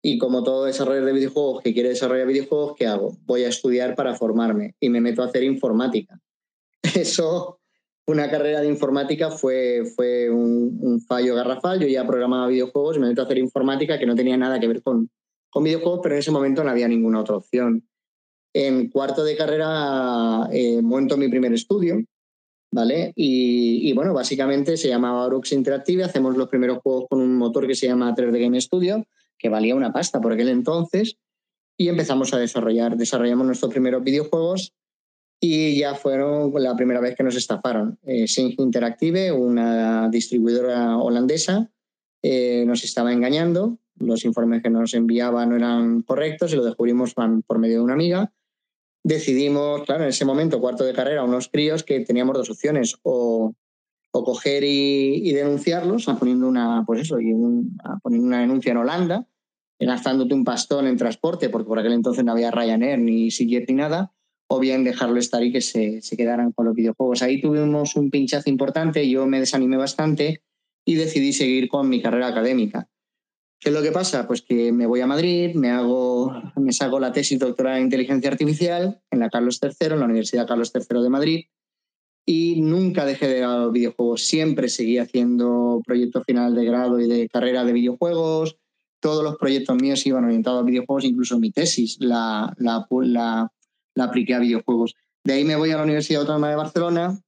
y 0.06 0.18
como 0.18 0.42
todo 0.42 0.66
desarrollador 0.66 1.06
de 1.06 1.12
videojuegos 1.14 1.62
que 1.62 1.72
quiere 1.72 1.88
desarrollar 1.88 2.26
videojuegos, 2.26 2.74
¿qué 2.76 2.86
hago? 2.86 3.16
Voy 3.24 3.44
a 3.44 3.48
estudiar 3.48 3.94
para 3.94 4.14
formarme 4.14 4.74
y 4.78 4.90
me 4.90 5.00
meto 5.00 5.22
a 5.22 5.24
hacer 5.24 5.42
informática. 5.42 6.20
Eso, 6.94 7.58
una 8.06 8.30
carrera 8.30 8.60
de 8.60 8.68
informática 8.68 9.30
fue, 9.30 9.90
fue 9.96 10.28
un, 10.28 11.00
fallo 11.08 11.34
garrafal. 11.34 11.80
Yo 11.80 11.88
ya 11.88 12.06
programaba 12.06 12.48
videojuegos 12.48 12.98
y 12.98 13.00
me 13.00 13.08
meto 13.08 13.22
a 13.22 13.24
hacer 13.24 13.38
informática 13.38 13.98
que 13.98 14.04
no 14.04 14.14
tenía 14.14 14.36
nada 14.36 14.60
que 14.60 14.68
ver 14.68 14.82
con, 14.82 15.10
con 15.48 15.64
videojuegos, 15.64 16.00
pero 16.02 16.16
en 16.16 16.18
ese 16.18 16.30
momento 16.30 16.62
no 16.62 16.70
había 16.70 16.86
ninguna 16.86 17.20
otra 17.20 17.36
opción. 17.36 17.88
En 18.52 18.90
cuarto 18.90 19.24
de 19.24 19.38
carrera 19.38 20.50
eh, 20.52 20.82
monto 20.82 21.16
mi 21.16 21.28
primer 21.28 21.54
estudio, 21.54 22.04
¿vale? 22.70 23.14
Y, 23.16 23.90
bueno, 23.94 24.12
básicamente 24.12 24.76
se 24.76 24.88
llamaba 24.88 25.24
Orux 25.24 25.50
Interactive, 25.52 26.04
hacemos 26.04 26.36
los 26.36 26.50
primeros 26.50 26.80
juegos 26.82 27.06
con 27.08 27.22
un 27.22 27.38
motor 27.38 27.66
que 27.66 27.74
se 27.74 27.86
llama 27.86 28.14
3D 28.14 28.38
Game 28.38 28.60
Studio, 28.60 29.02
que 29.44 29.50
valía 29.50 29.74
una 29.74 29.92
pasta 29.92 30.22
por 30.22 30.32
aquel 30.32 30.48
entonces, 30.48 31.18
y 31.76 31.88
empezamos 31.88 32.32
a 32.32 32.38
desarrollar, 32.38 32.96
desarrollamos 32.96 33.44
nuestros 33.44 33.70
primeros 33.70 34.02
videojuegos 34.02 34.72
y 35.38 35.78
ya 35.78 35.94
fueron 35.94 36.50
la 36.56 36.74
primera 36.74 37.00
vez 37.00 37.14
que 37.14 37.24
nos 37.24 37.36
estafaron. 37.36 37.98
Eh, 38.06 38.24
Interactive, 38.56 39.32
una 39.32 40.08
distribuidora 40.08 40.96
holandesa, 40.96 41.70
eh, 42.22 42.64
nos 42.66 42.84
estaba 42.84 43.12
engañando, 43.12 43.76
los 43.98 44.24
informes 44.24 44.62
que 44.62 44.70
nos 44.70 44.94
enviaban 44.94 45.50
no 45.50 45.56
eran 45.56 46.00
correctos 46.00 46.54
y 46.54 46.56
lo 46.56 46.64
descubrimos 46.64 47.12
por 47.12 47.58
medio 47.58 47.76
de 47.76 47.84
una 47.84 47.92
amiga 47.92 48.32
decidimos, 49.02 49.82
claro, 49.82 50.04
en 50.04 50.08
ese 50.08 50.24
momento, 50.24 50.58
cuarto 50.58 50.84
de 50.84 50.94
carrera, 50.94 51.22
unos 51.22 51.48
críos 51.48 51.84
que 51.84 52.00
teníamos 52.00 52.38
dos 52.38 52.48
opciones, 52.48 52.96
o, 53.02 53.52
o 54.10 54.24
coger 54.24 54.64
y, 54.64 55.30
denunciarlos, 55.32 56.08
a 56.08 56.16
poniendo 56.18 56.48
una, 56.48 56.84
pues 56.86 57.02
eso, 57.02 57.20
y 57.20 57.34
poniendo 58.02 58.26
una 58.26 58.40
denuncia 58.40 58.72
en 58.72 58.78
Holanda, 58.78 59.26
gastándote 59.78 60.34
un 60.34 60.44
pastón 60.44 60.86
en 60.86 60.96
transporte, 60.96 61.48
porque 61.48 61.68
por 61.68 61.78
aquel 61.78 61.92
entonces 61.92 62.24
no 62.24 62.32
había 62.32 62.50
Ryanair 62.50 62.98
ni 62.98 63.30
Siget 63.30 63.68
ni 63.68 63.74
nada, 63.74 64.12
o 64.48 64.60
bien 64.60 64.84
dejarlo 64.84 65.18
estar 65.18 65.42
y 65.42 65.52
que 65.52 65.60
se, 65.60 66.00
se 66.02 66.16
quedaran 66.16 66.52
con 66.52 66.66
los 66.66 66.74
videojuegos. 66.74 67.22
Ahí 67.22 67.40
tuvimos 67.40 67.96
un 67.96 68.10
pinchazo 68.10 68.50
importante, 68.50 69.08
yo 69.08 69.26
me 69.26 69.40
desanimé 69.40 69.76
bastante 69.76 70.42
y 70.84 70.94
decidí 70.94 71.32
seguir 71.32 71.68
con 71.68 71.88
mi 71.88 72.02
carrera 72.02 72.28
académica. 72.28 72.88
¿Qué 73.64 73.70
es 73.70 73.74
lo 73.74 73.82
que 73.82 73.92
pasa? 73.92 74.26
Pues 74.26 74.42
que 74.42 74.72
me 74.72 74.84
voy 74.84 75.00
a 75.00 75.06
Madrid, 75.06 75.54
me, 75.54 75.70
hago, 75.70 76.30
me 76.56 76.72
saco 76.72 77.00
la 77.00 77.12
tesis 77.12 77.38
doctoral 77.38 77.78
en 77.78 77.84
inteligencia 77.84 78.30
artificial 78.30 79.00
en 79.10 79.20
la 79.20 79.30
Carlos 79.30 79.58
III, 79.62 79.92
en 79.92 80.00
la 80.00 80.04
Universidad 80.04 80.46
Carlos 80.46 80.70
III 80.74 81.02
de 81.02 81.08
Madrid, 81.08 81.44
y 82.26 82.60
nunca 82.60 83.06
dejé 83.06 83.26
de 83.26 83.40
los 83.40 83.72
videojuegos. 83.72 84.26
Siempre 84.26 84.68
seguí 84.68 84.98
haciendo 84.98 85.80
proyectos 85.86 86.24
final 86.26 86.54
de 86.54 86.64
grado 86.66 87.00
y 87.00 87.08
de 87.08 87.26
carrera 87.28 87.64
de 87.64 87.72
videojuegos. 87.72 88.58
Todos 89.04 89.22
los 89.22 89.36
proyectos 89.36 89.76
míos 89.76 90.06
iban 90.06 90.24
orientados 90.24 90.62
a 90.62 90.64
videojuegos, 90.64 91.04
incluso 91.04 91.38
mi 91.38 91.50
tesis 91.50 91.98
la, 92.00 92.54
la, 92.56 93.50
apliqué 94.02 94.32
a 94.32 94.38
videojuegos. 94.38 94.94
De 95.22 95.34
ahí 95.34 95.44
me 95.44 95.56
voy 95.56 95.72
a 95.72 95.76
la 95.76 95.82
Universidad 95.82 96.22
Autónoma 96.22 96.48
de 96.48 96.56
Barcelona 96.56 97.20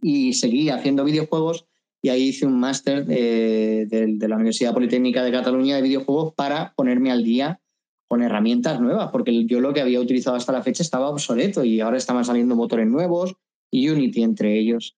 y 0.00 0.34
seguí 0.34 0.70
haciendo 0.70 1.02
videojuegos 1.02 1.66
y 2.00 2.10
ahí 2.10 2.28
hice 2.28 2.46
un 2.46 2.60
máster 2.60 3.06
eh, 3.08 3.86
de, 3.88 4.28
la 4.28 4.36
Universidad 4.36 4.72
Politécnica 4.72 5.24
de 5.24 5.32
Cataluña 5.32 5.74
de 5.74 5.82
videojuegos 5.82 6.32
para 6.34 6.72
ponerme 6.76 7.10
al 7.10 7.24
día 7.24 7.60
con 8.06 8.22
herramientas 8.22 8.80
nuevas, 8.80 9.10
porque 9.10 9.46
yo 9.46 9.60
lo 9.60 9.74
que 9.74 9.80
había 9.80 9.98
utilizado 9.98 10.36
hasta 10.36 10.52
la 10.52 10.62
fecha 10.62 10.84
estaba 10.84 11.08
obsoleto 11.08 11.64
y 11.64 11.80
ahora 11.80 11.96
estaban 11.96 12.24
saliendo 12.24 12.54
motores 12.54 12.86
nuevos 12.86 13.34
y 13.68 13.88
Unity 13.88 14.22
entre 14.22 14.60
ellos. 14.60 14.96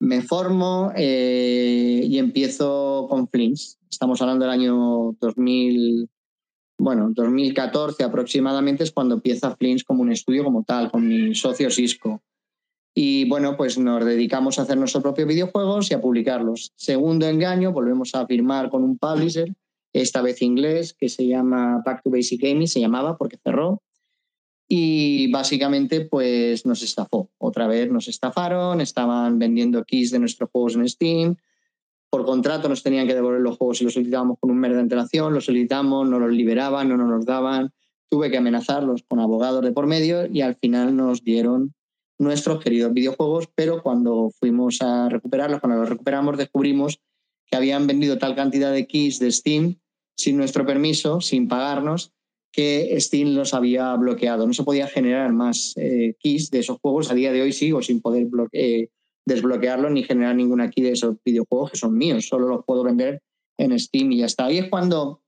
Me 0.00 0.22
formo 0.22 0.92
eh, 0.96 2.02
y 2.04 2.18
empiezo 2.18 3.06
con 3.10 3.28
Flints. 3.28 3.78
Estamos 3.90 4.20
hablando 4.22 4.46
del 4.46 4.52
año 4.52 5.12
2000, 5.20 6.08
bueno, 6.78 7.10
2014 7.12 8.02
aproximadamente 8.02 8.82
es 8.82 8.92
cuando 8.92 9.16
empieza 9.16 9.54
Flints 9.56 9.84
como 9.84 10.00
un 10.00 10.10
estudio 10.10 10.42
como 10.42 10.64
tal, 10.64 10.90
con 10.90 11.06
mi 11.06 11.34
socio 11.34 11.70
Cisco. 11.70 12.22
Y 12.94 13.28
bueno, 13.28 13.58
pues 13.58 13.78
nos 13.78 14.04
dedicamos 14.04 14.58
a 14.58 14.62
hacer 14.62 14.78
nuestros 14.78 15.02
propios 15.02 15.28
videojuegos 15.28 15.90
y 15.90 15.94
a 15.94 16.00
publicarlos. 16.00 16.72
Segundo 16.76 17.26
engaño, 17.28 17.72
volvemos 17.72 18.14
a 18.14 18.26
firmar 18.26 18.70
con 18.70 18.82
un 18.82 18.96
publisher, 18.96 19.52
esta 19.92 20.22
vez 20.22 20.40
inglés, 20.42 20.94
que 20.94 21.10
se 21.10 21.26
llama 21.26 21.82
Back 21.84 22.02
to 22.02 22.10
Basic 22.10 22.40
Gaming, 22.40 22.68
se 22.68 22.80
llamaba 22.80 23.16
porque 23.16 23.36
cerró. 23.36 23.82
Y 24.66 25.30
básicamente 25.30 26.00
pues 26.02 26.64
nos 26.64 26.82
estafó. 26.82 27.29
Otra 27.50 27.66
vez 27.66 27.90
nos 27.90 28.06
estafaron, 28.06 28.80
estaban 28.80 29.40
vendiendo 29.40 29.84
keys 29.84 30.12
de 30.12 30.20
nuestros 30.20 30.48
juegos 30.52 30.76
en 30.76 30.88
Steam. 30.88 31.36
Por 32.08 32.24
contrato 32.24 32.68
nos 32.68 32.84
tenían 32.84 33.08
que 33.08 33.14
devolver 33.14 33.40
los 33.40 33.56
juegos 33.56 33.78
si 33.78 33.84
los 33.84 33.94
solicitábamos 33.94 34.38
con 34.38 34.52
un 34.52 34.58
mes 34.58 34.72
de 34.72 34.78
antelación, 34.78 35.34
los 35.34 35.46
solicitamos, 35.46 36.08
no 36.08 36.20
los 36.20 36.30
liberaban, 36.30 36.88
no 36.88 36.96
nos 36.96 37.10
los 37.10 37.26
daban. 37.26 37.72
Tuve 38.08 38.30
que 38.30 38.38
amenazarlos 38.38 39.02
con 39.02 39.18
abogados 39.18 39.62
de 39.64 39.72
por 39.72 39.88
medio 39.88 40.26
y 40.26 40.42
al 40.42 40.54
final 40.54 40.94
nos 40.94 41.24
dieron 41.24 41.74
nuestros 42.20 42.62
queridos 42.62 42.92
videojuegos, 42.92 43.48
pero 43.52 43.82
cuando 43.82 44.30
fuimos 44.38 44.80
a 44.80 45.08
recuperarlos, 45.08 45.58
cuando 45.58 45.80
los 45.80 45.88
recuperamos, 45.88 46.38
descubrimos 46.38 47.00
que 47.46 47.56
habían 47.56 47.88
vendido 47.88 48.16
tal 48.16 48.36
cantidad 48.36 48.72
de 48.72 48.86
keys 48.86 49.18
de 49.18 49.32
Steam 49.32 49.80
sin 50.16 50.36
nuestro 50.36 50.64
permiso, 50.64 51.20
sin 51.20 51.48
pagarnos, 51.48 52.12
que 52.52 52.98
Steam 53.00 53.34
los 53.34 53.54
había 53.54 53.94
bloqueado. 53.96 54.46
No 54.46 54.52
se 54.52 54.64
podía 54.64 54.86
generar 54.86 55.32
más 55.32 55.74
eh, 55.76 56.14
keys 56.18 56.50
de 56.50 56.60
esos 56.60 56.78
juegos. 56.80 57.10
A 57.10 57.14
día 57.14 57.32
de 57.32 57.42
hoy 57.42 57.52
sigo 57.52 57.82
sin 57.82 58.00
poder 58.00 58.26
eh, 58.52 58.88
desbloquearlos 59.26 59.92
ni 59.92 60.02
generar 60.02 60.34
ninguna 60.34 60.70
key 60.70 60.82
de 60.82 60.92
esos 60.92 61.16
videojuegos 61.24 61.72
que 61.72 61.78
son 61.78 61.96
míos. 61.96 62.26
Solo 62.26 62.48
los 62.48 62.64
puedo 62.64 62.82
vender 62.82 63.22
en 63.58 63.78
Steam 63.78 64.12
y 64.12 64.18
ya 64.18 64.26
está. 64.26 64.46
Ahí 64.46 64.58
es 64.58 64.68
cuando 64.68 65.22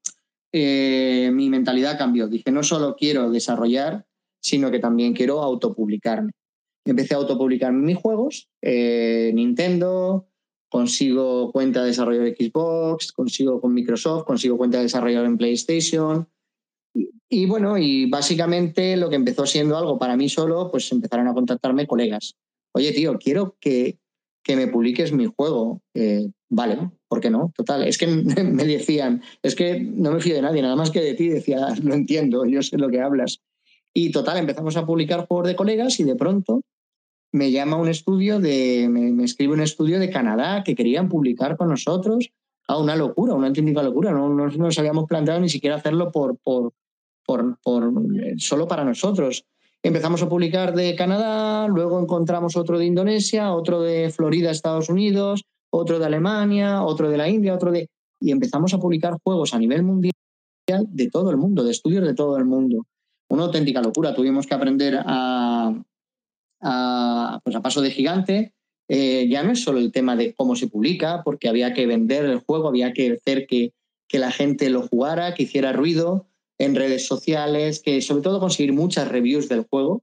eh, 0.52 1.30
mi 1.32 1.48
mentalidad 1.48 1.98
cambió. 1.98 2.28
Dije, 2.28 2.50
no 2.50 2.62
solo 2.62 2.96
quiero 2.96 3.30
desarrollar, 3.30 4.06
sino 4.40 4.70
que 4.70 4.80
también 4.80 5.12
quiero 5.12 5.42
autopublicarme 5.42 6.32
empecé 6.84 7.14
a 7.14 7.18
autopublicar 7.18 7.72
mis 7.72 7.96
juegos, 7.96 8.48
eh, 8.60 9.30
Nintendo, 9.34 10.28
consigo 10.68 11.52
cuenta 11.52 11.82
de 11.82 11.88
desarrollo 11.88 12.22
de 12.22 12.34
Xbox, 12.34 13.12
consigo 13.12 13.60
con 13.60 13.74
Microsoft, 13.74 14.24
consigo 14.24 14.56
cuenta 14.56 14.78
de 14.78 14.84
desarrollo 14.84 15.24
en 15.24 15.36
PlayStation. 15.36 16.28
Y, 16.94 17.46
bueno, 17.46 17.78
y 17.78 18.08
básicamente 18.10 18.96
lo 18.96 19.08
que 19.08 19.16
empezó 19.16 19.46
siendo 19.46 19.76
algo 19.76 19.98
para 19.98 20.16
mí 20.16 20.28
solo, 20.28 20.70
pues 20.70 20.92
empezaron 20.92 21.28
a 21.28 21.34
contactarme 21.34 21.86
colegas. 21.86 22.34
Oye, 22.74 22.92
tío, 22.92 23.18
quiero 23.18 23.56
que, 23.58 23.98
que 24.42 24.56
me 24.56 24.66
publiques 24.66 25.12
mi 25.12 25.26
juego. 25.26 25.80
Eh, 25.94 26.28
vale, 26.50 26.90
¿por 27.08 27.20
qué 27.20 27.30
no? 27.30 27.52
Total, 27.56 27.84
es 27.84 27.96
que 27.96 28.06
me 28.06 28.64
decían, 28.64 29.22
es 29.42 29.54
que 29.54 29.80
no 29.80 30.12
me 30.12 30.20
fío 30.20 30.34
de 30.34 30.42
nadie, 30.42 30.60
nada 30.60 30.76
más 30.76 30.90
que 30.90 31.00
de 31.00 31.14
ti. 31.14 31.28
Decía, 31.28 31.68
lo 31.82 31.94
entiendo, 31.94 32.44
yo 32.44 32.62
sé 32.62 32.76
lo 32.76 32.90
que 32.90 33.00
hablas. 33.00 33.40
Y 33.94 34.10
total, 34.10 34.38
empezamos 34.38 34.76
a 34.76 34.86
publicar 34.86 35.26
juegos 35.26 35.48
de 35.48 35.56
colegas 35.56 36.00
y 36.00 36.04
de 36.04 36.16
pronto 36.16 36.62
me 37.32 37.50
llama 37.50 37.76
un 37.76 37.88
estudio 37.88 38.38
de, 38.38 38.88
me, 38.90 39.24
escribe 39.24 39.54
un 39.54 39.62
estudio 39.62 39.98
de 39.98 40.10
Canadá 40.10 40.62
que 40.64 40.74
querían 40.74 41.08
publicar 41.08 41.56
con 41.56 41.68
nosotros. 41.68 42.30
Ah, 42.68 42.78
una 42.78 42.94
locura, 42.94 43.34
una 43.34 43.48
auténtica 43.48 43.82
locura. 43.82 44.12
No, 44.12 44.28
nos 44.28 44.78
habíamos 44.78 45.06
planteado 45.08 45.40
ni 45.40 45.48
siquiera 45.48 45.76
hacerlo 45.76 46.12
por, 46.12 46.38
por, 47.24 47.58
por, 47.62 47.92
solo 48.38 48.68
para 48.68 48.84
nosotros. 48.84 49.44
empezamos 49.82 50.22
a 50.22 50.28
publicar 50.28 50.74
de 50.74 50.94
Canadá, 50.94 51.66
luego 51.68 52.00
encontramos 52.00 52.56
otro 52.56 52.78
de 52.78 52.86
Indonesia, 52.86 53.52
otro 53.52 53.80
de 53.80 54.10
Florida, 54.10 54.50
Estados 54.50 54.88
Unidos, 54.88 55.44
otro 55.70 55.98
de 55.98 56.06
Alemania, 56.06 56.82
otro 56.82 57.10
de 57.10 57.16
la 57.16 57.28
India, 57.28 57.54
otro 57.54 57.72
de... 57.72 57.88
Y 58.20 58.30
empezamos 58.30 58.72
a 58.74 58.78
publicar 58.78 59.16
juegos 59.24 59.54
a 59.54 59.58
nivel 59.58 59.82
mundial 59.82 60.12
de 60.66 61.10
todo 61.10 61.30
el 61.30 61.36
mundo, 61.36 61.64
de 61.64 61.72
estudios 61.72 62.06
de 62.06 62.14
todo 62.14 62.36
el 62.36 62.44
mundo. 62.44 62.86
Una 63.28 63.44
auténtica 63.44 63.80
locura. 63.80 64.14
Tuvimos 64.14 64.46
que 64.46 64.54
aprender 64.54 65.00
a, 65.04 65.74
pues 67.42 67.56
a 67.56 67.62
paso 67.62 67.80
de 67.80 67.90
gigante. 67.90 68.52
Eh, 68.88 69.26
ya 69.28 69.42
no 69.42 69.52
es 69.52 69.62
solo 69.62 69.78
el 69.78 69.90
tema 69.90 70.14
de 70.14 70.34
cómo 70.34 70.54
se 70.54 70.68
publica, 70.68 71.22
porque 71.24 71.48
había 71.48 71.72
que 71.72 71.86
vender 71.86 72.26
el 72.26 72.40
juego, 72.40 72.68
había 72.68 72.92
que 72.92 73.12
hacer 73.12 73.46
que, 73.46 73.72
que 74.06 74.18
la 74.18 74.30
gente 74.30 74.70
lo 74.70 74.86
jugara, 74.86 75.34
que 75.34 75.44
hiciera 75.44 75.72
ruido 75.72 76.26
en 76.58 76.74
redes 76.74 77.06
sociales, 77.06 77.80
que 77.84 78.00
sobre 78.00 78.22
todo 78.22 78.40
conseguir 78.40 78.72
muchas 78.72 79.08
reviews 79.08 79.48
del 79.48 79.66
juego. 79.68 80.02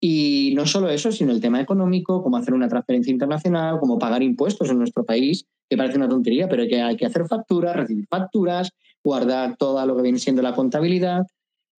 Y 0.00 0.52
no 0.56 0.66
solo 0.66 0.88
eso, 0.88 1.12
sino 1.12 1.30
el 1.30 1.40
tema 1.40 1.60
económico, 1.60 2.22
cómo 2.22 2.36
hacer 2.36 2.54
una 2.54 2.68
transferencia 2.68 3.12
internacional, 3.12 3.78
cómo 3.78 3.98
pagar 3.98 4.22
impuestos 4.22 4.68
en 4.70 4.78
nuestro 4.78 5.04
país, 5.04 5.46
que 5.70 5.76
parece 5.76 5.96
una 5.96 6.08
tontería, 6.08 6.48
pero 6.48 6.66
que 6.66 6.82
hay 6.82 6.96
que 6.96 7.06
hacer 7.06 7.26
facturas, 7.26 7.76
recibir 7.76 8.06
facturas, 8.08 8.70
guardar 9.04 9.56
todo 9.56 9.84
lo 9.86 9.96
que 9.96 10.02
viene 10.02 10.18
siendo 10.18 10.42
la 10.42 10.54
contabilidad. 10.54 11.26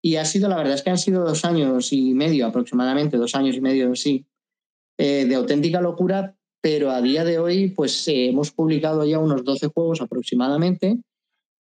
Y 0.02 0.16
ha 0.16 0.26
sido, 0.26 0.48
la 0.48 0.58
verdad 0.58 0.76
es 0.76 0.84
que 0.84 0.90
han 0.90 0.98
sido 0.98 1.26
dos 1.26 1.44
años 1.44 1.92
y 1.92 2.14
medio 2.14 2.48
aproximadamente, 2.48 3.18
dos 3.18 3.36
años 3.36 3.56
y 3.56 3.62
medio, 3.62 3.94
sí, 3.96 4.26
eh, 4.98 5.26
de 5.26 5.36
auténtica 5.36 5.82
locura, 5.82 6.36
pero 6.62 6.92
a 6.92 7.02
día 7.02 7.26
de 7.26 7.40
hoy 7.40 7.70
pues 7.70 8.08
eh, 8.08 8.30
hemos 8.30 8.52
publicado 8.52 9.06
ya 9.06 9.20
unos 9.20 9.44
12 9.44 9.68
juegos 9.68 10.02
aproximadamente 10.02 10.98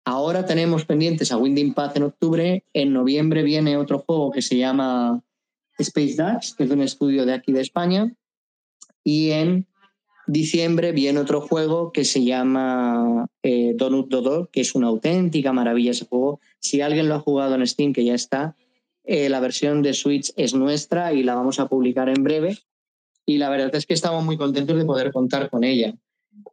Ahora 0.08 0.46
tenemos 0.46 0.84
pendientes 0.84 1.32
a 1.32 1.36
Winding 1.36 1.74
Path 1.74 1.96
en 1.96 2.04
octubre. 2.04 2.62
En 2.72 2.92
noviembre 2.92 3.42
viene 3.42 3.76
otro 3.76 3.98
juego 3.98 4.30
que 4.30 4.40
se 4.40 4.56
llama 4.56 5.20
Space 5.80 6.14
Dash, 6.14 6.52
que 6.56 6.62
es 6.62 6.70
un 6.70 6.80
estudio 6.80 7.26
de 7.26 7.34
aquí 7.34 7.50
de 7.50 7.60
España. 7.60 8.14
Y 9.02 9.32
en 9.32 9.66
diciembre 10.28 10.92
viene 10.92 11.18
otro 11.18 11.40
juego 11.40 11.90
que 11.90 12.04
se 12.04 12.22
llama 12.22 13.26
eh, 13.42 13.72
Donut 13.74 14.08
Dodo, 14.08 14.48
que 14.52 14.60
es 14.60 14.76
una 14.76 14.86
auténtica 14.86 15.52
maravilla 15.52 15.90
ese 15.90 16.06
juego. 16.06 16.38
Si 16.60 16.80
alguien 16.80 17.08
lo 17.08 17.16
ha 17.16 17.20
jugado 17.20 17.56
en 17.56 17.66
Steam, 17.66 17.92
que 17.92 18.04
ya 18.04 18.14
está, 18.14 18.54
eh, 19.02 19.28
la 19.28 19.40
versión 19.40 19.82
de 19.82 19.92
Switch 19.92 20.32
es 20.36 20.54
nuestra 20.54 21.14
y 21.14 21.24
la 21.24 21.34
vamos 21.34 21.58
a 21.58 21.66
publicar 21.66 22.08
en 22.10 22.22
breve. 22.22 22.56
Y 23.24 23.38
la 23.38 23.50
verdad 23.50 23.74
es 23.74 23.86
que 23.86 23.94
estamos 23.94 24.24
muy 24.24 24.36
contentos 24.36 24.78
de 24.78 24.84
poder 24.84 25.10
contar 25.10 25.50
con 25.50 25.64
ella. 25.64 25.96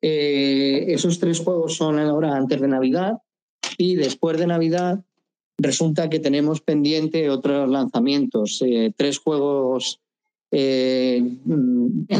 Eh, 0.01 0.85
esos 0.87 1.19
tres 1.19 1.39
juegos 1.39 1.75
son 1.75 1.99
ahora 1.99 2.35
antes 2.35 2.59
de 2.59 2.67
Navidad 2.67 3.19
y 3.77 3.95
después 3.95 4.37
de 4.37 4.47
Navidad 4.47 5.03
resulta 5.57 6.09
que 6.09 6.19
tenemos 6.19 6.61
pendiente 6.61 7.29
otros 7.29 7.69
lanzamientos, 7.69 8.61
eh, 8.65 8.91
tres 8.95 9.19
juegos 9.19 10.01
eh, 10.51 11.37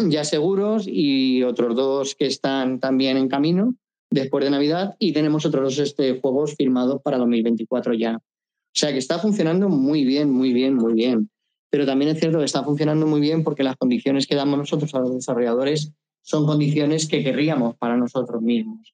ya 0.10 0.24
seguros 0.24 0.86
y 0.88 1.44
otros 1.44 1.76
dos 1.76 2.16
que 2.16 2.26
están 2.26 2.80
también 2.80 3.18
en 3.18 3.28
camino 3.28 3.76
después 4.10 4.44
de 4.44 4.52
Navidad 4.52 4.96
y 5.00 5.13
tenemos 5.13 5.46
otros 5.46 5.76
dos 5.76 5.80
este, 5.80 6.20
juegos 6.20 6.56
firmados 6.56 7.02
para 7.02 7.18
2024 7.18 7.94
ya. 7.94 8.18
O 8.18 8.76
sea 8.76 8.92
que 8.92 8.98
está 8.98 9.20
funcionando 9.20 9.70
muy 9.70 10.04
bien, 10.04 10.32
muy 10.32 10.54
bien, 10.54 10.76
muy 10.76 10.94
bien. 10.94 11.30
Pero 11.70 11.86
también 11.86 12.12
es 12.12 12.20
cierto 12.20 12.39
que 12.39 12.46
está 12.46 12.63
funcionando 12.63 13.08
muy 13.08 13.20
bien 13.20 13.44
porque 13.44 13.63
las 13.63 13.78
condiciones 13.78 14.28
que 14.28 14.36
damos 14.36 14.60
nosotros 14.60 14.94
a 14.94 15.00
los 15.00 15.16
desarrolladores 15.16 15.92
son 16.22 16.46
condiciones 16.46 17.08
que 17.08 17.24
querríamos 17.24 17.76
para 17.78 17.98
nosotros 17.98 18.42
mismos. 18.42 18.94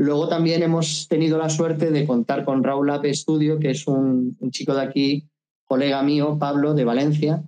Luego 0.00 0.28
también 0.28 0.62
hemos 0.62 1.08
tenido 1.08 1.36
la 1.36 1.50
suerte 1.50 1.90
de 1.90 2.06
contar 2.06 2.46
con 2.46 2.64
Raúl 2.64 2.88
Ape 2.88 3.12
Studio, 3.12 3.58
que 3.58 3.72
es 3.72 3.86
un, 3.86 4.34
chico 4.50 4.74
de 4.74 4.80
aquí, 4.80 5.28
colega 5.66 6.02
mío, 6.02 6.38
Pablo, 6.40 6.72
de 6.72 6.86
Valencia. 6.86 7.44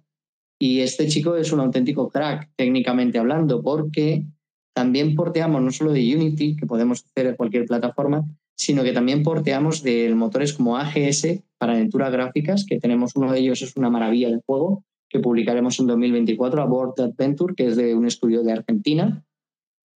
Y 0.60 0.80
este 0.80 1.08
chico 1.08 1.34
es 1.34 1.50
un 1.50 1.60
auténtico 1.60 2.10
crack, 2.10 2.50
técnicamente 2.54 3.18
hablando, 3.18 3.62
porque 3.62 4.26
también 4.74 5.14
porteamos 5.14 5.62
no 5.62 5.70
solo 5.70 5.92
de 5.92 6.14
Unity, 6.14 6.56
que 6.56 6.66
podemos 6.66 7.02
hacer 7.02 7.28
en 7.28 7.36
cualquier 7.36 7.64
plataforma, 7.64 8.22
sino 8.54 8.82
que 8.82 8.92
también 8.92 9.22
porteamos 9.22 9.82
de 9.82 10.14
motores 10.14 10.52
como 10.52 10.76
AGS 10.76 11.42
para 11.56 11.72
aventuras 11.72 12.12
gráficas, 12.12 12.66
que 12.68 12.78
tenemos 12.78 13.16
uno 13.16 13.32
de 13.32 13.38
ellos, 13.38 13.62
es 13.62 13.78
una 13.78 13.88
maravilla 13.88 14.28
de 14.28 14.42
juego, 14.44 14.84
que 15.08 15.20
publicaremos 15.20 15.80
en 15.80 15.86
2024, 15.86 16.60
Abort 16.60 17.00
Adventure, 17.00 17.54
que 17.54 17.68
es 17.68 17.76
de 17.76 17.94
un 17.94 18.04
estudio 18.04 18.42
de 18.42 18.52
Argentina, 18.52 19.24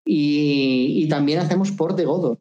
y, 0.05 1.07
también 1.09 1.39
hacemos 1.39 1.71
port 1.71 1.97
de 1.97 2.05
Godot. 2.05 2.39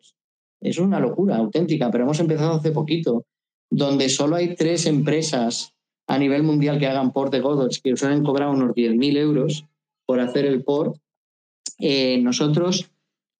Es 0.61 0.79
una 0.79 1.00
locura 1.00 1.37
auténtica, 1.37 1.90
pero 1.90 2.05
hemos 2.05 2.20
empezado 2.20 2.55
hace 2.55 2.70
poquito, 2.70 3.24
donde 3.70 4.09
solo 4.09 4.37
hay 4.37 4.55
tres 4.55 4.87
empresas 4.87 5.74
a 6.07 6.18
nivel 6.18 6.42
mundial 6.42 6.79
que 6.79 6.87
hagan 6.87 7.12
port 7.12 7.33
de 7.33 7.40
Godot, 7.40 7.72
que 7.83 7.96
suelen 7.96 8.22
cobrar 8.22 8.50
unos 8.50 8.74
10.000 8.74 9.16
euros 9.16 9.64
por 10.07 10.20
hacer 10.20 10.44
el 10.44 10.62
port. 10.62 10.96
Eh, 11.79 12.20
nosotros 12.22 12.90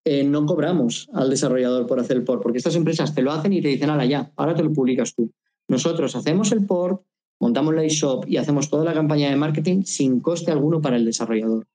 eh, 0.05 0.25
no 0.25 0.47
cobramos 0.47 1.09
al 1.13 1.31
desarrollador 1.31 1.87
por 1.87 2.01
hacer 2.01 2.17
el 2.17 2.25
port, 2.25 2.43
porque 2.43 2.59
estas 2.59 2.77
empresas 2.77 3.15
te 3.15 3.23
lo 3.23 3.33
hacen 3.33 3.53
y 3.53 3.61
te 3.61 3.69
dicen, 3.69 3.91
ala, 3.91 4.07
ya, 4.07 4.33
ahora 4.37 4.55
te 4.55 4.63
lo 4.63 4.73
publicas 4.73 5.15
tú. 5.15 5.31
Nosotros 5.69 6.15
hacemos 6.17 6.53
el 6.53 6.67
port, 6.67 7.03
montamos 7.41 7.75
la 7.75 7.85
eShop 7.85 8.27
y 8.29 8.37
hacemos 8.39 8.69
toda 8.69 8.85
la 8.85 8.95
campaña 8.95 9.31
de 9.31 9.37
marketing 9.37 9.83
sin 9.85 10.21
coste 10.21 10.51
alguno 10.51 10.81
para 10.81 10.97
el 10.97 11.05
desarrollador. 11.05 11.67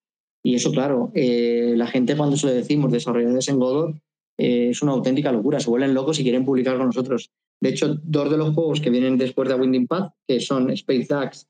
Y 0.44 0.56
eso, 0.56 0.72
claro, 0.72 1.12
eh, 1.14 1.74
la 1.76 1.88
gente 1.88 2.16
cuando 2.16 2.38
se 2.38 2.48
lo 2.48 2.54
decimos 2.54 2.92
desarrolladores 2.92 3.50
en 3.50 3.60
Godot 3.60 3.96
eh, 4.38 4.70
es 4.70 4.82
una 4.82 4.94
auténtica 4.94 5.32
locura, 5.32 5.60
se 5.60 5.70
vuelven 5.70 5.94
locos 5.94 6.20
y 6.20 6.24
quieren 6.24 6.46
publicar 6.46 6.78
con 6.78 6.88
nosotros. 6.88 7.32
De 7.62 7.70
hecho, 7.70 7.96
dos 8.04 8.32
de 8.32 8.38
los 8.38 8.56
juegos 8.56 8.80
que 8.80 8.90
vienen 8.90 9.18
después 9.18 9.50
de 9.50 9.56
Winding 9.56 9.88
Path, 9.88 10.14
que 10.28 10.40
son 10.40 10.70
Space 10.72 11.14
Axe 11.14 11.46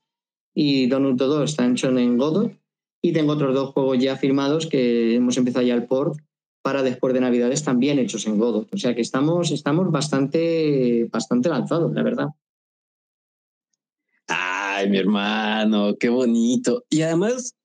y 0.54 0.86
Donut 0.88 1.16
2, 1.16 1.50
están 1.50 1.72
hechos 1.72 1.96
en 1.96 2.18
Godot. 2.18 2.52
Y 3.02 3.12
tengo 3.12 3.32
otros 3.32 3.54
dos 3.54 3.70
juegos 3.70 3.98
ya 3.98 4.16
firmados 4.16 4.66
que 4.66 5.14
hemos 5.14 5.36
empezado 5.38 5.64
ya 5.64 5.74
el 5.74 5.86
port 5.86 6.18
para 6.62 6.82
después 6.82 7.14
de 7.14 7.20
Navidades 7.20 7.64
también 7.64 7.98
hechos 7.98 8.26
en 8.26 8.38
Godot. 8.38 8.68
O 8.72 8.76
sea 8.76 8.94
que 8.94 9.00
estamos, 9.00 9.50
estamos 9.52 9.90
bastante, 9.90 11.08
bastante 11.10 11.48
lanzados, 11.48 11.92
la 11.92 12.02
verdad. 12.02 12.28
Ay, 14.26 14.90
mi 14.90 14.98
hermano, 14.98 15.96
qué 15.98 16.08
bonito. 16.08 16.84
Y 16.90 17.02
además, 17.02 17.56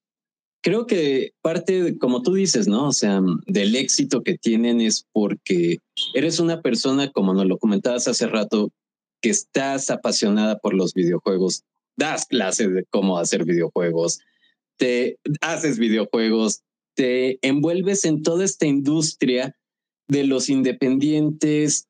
creo 0.65 0.87
que 0.87 1.33
parte, 1.43 1.95
como 1.99 2.23
tú 2.23 2.33
dices, 2.33 2.67
¿no? 2.67 2.87
O 2.87 2.91
sea, 2.91 3.21
del 3.45 3.75
éxito 3.75 4.23
que 4.23 4.35
tienen 4.35 4.81
es 4.81 5.05
porque 5.13 5.77
eres 6.15 6.39
una 6.39 6.63
persona, 6.63 7.11
como 7.11 7.35
nos 7.35 7.45
lo 7.45 7.59
comentabas 7.59 8.07
hace 8.07 8.25
rato, 8.25 8.71
que 9.21 9.29
estás 9.29 9.91
apasionada 9.91 10.57
por 10.57 10.73
los 10.73 10.95
videojuegos, 10.95 11.61
das 11.97 12.25
clases 12.25 12.73
de 12.73 12.83
cómo 12.89 13.19
hacer 13.19 13.45
videojuegos, 13.45 14.21
te 14.77 15.19
haces 15.39 15.77
videojuegos, 15.77 16.63
te 16.95 17.37
envuelves 17.47 18.03
en 18.03 18.23
toda 18.23 18.43
esta 18.43 18.65
industria 18.65 19.55
de 20.07 20.23
los 20.23 20.49
independientes 20.49 21.87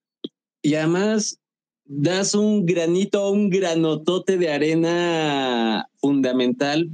y 0.62 0.76
además 0.76 1.40
das 1.86 2.36
un 2.36 2.66
granito, 2.66 3.32
un 3.32 3.50
granotote 3.50 4.38
de 4.38 4.52
arena 4.52 5.88
fundamental 5.96 6.90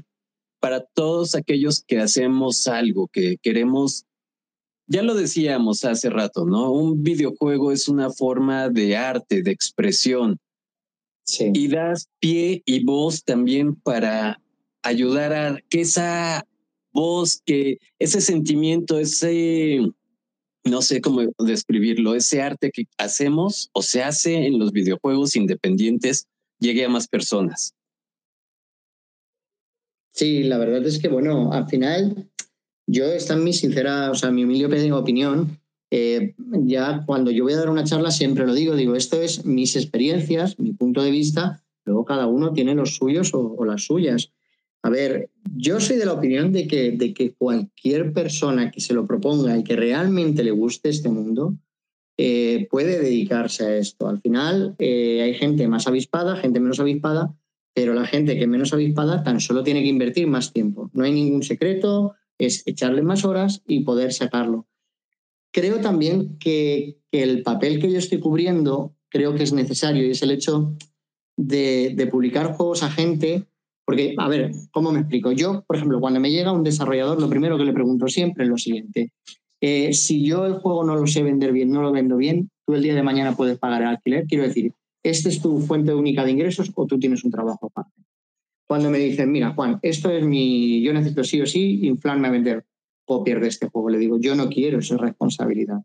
para 0.62 0.86
todos 0.86 1.36
aquellos 1.36 1.84
que 1.84 2.00
hacemos 2.00 2.68
algo, 2.68 3.10
que 3.12 3.38
queremos, 3.42 4.06
ya 4.88 5.02
lo 5.02 5.16
decíamos 5.16 5.84
hace 5.84 6.10
rato, 6.10 6.46
¿no? 6.46 6.72
Un 6.72 7.04
videojuego 7.04 7.72
es 7.72 7.90
una 7.90 8.12
forma 8.12 8.70
de 8.70 8.96
arte, 8.96 9.42
de 9.42 9.52
expresión. 9.52 10.38
Sí. 11.26 11.52
Y 11.54 11.68
das 11.68 12.08
pie 12.20 12.62
y 12.66 12.84
voz 12.84 13.24
también 13.24 13.76
para 13.76 14.40
ayudar 14.84 15.34
a 15.34 15.60
que 15.70 15.82
esa 15.82 16.46
voz, 16.94 17.42
que 17.44 17.80
ese 17.98 18.22
sentimiento, 18.22 19.00
ese, 19.00 19.80
no 20.64 20.82
sé 20.84 21.02
cómo 21.02 21.22
describirlo, 21.40 22.14
ese 22.14 22.42
arte 22.42 22.70
que 22.72 22.86
hacemos 22.98 23.70
o 23.74 23.82
se 23.82 24.04
hace 24.04 24.46
en 24.46 24.60
los 24.60 24.72
videojuegos 24.72 25.36
independientes 25.36 26.28
llegue 26.60 26.86
a 26.86 26.90
más 26.90 27.08
personas. 27.08 27.74
Sí, 30.12 30.44
la 30.44 30.58
verdad 30.58 30.86
es 30.86 31.00
que, 31.00 31.08
bueno, 31.08 31.52
al 31.54 31.68
final, 31.68 32.30
yo, 32.88 33.06
esta 33.06 33.34
en 33.34 33.44
mi 33.44 33.54
sincera, 33.54 34.12
o 34.12 34.16
sea, 34.16 34.32
mi 34.32 34.44
humilde 34.44 34.92
opinión, 34.92 35.60
eh, 35.90 36.36
ya 36.64 37.04
cuando 37.06 37.32
yo 37.32 37.44
voy 37.44 37.54
a 37.54 37.58
dar 37.58 37.70
una 37.70 37.84
charla 37.84 38.12
siempre 38.12 38.46
lo 38.46 38.54
digo, 38.54 38.76
digo, 38.76 38.96
esto 38.96 39.22
es 39.22 39.46
mis 39.46 39.76
experiencias, 39.76 40.58
mi 40.60 40.74
punto 40.74 41.02
de 41.02 41.12
vista, 41.12 41.64
luego 41.86 42.06
cada 42.06 42.28
uno 42.28 42.54
tiene 42.54 42.76
los 42.76 42.96
suyos 42.96 43.32
o, 43.34 43.64
las 43.66 43.86
suyas. 43.86 44.32
A 44.84 44.90
ver, 44.90 45.30
yo 45.56 45.80
soy 45.80 45.98
de 45.98 46.06
la 46.06 46.14
opinión 46.14 46.52
de 46.52 46.68
que, 46.68 46.92
de 46.92 47.14
que 47.14 47.34
cualquier 47.34 48.14
persona 48.14 48.72
que 48.72 48.82
se 48.82 48.94
lo 48.94 49.06
proponga 49.06 49.58
y 49.58 49.64
que 49.64 49.76
realmente 49.76 50.44
le 50.44 50.52
guste 50.52 50.90
este 50.90 51.10
mundo, 51.10 51.56
eh, 52.18 52.68
puede 52.70 53.00
dedicarse 53.00 53.66
a 53.66 53.78
esto. 53.78 54.08
Al 54.08 54.22
final 54.22 54.76
eh, 54.80 55.22
hay 55.22 55.34
gente 55.34 55.68
más 55.68 55.88
avispada, 55.88 56.36
gente 56.36 56.60
menos 56.60 56.80
avispada, 56.80 57.34
pero 57.74 57.94
la 57.94 58.06
gente 58.06 58.38
que 58.38 58.48
menos 58.48 58.74
avispada 58.74 59.24
tan 59.24 59.40
solo 59.40 59.64
tiene 59.64 59.82
que 59.82 59.90
invertir 59.90 60.28
más 60.28 60.52
tiempo. 60.52 60.90
No 60.94 61.04
hay 61.04 61.12
ningún 61.12 61.44
secreto, 61.44 62.16
es 62.38 62.64
echarle 62.66 63.02
más 63.02 63.24
horas 63.24 63.62
y 63.68 63.84
poder 63.84 64.14
sacarlo. 64.14 64.68
Creo 65.54 65.80
también 65.80 66.38
que, 66.38 66.98
el 67.12 67.44
papel 67.44 67.80
que 67.80 67.92
yo 67.92 67.98
estoy 67.98 68.20
cubriendo 68.22 68.96
creo 69.10 69.36
que 69.36 69.44
es 69.44 69.52
necesario 69.52 70.08
y 70.08 70.12
es 70.12 70.22
el 70.22 70.32
hecho 70.32 70.78
de, 71.36 72.08
publicar 72.10 72.54
juegos 72.54 72.84
a 72.84 72.90
gente 72.90 73.48
Porque, 73.86 74.16
a 74.18 74.30
ver, 74.30 74.52
¿cómo 74.72 74.94
me 74.94 75.00
explico? 75.00 75.34
Yo, 75.34 75.64
por 75.68 75.76
ejemplo, 75.76 76.00
cuando 76.00 76.22
me 76.22 76.32
llega 76.32 76.54
un 76.54 76.64
desarrollador, 76.64 77.20
lo 77.20 77.30
primero 77.30 77.58
que 77.58 77.66
le 77.66 77.74
pregunto 77.74 78.08
siempre 78.08 78.46
es 78.46 78.50
lo 78.50 78.58
siguiente. 78.58 79.12
Eh, 79.60 79.94
si 79.94 80.26
yo 80.26 80.46
el 80.46 80.54
juego 80.54 80.86
no 80.86 80.96
lo 80.96 81.06
sé 81.08 81.22
vender 81.24 81.52
bien, 81.52 81.70
no 81.70 81.82
lo 81.82 81.92
vendo 81.92 82.16
bien, 82.16 82.50
tú 82.66 82.74
el 82.74 82.84
día 82.84 82.96
de 82.96 83.04
mañana 83.04 83.36
puedes 83.36 83.60
pagar 83.60 83.82
el 83.82 83.90
alquiler. 83.90 84.26
Quiero 84.28 84.46
decir, 84.46 84.74
¿este 85.04 85.30
es 85.30 85.42
tu 85.42 85.60
fuente 85.60 85.94
única 85.94 86.24
de 86.24 86.32
ingresos 86.32 86.72
o 86.76 86.86
tú 86.86 87.00
tienes 87.00 87.24
un 87.24 87.32
trabajo 87.32 87.68
aparte? 87.68 88.02
Cuando 88.68 88.90
me 88.90 89.00
dicen, 89.00 89.32
mira, 89.32 89.54
Juan, 89.54 89.80
esto 89.82 90.10
es 90.10 90.24
mi, 90.26 90.82
yo 90.82 90.94
necesito 90.94 91.24
sí 91.24 91.42
o 91.42 91.46
sí 91.46 91.86
inflarme 91.86 92.28
a 92.28 92.32
vender 92.32 92.66
copias 93.06 93.42
de 93.42 93.48
este 93.48 93.68
juego, 93.68 93.90
le 93.90 93.98
digo, 93.98 94.18
yo 94.20 94.36
no 94.36 94.50
quiero 94.50 94.80
esa 94.80 94.98
responsabilidad. 94.98 95.80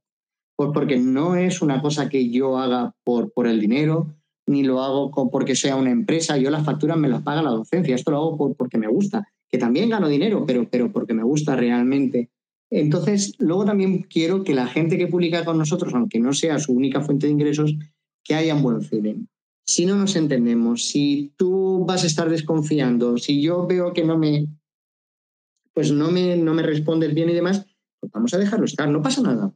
Pues 0.56 0.70
porque 0.72 0.96
no 0.96 1.36
es 1.36 1.60
una 1.60 1.82
cosa 1.82 2.08
que 2.08 2.30
yo 2.30 2.58
haga 2.58 2.94
por, 3.04 3.32
por 3.32 3.46
el 3.46 3.60
dinero, 3.60 4.14
ni 4.46 4.62
lo 4.62 4.80
hago 4.80 5.10
porque 5.30 5.56
sea 5.56 5.76
una 5.76 5.90
empresa. 5.90 6.38
Yo 6.38 6.50
las 6.50 6.64
facturas 6.64 6.96
me 6.96 7.08
las 7.08 7.22
paga 7.22 7.42
la 7.42 7.50
docencia. 7.50 7.94
Esto 7.94 8.12
lo 8.12 8.18
hago 8.18 8.54
porque 8.54 8.78
me 8.78 8.86
gusta, 8.86 9.28
que 9.50 9.58
también 9.58 9.90
gano 9.90 10.08
dinero, 10.08 10.44
pero, 10.46 10.68
pero 10.70 10.92
porque 10.92 11.14
me 11.14 11.24
gusta 11.24 11.56
realmente. 11.56 12.30
Entonces, 12.70 13.34
luego 13.38 13.64
también 13.64 14.02
quiero 14.02 14.44
que 14.44 14.54
la 14.54 14.66
gente 14.66 14.98
que 14.98 15.06
publica 15.06 15.44
con 15.44 15.58
nosotros, 15.58 15.94
aunque 15.94 16.18
no 16.18 16.32
sea 16.32 16.58
su 16.58 16.72
única 16.72 17.00
fuente 17.00 17.26
de 17.26 17.32
ingresos, 17.32 17.76
que 18.26 18.34
haya 18.34 18.54
un 18.54 18.62
buen 18.62 18.82
feeling. 18.82 19.26
Si 19.64 19.86
no 19.86 19.96
nos 19.96 20.16
entendemos, 20.16 20.84
si 20.84 21.32
tú 21.36 21.84
vas 21.86 22.04
a 22.04 22.06
estar 22.06 22.28
desconfiando, 22.30 23.16
si 23.18 23.42
yo 23.42 23.66
veo 23.66 23.92
que 23.92 24.04
no 24.04 24.16
me, 24.16 24.46
pues 25.72 25.92
no 25.92 26.10
me, 26.10 26.36
no 26.36 26.54
me 26.54 26.62
respondes 26.62 27.14
bien 27.14 27.30
y 27.30 27.34
demás, 27.34 27.66
pues 28.00 28.12
vamos 28.12 28.32
a 28.34 28.38
dejarlo 28.38 28.64
estar, 28.64 28.88
no 28.88 29.02
pasa 29.02 29.22
nada. 29.22 29.52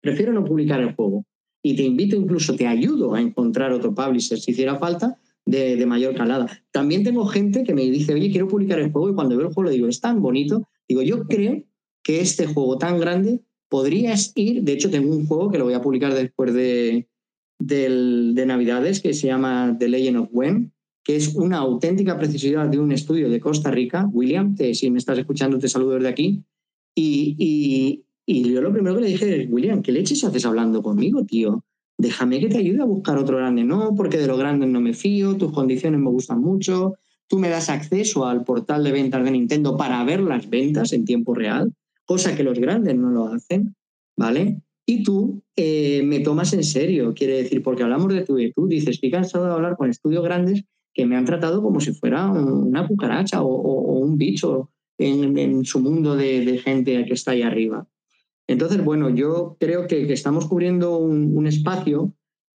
Prefiero 0.00 0.32
no 0.32 0.44
publicar 0.44 0.80
el 0.80 0.94
juego 0.94 1.24
y 1.62 1.76
te 1.76 1.82
invito, 1.82 2.16
incluso 2.16 2.54
te 2.56 2.66
ayudo 2.66 3.14
a 3.14 3.20
encontrar 3.20 3.72
otro 3.72 3.94
publisher 3.94 4.38
si 4.38 4.52
hiciera 4.52 4.76
falta 4.76 5.18
de, 5.44 5.84
mayor 5.86 6.14
calada. 6.14 6.62
También 6.72 7.04
tengo 7.04 7.26
gente 7.26 7.64
que 7.64 7.74
me 7.74 7.82
dice, 7.82 8.14
oye, 8.14 8.30
quiero 8.30 8.48
publicar 8.48 8.78
el 8.78 8.92
juego 8.92 9.10
y 9.10 9.14
cuando 9.14 9.36
veo 9.36 9.48
el 9.48 9.54
juego 9.54 9.70
le 9.70 9.76
digo, 9.76 9.88
es 9.88 10.00
tan 10.00 10.20
bonito. 10.20 10.68
Digo, 10.88 11.02
yo 11.02 11.26
creo 11.26 11.62
que 12.02 12.20
este 12.20 12.46
juego 12.46 12.76
tan 12.78 13.00
grande 13.00 13.40
podrías 13.68 14.32
ir, 14.34 14.62
de 14.62 14.72
hecho 14.72 14.90
tengo 14.90 15.14
un 15.14 15.26
juego 15.26 15.50
que 15.50 15.58
lo 15.58 15.64
voy 15.64 15.74
a 15.74 15.82
publicar 15.82 16.14
después 16.14 16.54
de, 16.54 17.08
de 17.58 18.44
Navidades 18.46 19.00
que 19.00 19.14
se 19.14 19.26
llama 19.26 19.76
The 19.78 19.88
Legend 19.88 20.16
of 20.18 20.28
When, 20.32 20.72
que 21.04 21.16
es 21.16 21.34
una 21.34 21.58
auténtica 21.58 22.18
preciosidad 22.18 22.68
de 22.68 22.78
un 22.78 22.92
estudio 22.92 23.28
de 23.28 23.40
Costa 23.40 23.70
Rica. 23.70 24.08
William, 24.12 24.56
si 24.56 24.90
me 24.90 24.98
estás 24.98 25.18
escuchando, 25.18 25.58
te 25.58 25.68
saludo 25.68 25.94
desde 25.94 26.08
aquí. 26.08 26.44
y, 26.94 28.04
y 28.30 28.52
yo 28.52 28.60
lo 28.60 28.70
primero 28.70 28.94
que 28.96 29.00
le 29.00 29.08
dije 29.08 29.42
es, 29.42 29.50
William, 29.50 29.80
¿qué 29.80 29.90
leches 29.90 30.22
haces 30.22 30.44
hablando 30.44 30.82
conmigo, 30.82 31.24
tío? 31.24 31.64
Déjame 31.96 32.40
que 32.40 32.48
te 32.48 32.58
ayude 32.58 32.82
a 32.82 32.84
buscar 32.84 33.16
otro 33.16 33.38
grande. 33.38 33.64
No, 33.64 33.94
porque 33.94 34.18
de 34.18 34.26
los 34.26 34.38
grandes 34.38 34.68
no 34.68 34.82
me 34.82 34.92
fío, 34.92 35.38
tus 35.38 35.50
condiciones 35.50 35.98
me 35.98 36.10
gustan 36.10 36.42
mucho, 36.42 36.96
tú 37.26 37.38
me 37.38 37.48
das 37.48 37.70
acceso 37.70 38.26
al 38.26 38.44
portal 38.44 38.84
de 38.84 38.92
ventas 38.92 39.24
de 39.24 39.30
Nintendo 39.30 39.78
para 39.78 40.04
ver 40.04 40.20
las 40.20 40.50
ventas 40.50 40.92
en 40.92 41.06
tiempo 41.06 41.34
real, 41.34 41.72
cosa 42.04 42.36
que 42.36 42.42
los 42.42 42.58
grandes 42.58 42.96
no 42.96 43.08
lo 43.08 43.28
hacen, 43.28 43.74
¿vale? 44.14 44.60
Y 44.90 45.02
tú 45.02 45.42
eh, 45.54 46.02
me 46.02 46.20
tomas 46.20 46.54
en 46.54 46.64
serio, 46.64 47.12
quiere 47.14 47.42
decir, 47.42 47.62
porque 47.62 47.82
hablamos 47.82 48.10
de 48.10 48.24
tú 48.24 48.38
y 48.38 48.50
tú, 48.54 48.66
dices, 48.66 48.94
estoy 48.94 49.10
cansado 49.10 49.44
de 49.44 49.52
hablar 49.52 49.76
con 49.76 49.90
estudios 49.90 50.24
grandes 50.24 50.64
que 50.94 51.04
me 51.04 51.14
han 51.14 51.26
tratado 51.26 51.62
como 51.62 51.78
si 51.78 51.92
fuera 51.92 52.26
una 52.26 52.88
cucaracha 52.88 53.42
o, 53.42 53.98
un 53.98 54.16
bicho 54.16 54.70
en, 54.96 55.66
su 55.66 55.80
mundo 55.80 56.16
de, 56.16 56.58
gente 56.64 57.04
que 57.04 57.12
está 57.12 57.32
ahí 57.32 57.42
arriba. 57.42 57.86
Entonces, 58.46 58.82
bueno, 58.82 59.10
yo 59.10 59.58
creo 59.60 59.86
que, 59.86 60.10
estamos 60.10 60.46
cubriendo 60.46 60.96
un, 60.96 61.46
espacio 61.46 62.14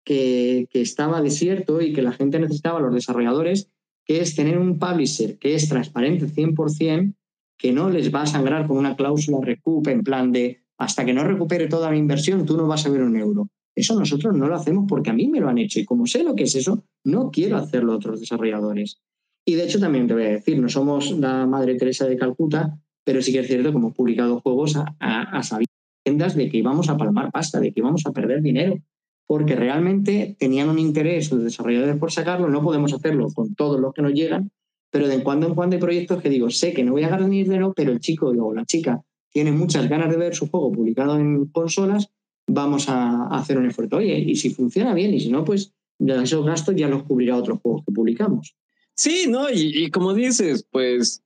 que, 0.05 0.69
estaba 0.75 1.23
desierto 1.23 1.81
y 1.81 1.95
que 1.95 2.03
la 2.03 2.12
gente 2.12 2.38
necesitaba, 2.38 2.79
los 2.79 2.93
desarrolladores, 2.93 3.71
que 4.05 4.21
es 4.21 4.37
tener 4.37 4.59
un 4.59 4.79
publisher 4.79 5.38
que 5.38 5.55
es 5.55 5.67
transparente 5.67 6.27
100%, 6.27 7.14
que 7.57 7.73
no 7.73 7.88
les 7.88 8.14
va 8.14 8.21
a 8.21 8.27
sangrar 8.27 8.67
con 8.67 8.77
una 8.77 8.97
cláusula 8.97 9.38
recup 9.41 9.88
en 9.88 10.03
plan 10.03 10.31
de 10.31 10.67
hasta 10.79 11.05
que 11.05 11.12
no 11.12 11.25
recupere 11.25 11.67
toda 11.67 11.91
mi 11.91 11.99
inversión, 11.99 12.47
tú 12.47 12.57
no 12.57 12.67
vas 12.67 12.87
a 12.87 12.91
ver 12.91 13.03
un 13.03 13.17
euro. 13.17 13.49
Eso 13.75 13.99
nosotros 13.99 14.35
no 14.37 14.49
lo 14.49 14.57
hacemos 14.57 14.87
porque 14.88 15.11
a 15.11 15.12
mí 15.12 15.29
me 15.29 15.41
lo 15.41 15.49
han 15.49 15.59
hecho 15.59 15.81
y 15.81 15.85
como 15.85 16.07
sé 16.07 16.23
lo 16.25 16.35
que 16.35 16.45
es 16.45 16.55
eso, 16.55 16.85
no 17.05 17.31
quiero 17.31 17.57
hacerlo 17.57 17.93
a 17.93 17.97
otros 17.97 18.21
desarrolladores. 18.21 19.01
Y 19.47 19.55
de 19.55 19.64
hecho 19.64 19.81
también 19.81 20.07
te 20.07 20.14
voy 20.14 20.25
a 20.25 20.31
decir, 20.31 20.59
no 20.59 20.69
somos 20.69 21.11
la 21.12 21.47
Madre 21.47 21.77
Teresa 21.77 22.07
de 22.07 22.17
Calcuta, 22.17 22.79
pero 23.05 23.23
sí 23.23 23.33
que 23.33 23.41
es 23.41 23.47
cierto 23.47 23.71
que 23.71 23.79
hemos 23.79 23.95
publicado 23.95 24.41
juegos 24.41 24.77
a, 24.77 24.97
a, 25.01 25.38
a 25.38 25.59
de 26.05 26.49
que 26.49 26.57
íbamos 26.57 26.88
a 26.88 26.97
palmar 26.97 27.31
pasta, 27.31 27.61
de 27.61 27.73
que 27.73 27.81
íbamos 27.81 28.07
a 28.07 28.12
perder 28.12 28.41
dinero, 28.41 28.79
porque 29.27 29.55
realmente 29.55 30.37
tenían 30.38 30.71
un 30.71 30.79
interés 30.79 31.31
los 31.31 31.45
desarrolladores 31.45 31.97
por 31.97 32.11
sacarlo, 32.11 32.49
no 32.49 32.62
podemos 32.62 32.93
hacerlo 32.95 33.29
con 33.35 33.55
todos 33.55 33.79
los 33.79 33.93
que 33.93 34.03
nos 34.03 34.12
llegan, 34.12 34.51
pero 34.91 35.07
de 35.07 35.23
cuando 35.23 35.49
en 35.49 35.55
cuando 35.55 35.77
hay 35.77 35.81
proyectos 35.81 36.23
que 36.23 36.31
digo, 36.31 36.51
sé 36.51 36.73
que 36.73 36.83
no 36.83 36.93
voy 36.93 37.05
a 37.05 37.09
ganar 37.09 37.29
dinero, 37.29 37.75
pero 37.77 37.93
el 37.93 38.01
chico 38.01 38.29
o 38.29 38.55
la 38.55 38.64
chica 38.64 39.03
tiene 39.38 39.53
muchas 39.53 39.88
ganas 39.88 40.11
de 40.11 40.16
ver 40.16 40.35
su 40.35 40.51
juego 40.51 40.72
publicado 40.72 41.16
en 41.16 41.46
consolas, 41.46 42.11
vamos 42.48 42.88
a, 42.88 43.29
hacer 43.29 43.57
un 43.57 43.66
esfuerzo. 43.66 43.98
Oye, 43.98 44.18
y 44.18 44.35
si 44.35 44.51
funciona 44.51 44.94
bien, 44.94 45.14
y 45.14 45.20
si 45.20 45.31
no, 45.31 45.44
pues 45.44 45.72
esos 46.01 46.44
gastos 46.44 46.74
ya 46.74 46.88
los 46.88 47.05
cubrirá 47.05 47.37
otros 47.37 47.61
juegos 47.61 47.85
que 47.87 47.92
publicamos. 47.92 48.57
Sí, 48.96 49.27
¿no? 49.29 49.48
Y, 49.48 49.85
y 49.85 49.90
como 49.92 50.12
dices, 50.12 50.66
pues 50.68 51.22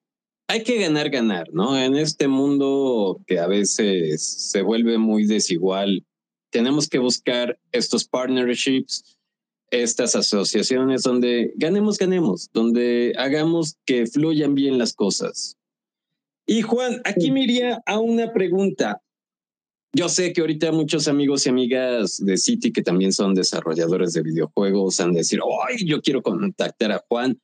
hay 0.46 0.62
que 0.62 0.78
ganar, 0.78 1.08
ganar, 1.08 1.48
¿no? 1.54 1.74
En 1.78 1.96
este 1.96 2.28
mundo 2.28 3.22
que 3.26 3.38
a 3.38 3.46
veces 3.46 4.22
se 4.22 4.60
vuelve 4.60 4.98
muy 4.98 5.24
desigual, 5.24 6.04
tenemos 6.50 6.90
que 6.90 6.98
buscar 6.98 7.58
estos 7.72 8.06
partnerships, 8.06 9.16
estas 9.70 10.14
asociaciones 10.16 11.00
donde 11.00 11.54
ganemos, 11.56 11.96
ganemos, 11.96 12.50
donde 12.52 13.14
hagamos 13.16 13.78
que 13.86 14.06
fluyan 14.06 14.54
bien 14.54 14.76
las 14.76 14.92
cosas. 14.92 15.56
Y 16.46 16.62
Juan, 16.62 17.00
aquí 17.04 17.30
me 17.30 17.44
iría 17.44 17.82
a 17.86 17.98
una 17.98 18.32
pregunta. 18.32 19.00
Yo 19.94 20.08
sé 20.08 20.32
que 20.32 20.40
ahorita 20.40 20.72
muchos 20.72 21.06
amigos 21.06 21.46
y 21.46 21.50
amigas 21.50 22.18
de 22.24 22.36
City 22.38 22.72
que 22.72 22.82
también 22.82 23.12
son 23.12 23.34
desarrolladores 23.34 24.12
de 24.14 24.22
videojuegos 24.22 25.00
han 25.00 25.12
de 25.12 25.18
decir, 25.18 25.40
ay, 25.68 25.86
yo 25.86 26.00
quiero 26.00 26.22
contactar 26.22 26.92
a 26.92 27.04
Juan 27.08 27.38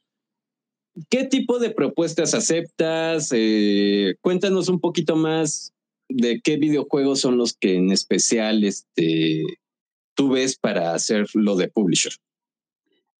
¿Qué 1.09 1.25
tipo 1.25 1.59
de 1.59 1.71
propuestas 1.71 2.35
aceptas? 2.35 3.31
Eh, 3.33 4.17
cuéntanos 4.21 4.69
un 4.69 4.81
poquito 4.81 5.17
más 5.17 5.73
de 6.09 6.41
qué 6.43 6.57
videojuegos 6.57 7.21
son 7.21 7.37
los 7.37 7.55
que 7.55 7.77
en 7.77 7.93
especial 7.93 8.65
este, 8.65 9.45
tú 10.15 10.31
ves 10.31 10.59
para 10.59 10.95
hacer 10.95 11.27
lo 11.35 11.57
de 11.57 11.69
publisher. 11.69 12.13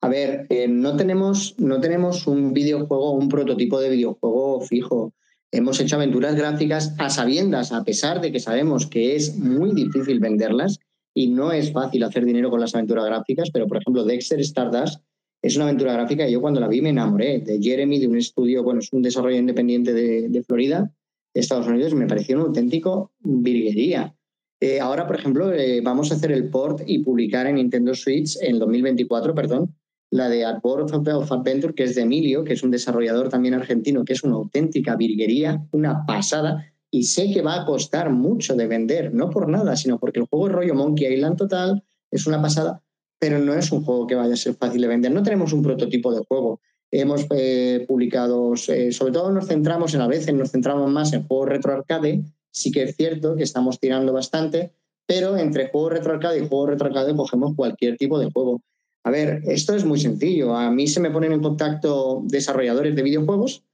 A 0.01 0.09
ver, 0.09 0.47
eh, 0.49 0.69
no, 0.69 0.97
tenemos, 0.97 1.55
no 1.59 1.81
tenemos 1.81 2.27
un 2.27 2.53
videojuego, 2.53 3.13
un 3.13 3.29
prototipo 3.29 3.81
de 3.81 3.91
videojuego 3.91 4.61
fijo. 4.63 5.13
Hemos 5.51 5.81
hecho 5.81 5.97
aventuras 5.97 6.37
gráficas 6.37 6.95
a 6.99 7.09
sabiendas, 7.09 7.73
a 7.73 7.83
pesar 7.83 8.21
de 8.21 8.31
que 8.31 8.41
sabemos 8.41 8.87
que 8.87 9.17
es 9.17 9.37
muy 9.37 9.75
difícil 9.75 10.21
venderlas 10.21 10.79
y 11.15 11.29
no 11.29 11.53
es 11.53 11.73
fácil 11.73 12.05
hacer 12.05 12.25
dinero 12.25 12.51
con 12.51 12.61
las 12.61 12.75
aventuras 12.75 13.07
gráficas, 13.07 13.49
pero 13.51 13.67
por 13.67 13.79
ejemplo 13.79 14.05
Dexter 14.05 14.41
Stardust 14.41 15.01
es 15.43 15.57
una 15.57 15.65
aventura 15.65 15.95
gráfica 15.95 16.29
y 16.29 16.33
yo 16.33 16.41
cuando 16.41 16.61
la 16.61 16.69
vi 16.69 16.83
me 16.83 16.91
enamoré 16.91 17.39
de 17.39 17.61
Jeremy, 17.63 17.99
de 17.99 18.09
un 18.09 18.19
estudio, 18.19 18.63
bueno, 18.63 18.81
es 18.81 18.93
un 18.93 19.03
desarrollo 19.03 19.37
independiente 19.37 19.95
de, 19.95 20.43
Florida, 20.43 20.93
de 21.33 21.41
Estados 21.41 21.67
Unidos, 21.67 21.95
me 21.95 22.07
pareció 22.07 22.37
un 22.37 22.47
auténtico 22.47 23.13
virguería. 23.21 24.15
Eh, 24.61 24.81
ahora, 24.81 25.07
por 25.07 25.17
ejemplo, 25.17 25.53
eh, 25.53 25.81
vamos 25.81 26.11
a 26.11 26.17
hacer 26.17 26.33
el 26.33 26.51
port 26.51 26.83
y 26.85 26.99
publicar 26.99 27.47
en 27.47 27.55
Nintendo 27.55 27.95
Switch 27.95 28.37
en 28.43 28.59
2024, 28.59 29.35
perdón, 29.35 29.75
la 30.11 30.29
de 30.29 30.45
At 30.45 30.61
Board 30.63 30.93
of 30.93 31.33
Adventure, 31.33 31.75
que 31.75 31.85
es 31.85 31.95
de 31.95 32.03
Emilio, 32.03 32.45
que 32.45 32.55
es 32.55 32.63
un 32.63 32.71
desarrollador 32.71 33.29
también 33.29 33.55
argentino, 33.55 34.05
que 34.05 34.15
es 34.15 34.23
una 34.23 34.37
auténtica 34.37 34.97
virguería, 34.97 35.63
una 35.73 36.07
pasada, 36.07 36.73
y 36.91 37.05
sé 37.05 37.31
que 37.33 37.43
va 37.43 37.63
a 37.63 37.67
costar 37.67 38.11
mucho 38.11 38.57
de 38.57 38.67
vender, 38.67 39.13
no 39.13 39.29
por 39.31 39.49
nada, 39.49 39.77
sino 39.77 39.99
porque 39.99 40.21
el 40.21 40.27
juego 40.27 40.49
es 40.49 40.55
rollo 40.55 40.75
Monkey 40.75 41.13
Island 41.13 41.37
total, 41.37 41.85
es 42.11 42.27
una 42.27 42.41
pasada, 42.41 42.83
pero 43.19 43.39
no 43.39 43.53
es 43.55 43.71
un 43.73 43.85
juego 43.85 44.07
que 44.07 44.15
vaya 44.15 44.35
a 44.35 44.37
ser 44.37 44.55
fácil 44.55 44.81
de 44.81 44.89
vender. 44.89 45.13
No 45.13 45.23
tenemos 45.23 45.53
un 45.53 45.63
prototipo 45.63 46.15
de 46.15 46.25
juego. 46.27 46.61
Hemos 46.91 47.27
eh, 47.31 47.85
publicado, 47.87 48.55
eh, 48.69 48.93
sobre 48.93 49.13
todo 49.13 49.31
nos 49.31 49.49
centramos 49.49 49.95
en 49.95 50.01
a 50.01 50.07
veces, 50.07 50.33
nos 50.35 50.51
centramos 50.51 50.91
más 50.91 51.13
en 51.13 51.27
juegos 51.27 51.51
retro 51.51 51.73
arcade. 51.73 52.23
Sí 52.51 52.71
que 52.71 52.85
es 52.85 52.97
cierto 52.97 53.37
que 53.37 53.43
estamos 53.43 53.79
tirando 53.79 54.13
bastante, 54.13 54.73
pero 55.05 55.37
entre 55.37 55.69
juegos 55.69 55.93
retro 55.93 56.15
arcade 56.15 56.39
y 56.39 56.49
juegos 56.49 56.71
retro 56.71 56.87
arcade 56.87 57.15
cogemos 57.15 57.55
cualquier 57.55 57.99
tipo 57.99 58.19
de 58.19 58.31
juego. 58.31 58.63
A 59.05 59.11
ver, 59.11 59.43
esto 59.47 59.75
es 59.75 59.85
muy 59.85 60.01
sencillo. 60.01 60.55
A 60.55 60.71
mí 60.71 60.87
se 60.87 61.01
me 61.01 61.11
ponen 61.11 61.33
en 61.33 61.43
contacto 61.43 62.23
desarrolladores 62.27 62.95
de 62.95 63.03
videojuegos. 63.03 63.65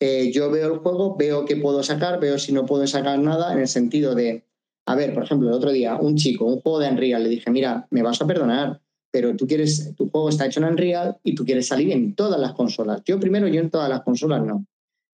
Eh, 0.00 0.32
yo 0.32 0.50
veo 0.50 0.72
el 0.72 0.78
juego, 0.78 1.16
veo 1.16 1.44
qué 1.44 1.56
puedo 1.56 1.82
sacar, 1.82 2.18
veo 2.20 2.38
si 2.38 2.52
no 2.52 2.64
puedo 2.64 2.86
sacar 2.86 3.18
nada 3.18 3.52
en 3.52 3.60
el 3.60 3.68
sentido 3.68 4.14
de, 4.14 4.44
a 4.86 4.94
ver, 4.94 5.12
por 5.12 5.24
ejemplo, 5.24 5.48
el 5.48 5.54
otro 5.54 5.70
día, 5.72 5.96
un 5.96 6.16
chico, 6.16 6.46
un 6.46 6.60
juego 6.60 6.78
de 6.78 6.88
Unreal, 6.88 7.22
le 7.22 7.28
dije, 7.28 7.50
mira, 7.50 7.86
me 7.90 8.02
vas 8.02 8.20
a 8.22 8.26
perdonar, 8.26 8.80
pero 9.12 9.36
tú 9.36 9.46
quieres, 9.46 9.94
tu 9.96 10.08
juego 10.08 10.30
está 10.30 10.46
hecho 10.46 10.60
en 10.60 10.66
Unreal 10.66 11.18
y 11.22 11.34
tú 11.34 11.44
quieres 11.44 11.66
salir 11.66 11.92
en 11.92 12.14
todas 12.14 12.40
las 12.40 12.54
consolas. 12.54 13.02
Yo 13.04 13.20
primero, 13.20 13.46
yo 13.46 13.60
en 13.60 13.70
todas 13.70 13.90
las 13.90 14.02
consolas 14.02 14.42
no. 14.42 14.64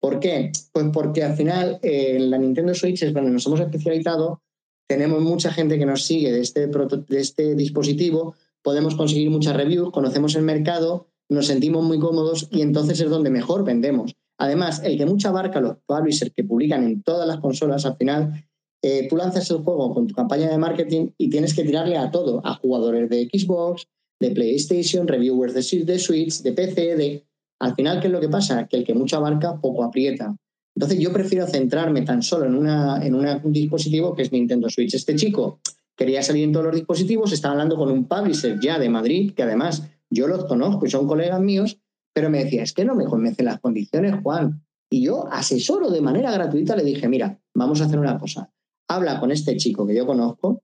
¿Por 0.01 0.19
qué? 0.19 0.51
Pues 0.73 0.87
porque 0.91 1.23
al 1.23 1.35
final 1.35 1.79
eh, 1.81 2.17
en 2.17 2.29
la 2.29 2.37
Nintendo 2.37 2.73
Switch 2.73 3.03
es 3.03 3.13
donde 3.13 3.31
nos 3.31 3.45
hemos 3.47 3.61
especializado, 3.61 4.41
tenemos 4.85 5.21
mucha 5.21 5.51
gente 5.51 5.79
que 5.79 5.85
nos 5.85 6.03
sigue 6.03 6.31
de 6.31 6.41
este, 6.41 6.67
de 6.67 7.19
este 7.19 7.55
dispositivo, 7.55 8.35
podemos 8.63 8.95
conseguir 8.95 9.29
muchas 9.29 9.55
reviews, 9.55 9.91
conocemos 9.91 10.35
el 10.35 10.43
mercado, 10.43 11.07
nos 11.29 11.47
sentimos 11.47 11.83
muy 11.83 11.99
cómodos 11.99 12.47
y 12.51 12.61
entonces 12.61 12.99
es 12.99 13.09
donde 13.09 13.29
mejor 13.29 13.63
vendemos. 13.63 14.15
Además, 14.39 14.81
el 14.83 14.97
que 14.97 15.05
mucha 15.05 15.29
abarca 15.29 15.61
los 15.61 15.77
publishers 15.85 16.33
que 16.35 16.43
publican 16.43 16.83
en 16.83 17.03
todas 17.03 17.27
las 17.27 17.39
consolas, 17.39 17.85
al 17.85 17.97
final, 17.97 18.45
eh, 18.81 19.07
tú 19.07 19.15
lanzas 19.15 19.49
el 19.51 19.57
juego 19.57 19.93
con 19.93 20.07
tu 20.07 20.15
campaña 20.15 20.49
de 20.49 20.57
marketing 20.57 21.09
y 21.17 21.29
tienes 21.29 21.53
que 21.53 21.63
tirarle 21.63 21.97
a 21.97 22.11
todo, 22.11 22.41
a 22.43 22.55
jugadores 22.55 23.09
de 23.09 23.29
Xbox, 23.31 23.87
de 24.19 24.31
PlayStation, 24.31 25.07
reviewers 25.07 25.53
de, 25.53 25.99
Switch, 25.99 26.41
de 26.41 26.51
PC, 26.51 26.95
de... 26.95 27.23
Al 27.59 27.75
final, 27.75 28.01
¿qué 28.01 28.07
es 28.07 28.13
lo 28.13 28.19
que 28.19 28.29
pasa? 28.29 28.67
Que 28.67 28.77
el 28.77 28.83
que 28.83 28.93
mucho 28.93 29.17
abarca, 29.17 29.59
poco 29.61 29.83
aprieta. 29.83 30.35
Entonces 30.75 30.99
yo 30.99 31.13
prefiero 31.13 31.47
centrarme 31.47 32.01
tan 32.01 32.21
solo 32.23 32.45
en 32.45 33.15
un 33.15 33.53
dispositivo 33.53 34.15
que 34.15 34.23
es 34.23 34.31
Nintendo 34.31 34.69
Switch. 34.69 34.93
Este 34.95 35.15
chico 35.15 35.59
quería 35.95 36.23
salir 36.23 36.43
en 36.43 36.51
todos 36.51 36.65
los 36.65 36.75
dispositivos, 36.75 37.31
estaba 37.31 37.53
hablando 37.53 37.75
con 37.75 37.91
un 37.91 38.07
publisher 38.07 38.59
ya 38.59 38.79
de 38.79 38.89
Madrid, 38.89 39.33
que 39.33 39.43
además 39.43 39.89
yo 40.09 40.27
los 40.27 40.45
conozco 40.45 40.85
y 40.85 40.89
son 40.89 41.07
colegas 41.07 41.41
míos, 41.41 41.79
pero 42.13 42.29
me 42.29 42.43
decía, 42.43 42.63
es 42.63 42.73
que 42.73 42.85
no 42.85 42.95
me 42.95 43.05
convencen 43.05 43.45
las 43.45 43.59
condiciones, 43.59 44.15
Juan. 44.21 44.63
Y 44.89 45.03
yo, 45.05 45.27
asesoro 45.31 45.89
de 45.89 46.01
manera 46.01 46.31
gratuita, 46.31 46.75
le 46.75 46.83
dije, 46.83 47.07
mira, 47.07 47.39
vamos 47.55 47.81
a 47.81 47.85
hacer 47.85 47.97
una 47.99 48.19
cosa. 48.19 48.51
Habla 48.87 49.19
con 49.19 49.31
este 49.31 49.57
chico 49.57 49.87
que 49.87 49.95
yo 49.95 50.05
conozco, 50.05 50.61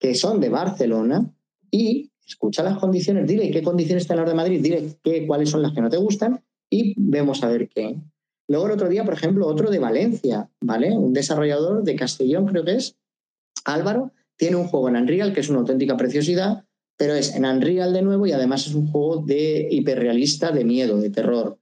que 0.00 0.14
son 0.14 0.40
de 0.40 0.48
Barcelona, 0.48 1.32
y 1.70 2.10
escucha 2.26 2.62
las 2.62 2.78
condiciones, 2.78 3.26
dile 3.26 3.50
qué 3.50 3.62
condiciones 3.62 4.04
están 4.04 4.16
las 4.16 4.28
de 4.28 4.34
Madrid, 4.34 4.60
dile 4.62 4.96
qué, 5.02 5.26
cuáles 5.26 5.50
son 5.50 5.62
las 5.62 5.72
que 5.72 5.80
no 5.80 5.90
te 5.90 5.96
gustan, 5.96 6.42
y 6.70 6.94
vemos 6.96 7.42
a 7.44 7.48
ver 7.48 7.68
qué. 7.68 7.96
Luego 8.48 8.66
el 8.66 8.72
otro 8.72 8.88
día, 8.88 9.04
por 9.04 9.14
ejemplo, 9.14 9.46
otro 9.46 9.70
de 9.70 9.78
Valencia, 9.78 10.50
¿vale? 10.60 10.96
Un 10.96 11.12
desarrollador 11.12 11.82
de 11.82 11.96
Castellón, 11.96 12.46
creo 12.46 12.64
que 12.64 12.74
es, 12.74 12.96
Álvaro, 13.64 14.12
tiene 14.36 14.56
un 14.56 14.66
juego 14.66 14.88
en 14.88 14.96
Unreal 14.96 15.32
que 15.32 15.40
es 15.40 15.48
una 15.48 15.60
auténtica 15.60 15.96
preciosidad, 15.96 16.64
pero 16.96 17.14
es 17.14 17.34
en 17.34 17.44
Unreal 17.44 17.92
de 17.92 18.02
nuevo 18.02 18.26
y 18.26 18.32
además 18.32 18.66
es 18.66 18.74
un 18.74 18.86
juego 18.88 19.22
de 19.24 19.68
hiperrealista, 19.70 20.52
de 20.52 20.64
miedo, 20.64 20.98
de 21.00 21.10
terror. 21.10 21.58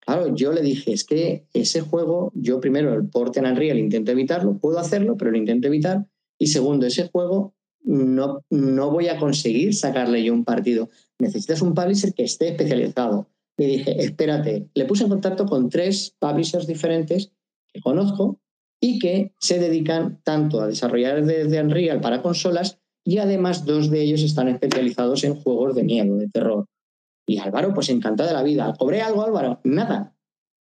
Claro, 0.00 0.34
yo 0.34 0.52
le 0.52 0.62
dije, 0.62 0.92
es 0.92 1.04
que 1.04 1.46
ese 1.52 1.82
juego, 1.82 2.32
yo 2.34 2.60
primero 2.60 2.94
el 2.94 3.08
porte 3.08 3.40
en 3.40 3.46
Unreal 3.46 3.78
intento 3.78 4.12
evitarlo, 4.12 4.58
puedo 4.58 4.78
hacerlo, 4.78 5.16
pero 5.16 5.30
lo 5.30 5.36
intento 5.36 5.68
evitar. 5.68 6.06
Y 6.38 6.48
segundo, 6.48 6.86
ese 6.86 7.08
juego 7.08 7.54
no, 7.82 8.44
no 8.48 8.90
voy 8.90 9.08
a 9.08 9.18
conseguir 9.18 9.74
sacarle 9.74 10.24
yo 10.24 10.32
un 10.32 10.44
partido. 10.44 10.88
Necesitas 11.18 11.60
un 11.60 11.74
publisher 11.74 12.14
que 12.14 12.24
esté 12.24 12.48
especializado 12.48 13.28
le 13.60 13.66
dije, 13.66 14.02
espérate, 14.02 14.70
le 14.72 14.86
puse 14.86 15.02
en 15.02 15.10
contacto 15.10 15.44
con 15.44 15.68
tres 15.68 16.16
publishers 16.18 16.66
diferentes 16.66 17.30
que 17.70 17.82
conozco 17.82 18.40
y 18.80 18.98
que 18.98 19.32
se 19.38 19.58
dedican 19.58 20.20
tanto 20.24 20.60
a 20.60 20.66
desarrollar 20.66 21.24
desde 21.24 21.62
Unreal 21.62 22.00
para 22.00 22.22
consolas 22.22 22.78
y 23.04 23.18
además 23.18 23.64
dos 23.64 23.90
de 23.90 24.02
ellos 24.02 24.22
están 24.22 24.48
especializados 24.48 25.24
en 25.24 25.34
juegos 25.34 25.74
de 25.74 25.84
miedo, 25.84 26.16
de 26.16 26.28
terror. 26.28 26.66
Y 27.26 27.38
Álvaro, 27.38 27.74
pues 27.74 27.88
encantado 27.90 28.28
de 28.28 28.34
la 28.34 28.42
vida. 28.42 28.74
¿Cobré 28.78 29.02
algo, 29.02 29.22
Álvaro? 29.22 29.60
Nada. 29.64 30.16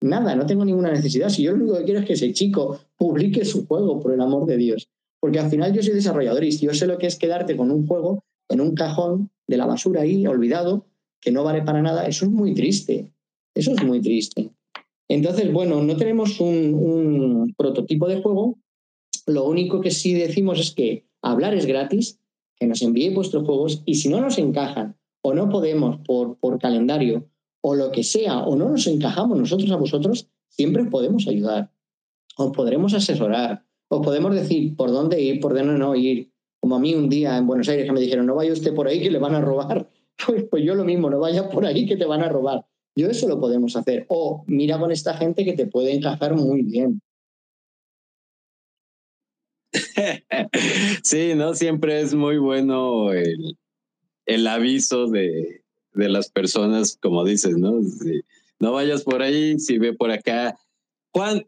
Nada, 0.03 0.35
no 0.35 0.47
tengo 0.47 0.65
ninguna 0.65 0.91
necesidad. 0.91 1.29
Si 1.29 1.43
yo 1.43 1.53
lo 1.53 1.59
único 1.59 1.79
que 1.79 1.85
quiero 1.85 2.01
es 2.01 2.07
que 2.07 2.15
ese 2.15 2.33
chico 2.33 2.79
publique 2.97 3.45
su 3.45 3.67
juego, 3.67 4.01
por 4.01 4.13
el 4.13 4.21
amor 4.21 4.47
de 4.47 4.57
Dios. 4.57 4.89
Porque 5.21 5.39
al 5.39 5.51
final 5.51 5.73
yo 5.73 5.83
soy 5.83 5.95
desarrollador 5.95 6.45
y 6.45 6.57
yo 6.57 6.73
sé 6.73 6.87
lo 6.87 6.99
que 6.99 7.07
es 7.07 7.17
quedarte 7.17 7.57
con 7.57 7.71
un 7.71 7.87
juego 7.87 8.25
en 8.49 8.61
un 8.61 8.75
cajón 8.75 9.31
de 9.47 9.57
la 9.57 9.67
basura 9.67 10.03
ahí, 10.03 10.27
olvidado, 10.27 10.87
que 11.21 11.31
no 11.31 11.45
vale 11.45 11.63
para 11.63 11.83
nada, 11.83 12.07
eso 12.07 12.25
es 12.25 12.31
muy 12.31 12.55
triste. 12.55 13.13
Eso 13.55 13.73
es 13.73 13.85
muy 13.85 14.01
triste. 14.01 14.51
Entonces, 15.11 15.53
bueno, 15.53 15.83
no 15.83 15.97
tenemos 15.97 16.39
un, 16.39 17.53
prototipo 17.59 18.07
de 18.07 18.23
juego. 18.23 18.61
Lo 19.27 19.45
único 19.45 19.81
que 19.81 19.91
sí 19.91 20.15
decimos 20.15 20.61
es 20.61 20.71
que 20.71 21.05
hablar 21.21 21.53
es 21.53 21.67
gratis, 21.67 22.21
que 22.57 22.69
nos 22.69 22.81
envíe 22.81 23.13
vuestros 23.13 23.45
juegos 23.45 23.83
y 23.85 23.97
si 23.97 24.09
no 24.09 24.21
nos 24.21 24.39
encajan 24.39 24.97
o 25.21 25.35
no 25.35 25.49
podemos 25.49 25.99
por, 26.07 26.39
calendario 26.61 27.29
o 27.61 27.75
lo 27.75 27.91
que 27.91 28.05
sea, 28.05 28.45
o 28.45 28.55
no 28.55 28.69
nos 28.69 28.87
encajamos 28.87 29.37
nosotros 29.37 29.73
a 29.73 29.77
vosotros, 29.77 30.29
siempre 30.49 30.85
podemos 30.85 31.27
ayudar. 31.27 31.73
Os 32.37 32.53
podremos 32.53 32.95
asesorar, 32.95 33.65
os 33.89 34.07
podemos 34.07 34.33
decir 34.33 34.77
por 34.77 34.93
dónde 34.93 35.21
ir, 35.21 35.41
por 35.41 35.55
dónde 35.55 35.77
no 35.77 35.97
ir. 35.97 36.31
Como 36.61 36.77
a 36.77 36.79
mí 36.79 36.95
un 36.95 37.09
día 37.09 37.37
en 37.37 37.49
Buenos 37.49 37.69
Aires 37.69 37.85
que 37.85 37.93
me 37.93 38.01
dijeron, 38.01 38.27
no 38.27 38.37
vaya 38.37 38.53
usted 38.53 38.73
por 38.75 38.87
ahí 38.87 39.03
que 39.03 39.11
le 39.11 39.19
van 39.19 39.35
a 39.35 39.41
robar. 39.41 39.89
Pues, 40.27 40.45
pues, 40.51 40.63
yo 40.63 40.75
lo 40.75 40.85
mismo, 40.85 41.09
no 41.09 41.19
vayas 41.19 41.47
por 41.47 41.65
ahí 41.65 41.87
que 41.87 41.97
te 41.97 42.05
van 42.05 42.21
a 42.21 42.29
robar. 42.29 42.67
Yo 42.97 43.09
eso 43.09 43.29
lo 43.29 43.41
podemos 43.41 43.77
hacer. 43.77 44.07
O 44.09 44.45
mira 44.47 44.79
con 44.79 44.93
esta 44.93 45.17
gente 45.17 45.45
que 45.45 45.55
te 45.55 45.67
puede 45.67 45.93
encajar 45.93 46.35
muy 46.35 46.63
bien. 46.63 47.01
sí, 51.03 51.35
¿no? 51.35 51.55
Siempre 51.55 52.01
es 52.01 52.15
muy 52.15 52.39
bueno 52.39 53.13
el, 53.13 53.57
el 54.27 54.47
aviso 54.47 55.07
de, 55.07 55.63
de, 55.93 56.09
las 56.09 56.31
personas, 56.31 56.99
como 57.01 57.25
dices, 57.25 57.57
¿no? 57.57 57.81
no 58.59 58.73
vayas 58.73 59.05
por 59.05 59.23
ahí, 59.23 59.59
si 59.59 59.79
ve 59.79 59.93
por 59.93 60.11
acá. 60.11 60.57
Juan, 61.13 61.47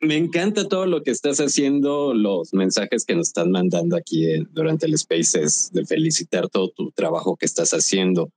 me 0.00 0.16
encanta 0.16 0.68
todo 0.68 0.86
lo 0.86 1.02
que 1.02 1.12
estás 1.12 1.38
haciendo, 1.38 2.12
los 2.12 2.52
mensajes 2.52 3.04
que 3.04 3.14
nos 3.14 3.28
están 3.28 3.52
mandando 3.52 3.96
aquí 3.96 4.26
durante 4.50 4.86
el 4.86 4.98
Spaces, 4.98 5.70
de 5.72 5.86
felicitar 5.86 6.48
todo 6.48 6.70
tu 6.70 6.90
trabajo 6.90 7.36
que 7.36 7.46
estás 7.46 7.70
haciendo. 7.70 8.30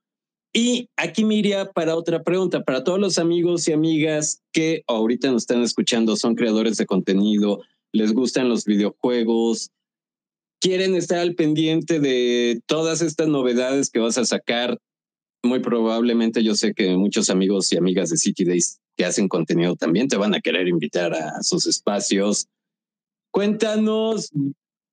Y 0.58 0.88
aquí 0.96 1.26
me 1.26 1.44
para 1.74 1.98
otra 1.98 2.24
pregunta, 2.24 2.64
para 2.64 2.86
todos 2.86 2.98
los 2.98 3.18
amigos 3.18 3.68
y 3.68 3.74
amigas 3.74 4.42
que 4.54 4.86
ahorita 4.88 5.30
nos 5.30 5.44
están 5.44 5.62
escuchando, 5.62 6.16
son 6.16 6.36
creadores 6.36 6.78
de 6.78 6.86
contenido, 6.86 7.62
les 7.92 8.14
gustan 8.14 8.48
los 8.48 8.64
videojuegos, 8.64 9.72
quieren 10.62 10.96
estar 10.96 11.20
al 11.20 11.36
pendiente 11.36 12.00
de 12.00 12.62
todas 12.68 13.02
estas 13.02 13.28
novedades 13.28 13.90
que 13.90 14.00
vas 14.00 14.18
a 14.18 14.24
sacar. 14.24 14.80
Muy 15.44 15.60
probablemente 15.60 16.42
yo 16.42 16.56
sé 16.56 16.74
que 16.74 16.96
muchos 16.96 17.30
amigos 17.30 17.74
y 17.74 17.78
amigas 17.78 18.10
de 18.12 18.16
City 18.16 18.46
Days 18.46 18.80
que 18.96 19.04
hacen 19.04 19.28
contenido 19.28 19.76
también 19.76 20.08
te 20.08 20.16
van 20.16 20.36
a 20.36 20.40
querer 20.40 20.70
invitar 20.70 21.14
a 21.14 21.44
sus 21.44 21.68
espacios. 21.68 22.48
Cuéntanos 23.30 24.32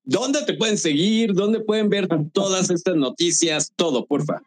dónde 0.03 0.43
te 0.45 0.55
pueden 0.55 0.77
seguir, 0.77 1.35
dónde 1.35 1.61
pueden 1.61 1.89
ver 1.89 2.09
todas 2.33 2.69
estas 2.69 2.97
noticias, 2.97 3.73
todo, 3.77 4.07
porfa. 4.07 4.43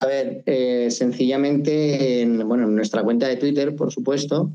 A 0.00 0.06
ver, 0.06 0.42
eh, 0.46 0.90
sencillamente, 0.90 2.22
en, 2.22 2.46
bueno, 2.46 2.64
en 2.64 2.74
nuestra 2.74 3.02
cuenta 3.02 3.26
de 3.26 3.36
Twitter, 3.36 3.74
por 3.74 3.92
supuesto, 3.92 4.52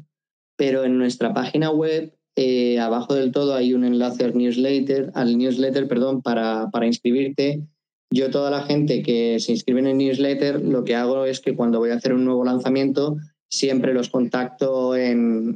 pero 0.58 0.84
en 0.86 0.98
nuestra 0.98 1.34
página 1.34 1.70
web, 1.70 2.14
eh, 2.36 2.80
abajo 2.80 3.14
del 3.14 3.32
todo 3.32 3.54
hay 3.54 3.74
un 3.74 3.84
enlace 3.84 4.24
al 4.24 4.38
newsletter, 4.38 5.12
al 5.14 5.38
newsletter, 5.38 5.88
perdón, 5.88 6.22
para, 6.22 6.70
para 6.72 6.88
inscribirte. 6.88 7.64
Yo, 8.12 8.30
toda 8.30 8.52
la 8.52 8.62
gente 8.62 9.02
que 9.02 9.40
se 9.40 9.52
inscribe 9.52 9.80
en 9.80 9.88
el 9.88 9.98
newsletter, 9.98 10.62
lo 10.62 10.84
que 10.84 10.96
hago 10.96 11.26
es 11.26 11.40
que 11.40 11.56
cuando 11.56 11.80
voy 11.80 11.90
a 11.90 11.96
hacer 11.96 12.14
un 12.14 12.26
nuevo 12.26 12.46
lanzamiento, 12.46 13.18
siempre 13.54 13.94
los 13.94 14.10
contacto 14.10 14.96
en, 14.96 15.56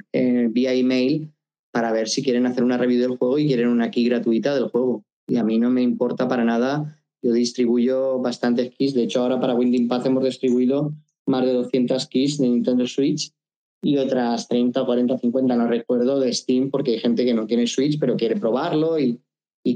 vía 0.52 0.74
email 0.74 1.32
para 1.72 1.92
ver 1.92 2.08
si 2.08 2.24
quieren 2.24 2.46
hacer 2.46 2.64
una 2.64 2.78
review 2.78 3.02
del 3.02 3.18
juego 3.18 3.40
y 3.40 3.48
quieren 3.48 3.70
una 3.70 3.92
key 3.92 4.06
gratuita 4.06 4.54
del 4.54 4.70
juego. 4.70 5.04
Y 5.28 5.38
a 5.38 5.44
mí 5.44 5.60
no 5.60 5.70
me 5.70 5.82
importa 5.82 6.28
para 6.28 6.44
nada. 6.44 7.00
Yo 7.28 7.34
distribuyo 7.34 8.20
bastantes 8.20 8.74
keys. 8.74 8.94
De 8.94 9.04
hecho, 9.04 9.22
ahora 9.22 9.38
para 9.38 9.54
Winding 9.54 9.90
Path 9.90 10.06
hemos 10.06 10.24
distribuido 10.24 10.94
más 11.26 11.46
de 11.46 11.52
200 11.52 12.08
keys 12.08 12.38
de 12.38 12.48
Nintendo 12.48 12.88
Switch 12.88 13.34
y 13.82 13.98
otras 13.98 14.48
30, 14.48 14.86
40, 14.86 15.18
50, 15.18 15.56
no 15.58 15.68
recuerdo, 15.68 16.22
de 16.22 16.32
Steam, 16.32 16.72
porque 16.72 16.92
hay 16.92 17.00
gente 17.00 17.26
que 17.26 17.34
no 17.34 17.46
tiene 17.46 17.68
Switch, 17.68 18.00
pero 18.00 18.16
quiere 18.16 18.38
probarlo 18.38 18.98
y, 18.98 19.20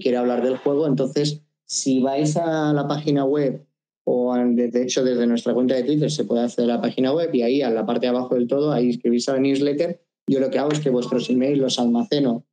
quiere 0.01 0.15
hablar 0.15 0.41
del 0.41 0.55
juego. 0.55 0.87
Entonces, 0.87 1.41
si 1.65 1.99
vais 1.99 2.37
a 2.37 2.71
la 2.71 2.87
página 2.87 3.25
web 3.25 3.67
o 4.05 4.33
de 4.33 4.81
hecho 4.81 5.03
desde 5.03 5.27
nuestra 5.27 5.53
cuenta 5.53 5.75
de 5.75 5.83
Twitter 5.83 6.09
se 6.09 6.23
puede 6.23 6.43
hacer 6.43 6.67
la 6.67 6.79
página 6.79 7.11
web 7.11 7.29
y 7.33 7.41
ahí 7.41 7.61
a 7.61 7.69
la 7.69 7.85
parte 7.85 8.05
de 8.05 8.11
abajo 8.11 8.35
del 8.35 8.47
todo, 8.47 8.71
ahí 8.71 8.85
inscribirse 8.85 9.29
a 9.29 9.33
la 9.33 9.41
newsletter. 9.41 10.01
Yo 10.25 10.39
lo 10.39 10.49
que 10.49 10.59
hago 10.59 10.71
es 10.71 10.79
que 10.79 10.89
vuestros 10.89 11.29
emails 11.29 11.59
los 11.59 11.77
almaceno 11.77 12.45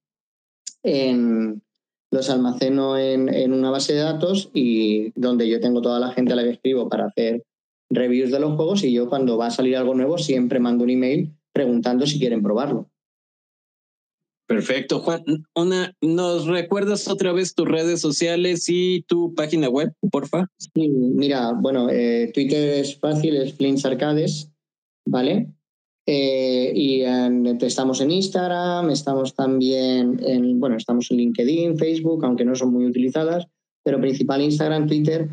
en, 0.83 1.63
los 2.11 2.31
almaceno 2.31 2.99
en, 2.99 3.33
en, 3.33 3.53
una 3.53 3.71
base 3.71 3.95
de 3.95 4.01
datos 4.01 4.51
y 4.55 5.13
donde 5.19 5.49
yo 5.49 5.61
tengo 5.61 5.83
toda 5.83 6.01
la 6.01 6.13
gente 6.13 6.33
a 6.33 6.37
la 6.37 6.43
que 6.43 6.51
escribo 6.51 6.89
para 6.89 7.07
hacer 7.07 7.45
reviews 7.91 8.31
de 8.31 8.41
los 8.41 8.55
juegos 8.57 8.85
y 8.85 8.93
yo 8.93 9.09
cuando 9.09 9.37
va 9.37 9.47
a 9.47 9.51
salir 9.51 9.77
algo 9.77 9.95
nuevo 9.95 10.19
siempre 10.19 10.61
mando 10.61 10.85
un 10.85 10.91
email 10.91 11.33
preguntando 11.53 12.07
si 12.07 12.19
quieren 12.19 12.43
probarlo. 12.43 12.89
Perfecto, 14.47 15.01
Juan. 15.01 15.23
Una, 15.55 15.95
¿Nos 16.01 16.47
recuerdas 16.47 17.07
otra 17.07 17.33
vez 17.33 17.55
tus 17.55 17.69
redes 17.69 18.01
sociales 18.01 18.65
y 18.69 19.03
tu 19.03 19.35
página 19.35 19.69
web, 19.69 19.93
porfa? 20.11 20.47
Sí, 20.57 20.89
mira, 20.89 21.53
bueno, 21.53 21.91
eh, 21.91 22.31
Twitter 22.33 22.81
es 22.81 22.99
fácil, 22.99 23.37
es 23.37 23.53
Flints 23.55 23.85
Arcades, 23.85 24.51
¿vale? 25.07 25.53
Eh, 26.11 26.73
y 26.75 27.03
estamos 27.67 28.01
en 28.01 28.11
Instagram, 28.11 28.89
estamos 28.89 29.35
también 29.35 30.19
en, 30.25 30.59
bueno, 30.59 30.77
estamos 30.77 31.11
en 31.11 31.19
LinkedIn, 31.19 31.77
Facebook, 31.77 32.25
aunque 32.25 32.47
no 32.47 32.55
son 32.55 32.73
muy 32.73 32.87
utilizadas, 32.87 33.47
pero 33.85 34.01
principal 34.01 34.41
Instagram, 34.41 34.87
Twitter, 34.87 35.29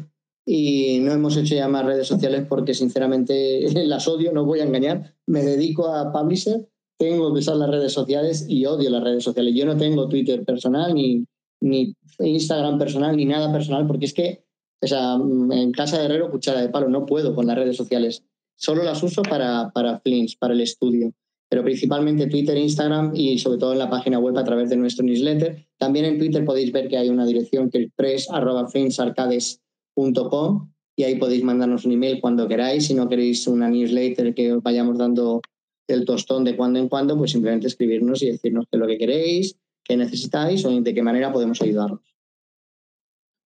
y 0.46 1.00
no 1.00 1.14
hemos 1.14 1.38
hecho 1.38 1.56
ya 1.56 1.70
más 1.70 1.86
redes 1.86 2.08
sociales 2.08 2.46
porque 2.50 2.74
sinceramente 2.74 3.62
las 3.86 4.06
odio, 4.10 4.34
no 4.34 4.44
voy 4.44 4.60
a 4.60 4.66
engañar, 4.66 5.16
me 5.26 5.44
dedico 5.44 5.88
a 5.88 6.12
Publisher 6.12 6.68
tengo 6.98 7.34
que 7.34 7.40
usar 7.40 7.58
las 7.58 7.70
redes 7.70 7.94
sociales 7.94 8.46
y 8.48 8.66
odio 8.66 8.90
las 8.90 9.04
redes 9.04 9.24
sociales. 9.24 9.54
Yo 9.56 9.66
no 9.66 9.78
tengo 9.78 10.08
Twitter 10.08 10.44
personal, 10.46 10.94
ni, 10.94 11.26
ni 11.62 11.96
Instagram 12.20 12.78
personal, 12.78 13.16
ni 13.16 13.26
nada 13.26 13.52
personal, 13.52 13.86
porque 13.88 14.06
es 14.06 14.14
que, 14.14 14.46
o 14.82 14.88
sea, 14.88 15.16
en 15.16 15.72
casa 15.72 16.00
de 16.00 16.06
herrero, 16.06 16.32
cuchara 16.32 16.62
de 16.62 16.70
palo, 16.70 16.90
no 16.90 17.06
puedo 17.06 17.36
con 17.36 17.48
las 17.48 17.58
redes 17.58 17.76
sociales. 17.76 18.24
Solo 18.56 18.84
las 18.84 19.02
uso 19.04 19.22
para, 19.22 19.70
para 19.74 20.00
Flints, 20.00 20.36
para 20.36 20.54
el 20.54 20.62
estudio, 20.62 21.14
pero 21.50 21.64
principalmente 21.64 22.28
Twitter, 22.28 22.58
Instagram 22.58 23.12
y 23.16 23.38
sobre 23.40 23.58
todo 23.58 23.74
en 23.74 23.80
la 23.80 23.90
página 23.90 24.20
web 24.20 24.38
a 24.38 24.44
través 24.44 24.70
de 24.70 24.78
nuestro 24.78 25.06
newsletter. 25.06 25.66
También 25.78 26.06
en 26.06 26.18
Twitter 26.18 26.44
podéis 26.44 26.72
ver 26.72 26.88
que 26.88 26.98
hay 26.98 27.10
una 27.10 27.26
dirección 27.26 27.70
que 27.70 27.84
es 27.84 27.92
press.flintsarcades.com 27.96 30.70
y 30.98 31.04
ahí 31.04 31.16
podéis 31.16 31.44
mandarnos 31.44 31.86
un 31.86 31.92
email 31.92 32.22
cuando 32.22 32.48
queráis. 32.48 32.88
Si 32.88 32.94
no 32.94 33.10
queréis 33.10 33.46
una 33.48 33.70
newsletter 33.70 34.34
que 34.34 34.54
os 34.54 34.64
vayamos 34.64 34.98
dando 34.98 35.42
el 35.88 36.06
tostón 36.06 36.44
de 36.44 36.56
cuando 36.56 36.80
en 36.80 36.90
cuando, 36.90 37.18
pues 37.18 37.32
simplemente 37.32 37.68
escribirnos 37.68 38.24
y 38.24 38.32
decirnos 38.32 38.66
qué 38.70 38.78
es 38.78 38.80
lo 38.80 38.88
que 38.88 38.98
queréis, 38.98 39.58
qué 39.84 39.98
necesitáis 39.98 40.66
o 40.66 40.72
de 40.72 40.94
qué 40.94 41.04
manera 41.04 41.32
podemos 41.32 41.62
ayudaros. 41.62 42.00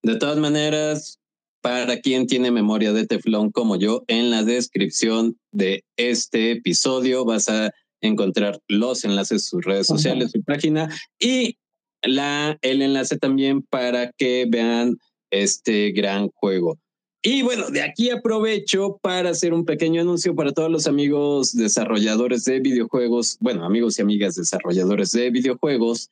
De 0.02 0.16
todas 0.16 0.38
maneras, 0.38 1.19
para 1.60 2.00
quien 2.00 2.26
tiene 2.26 2.50
memoria 2.50 2.92
de 2.92 3.06
teflón 3.06 3.50
como 3.50 3.76
yo, 3.76 4.04
en 4.06 4.30
la 4.30 4.42
descripción 4.42 5.38
de 5.52 5.84
este 5.96 6.52
episodio 6.52 7.24
vas 7.24 7.48
a 7.48 7.70
encontrar 8.00 8.60
los 8.68 9.04
enlaces, 9.04 9.46
sus 9.46 9.64
redes 9.64 9.86
sociales, 9.86 10.30
su 10.32 10.42
página 10.42 10.88
y 11.18 11.58
la, 12.02 12.58
el 12.62 12.82
enlace 12.82 13.18
también 13.18 13.62
para 13.62 14.12
que 14.12 14.46
vean 14.48 14.96
este 15.30 15.92
gran 15.92 16.28
juego. 16.28 16.78
Y 17.22 17.42
bueno, 17.42 17.68
de 17.68 17.82
aquí 17.82 18.08
aprovecho 18.08 18.98
para 19.02 19.30
hacer 19.30 19.52
un 19.52 19.66
pequeño 19.66 20.00
anuncio 20.00 20.34
para 20.34 20.52
todos 20.52 20.70
los 20.70 20.86
amigos 20.86 21.52
desarrolladores 21.54 22.44
de 22.44 22.60
videojuegos, 22.60 23.36
bueno, 23.40 23.66
amigos 23.66 23.98
y 23.98 24.02
amigas 24.02 24.36
desarrolladores 24.36 25.12
de 25.12 25.30
videojuegos. 25.30 26.08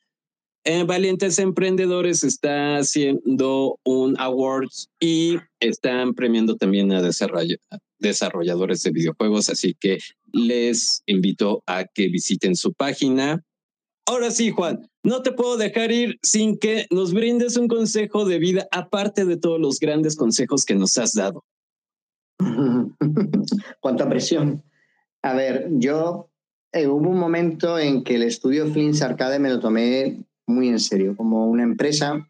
En 0.65 0.87
Valientes 0.87 1.39
Emprendedores 1.39 2.23
está 2.23 2.77
haciendo 2.77 3.79
un 3.83 4.19
awards 4.19 4.89
y 4.99 5.37
están 5.59 6.13
premiando 6.13 6.57
también 6.57 6.91
a 6.91 7.01
desarrolladores 7.99 8.83
de 8.83 8.91
videojuegos, 8.91 9.49
así 9.49 9.75
que 9.79 9.99
les 10.33 11.01
invito 11.05 11.63
a 11.65 11.85
que 11.85 12.07
visiten 12.09 12.55
su 12.55 12.73
página 12.73 13.43
Ahora 14.09 14.31
sí, 14.31 14.49
Juan, 14.49 14.89
no 15.03 15.21
te 15.21 15.31
puedo 15.31 15.55
dejar 15.55 15.91
ir 15.91 16.17
sin 16.23 16.57
que 16.57 16.87
nos 16.89 17.13
brindes 17.13 17.57
un 17.57 17.67
consejo 17.67 18.25
de 18.25 18.39
vida, 18.39 18.67
aparte 18.71 19.23
de 19.23 19.37
todos 19.37 19.59
los 19.59 19.79
grandes 19.79 20.15
consejos 20.15 20.65
que 20.65 20.73
nos 20.73 20.97
has 20.97 21.13
dado. 21.13 21.45
Cuánta 23.81 24.09
presión. 24.09 24.63
A 25.21 25.35
ver, 25.35 25.67
yo 25.73 26.31
eh, 26.71 26.87
hubo 26.87 27.07
un 27.07 27.19
momento 27.19 27.77
en 27.77 28.03
que 28.03 28.15
el 28.15 28.23
estudio 28.23 28.65
Flins 28.73 29.03
Arcade 29.03 29.37
me 29.37 29.49
lo 29.49 29.59
tomé 29.59 30.23
muy 30.49 30.67
en 30.67 30.79
serio, 30.79 31.15
como 31.15 31.47
una 31.47 31.63
empresa 31.63 32.27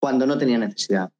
cuando 0.00 0.26
no 0.26 0.38
tenía 0.38 0.58
necesidad. 0.58 1.10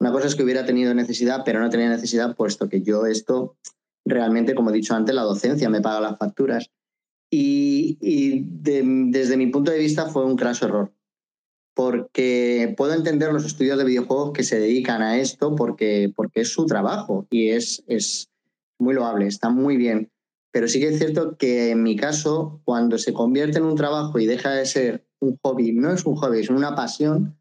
Una 0.00 0.10
cosa 0.10 0.26
es 0.26 0.34
que 0.34 0.42
hubiera 0.42 0.66
tenido 0.66 0.92
necesidad, 0.94 1.42
pero 1.44 1.60
no 1.60 1.70
tenía 1.70 1.88
necesidad, 1.88 2.34
puesto 2.34 2.68
que 2.68 2.82
yo 2.82 3.06
esto 3.06 3.56
realmente, 4.04 4.54
como 4.54 4.70
he 4.70 4.74
dicho 4.74 4.94
antes, 4.94 5.14
la 5.14 5.22
docencia 5.22 5.70
me 5.70 5.80
paga 5.80 6.00
las 6.00 6.18
facturas 6.18 6.70
y, 7.30 8.44
desde 8.44 9.36
mi 9.36 9.46
punto 9.46 9.70
de 9.70 9.78
vista 9.78 10.06
fue 10.06 10.26
un 10.26 10.36
craso 10.36 10.66
error. 10.66 10.92
Porque 11.74 12.74
puedo 12.76 12.92
entender 12.92 13.32
los 13.32 13.46
estudios 13.46 13.78
de 13.78 13.84
videojuegos 13.84 14.32
que 14.32 14.42
se 14.42 14.60
dedican 14.60 15.00
a 15.00 15.18
esto 15.18 15.56
porque, 15.56 16.12
porque 16.14 16.42
es 16.42 16.52
su 16.52 16.66
trabajo 16.66 17.26
y 17.30 17.50
es, 17.50 17.82
es 17.86 18.28
muy 18.78 18.92
loable, 18.94 19.26
está 19.26 19.48
muy 19.48 19.78
bien. 19.78 20.10
Pero 20.50 20.68
sí 20.68 20.80
que 20.80 20.88
es 20.88 20.98
cierto 20.98 21.38
que 21.38 21.70
en 21.70 21.82
mi 21.82 21.96
caso, 21.96 22.60
cuando 22.64 22.98
se 22.98 23.14
convierte 23.14 23.56
en 23.56 23.64
un 23.64 23.76
trabajo 23.76 24.18
y 24.18 24.26
deja 24.26 24.50
de 24.50 24.66
ser 24.66 25.06
un 25.22 25.38
hobby, 25.42 25.72
no 25.72 25.92
es 25.92 26.04
un 26.04 26.16
hobby, 26.16 26.40
es 26.40 26.50
una 26.50 26.74
pasión 26.74 27.38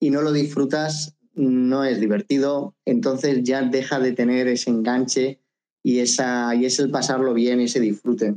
y 0.00 0.10
no 0.10 0.22
lo 0.22 0.32
disfrutas, 0.32 1.16
no 1.34 1.84
es 1.84 2.00
divertido, 2.00 2.74
entonces 2.84 3.42
ya 3.42 3.62
deja 3.62 4.00
de 4.00 4.12
tener 4.12 4.48
ese 4.48 4.70
enganche 4.70 5.40
y, 5.82 6.00
esa, 6.00 6.54
y 6.54 6.64
es 6.64 6.78
el 6.78 6.90
pasarlo 6.90 7.34
bien 7.34 7.60
y 7.60 7.64
ese 7.64 7.80
disfrute 7.80 8.36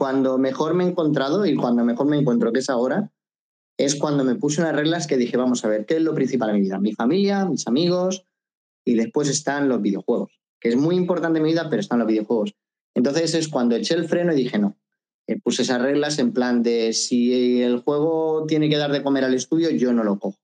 cuando 0.00 0.38
mejor 0.38 0.72
me 0.72 0.84
he 0.84 0.88
encontrado 0.88 1.44
y 1.44 1.54
cuando 1.54 1.84
mejor 1.84 2.06
me 2.06 2.16
encuentro, 2.16 2.52
que 2.52 2.60
es 2.60 2.70
ahora, 2.70 3.12
es 3.76 3.96
cuando 3.96 4.24
me 4.24 4.34
puse 4.34 4.62
unas 4.62 4.74
reglas 4.74 5.06
que 5.06 5.18
dije, 5.18 5.36
vamos 5.36 5.62
a 5.62 5.68
ver, 5.68 5.84
¿qué 5.84 5.96
es 5.96 6.02
lo 6.02 6.14
principal 6.14 6.48
en 6.48 6.56
mi 6.56 6.62
vida? 6.62 6.78
Mi 6.78 6.94
familia, 6.94 7.44
mis 7.44 7.68
amigos 7.68 8.24
y 8.82 8.94
después 8.94 9.28
están 9.28 9.68
los 9.68 9.82
videojuegos, 9.82 10.40
que 10.58 10.70
es 10.70 10.76
muy 10.76 10.96
importante 10.96 11.36
en 11.36 11.42
mi 11.42 11.50
vida, 11.50 11.68
pero 11.68 11.80
están 11.80 11.98
los 11.98 12.08
videojuegos. 12.08 12.54
Entonces 12.94 13.34
es 13.34 13.48
cuando 13.48 13.76
eché 13.76 13.92
el 13.92 14.08
freno 14.08 14.32
y 14.32 14.36
dije, 14.36 14.58
no, 14.58 14.74
puse 15.36 15.62
esas 15.62 15.80
reglas 15.80 16.18
en 16.18 16.32
plan 16.32 16.62
de 16.62 16.92
si 16.92 17.62
el 17.62 17.80
juego 17.80 18.44
tiene 18.46 18.68
que 18.68 18.76
dar 18.76 18.92
de 18.92 19.02
comer 19.02 19.24
al 19.24 19.34
estudio, 19.34 19.70
yo 19.70 19.92
no 19.92 20.04
lo 20.04 20.18
cojo, 20.18 20.38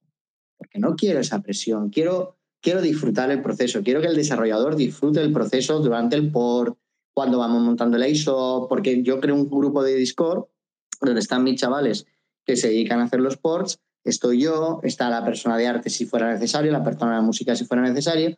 porque 0.57 0.79
no 0.79 0.95
quiero 0.97 1.21
esa 1.21 1.43
presión, 1.43 1.91
quiero, 1.91 2.37
quiero 2.61 2.81
disfrutar 2.81 3.31
el 3.31 3.43
proceso, 3.43 3.83
quiero 3.83 4.01
que 4.01 4.09
el 4.09 4.17
desarrollador 4.17 4.77
disfrute 4.77 5.21
el 5.21 5.33
proceso 5.33 5.81
durante 5.81 6.17
el 6.17 6.31
port, 6.31 6.79
cuando 7.15 7.39
vamos 7.39 7.63
montando 7.63 7.97
el 7.97 8.07
ISO, 8.07 8.67
porque 8.69 9.03
yo 9.03 9.21
creo 9.21 9.35
un 9.35 9.49
grupo 9.49 9.83
de 9.83 9.95
Discord 9.95 10.45
donde 11.01 11.21
están 11.21 11.45
mis 11.45 11.61
chavales 11.61 12.07
que 12.45 12.57
se 12.57 12.69
dedican 12.69 13.01
a 13.01 13.05
hacer 13.05 13.21
los 13.21 13.37
ports, 13.37 13.81
estoy 14.05 14.41
yo, 14.41 14.81
está 14.83 15.09
la 15.09 15.25
persona 15.25 15.57
de 15.57 15.67
arte 15.67 15.91
si 15.91 16.07
fuera 16.07 16.33
necesario, 16.33 16.71
la 16.71 16.85
persona 16.85 17.17
de 17.17 17.23
música 17.23 17.57
si 17.57 17.65
fuera 17.65 17.83
necesario, 17.83 18.37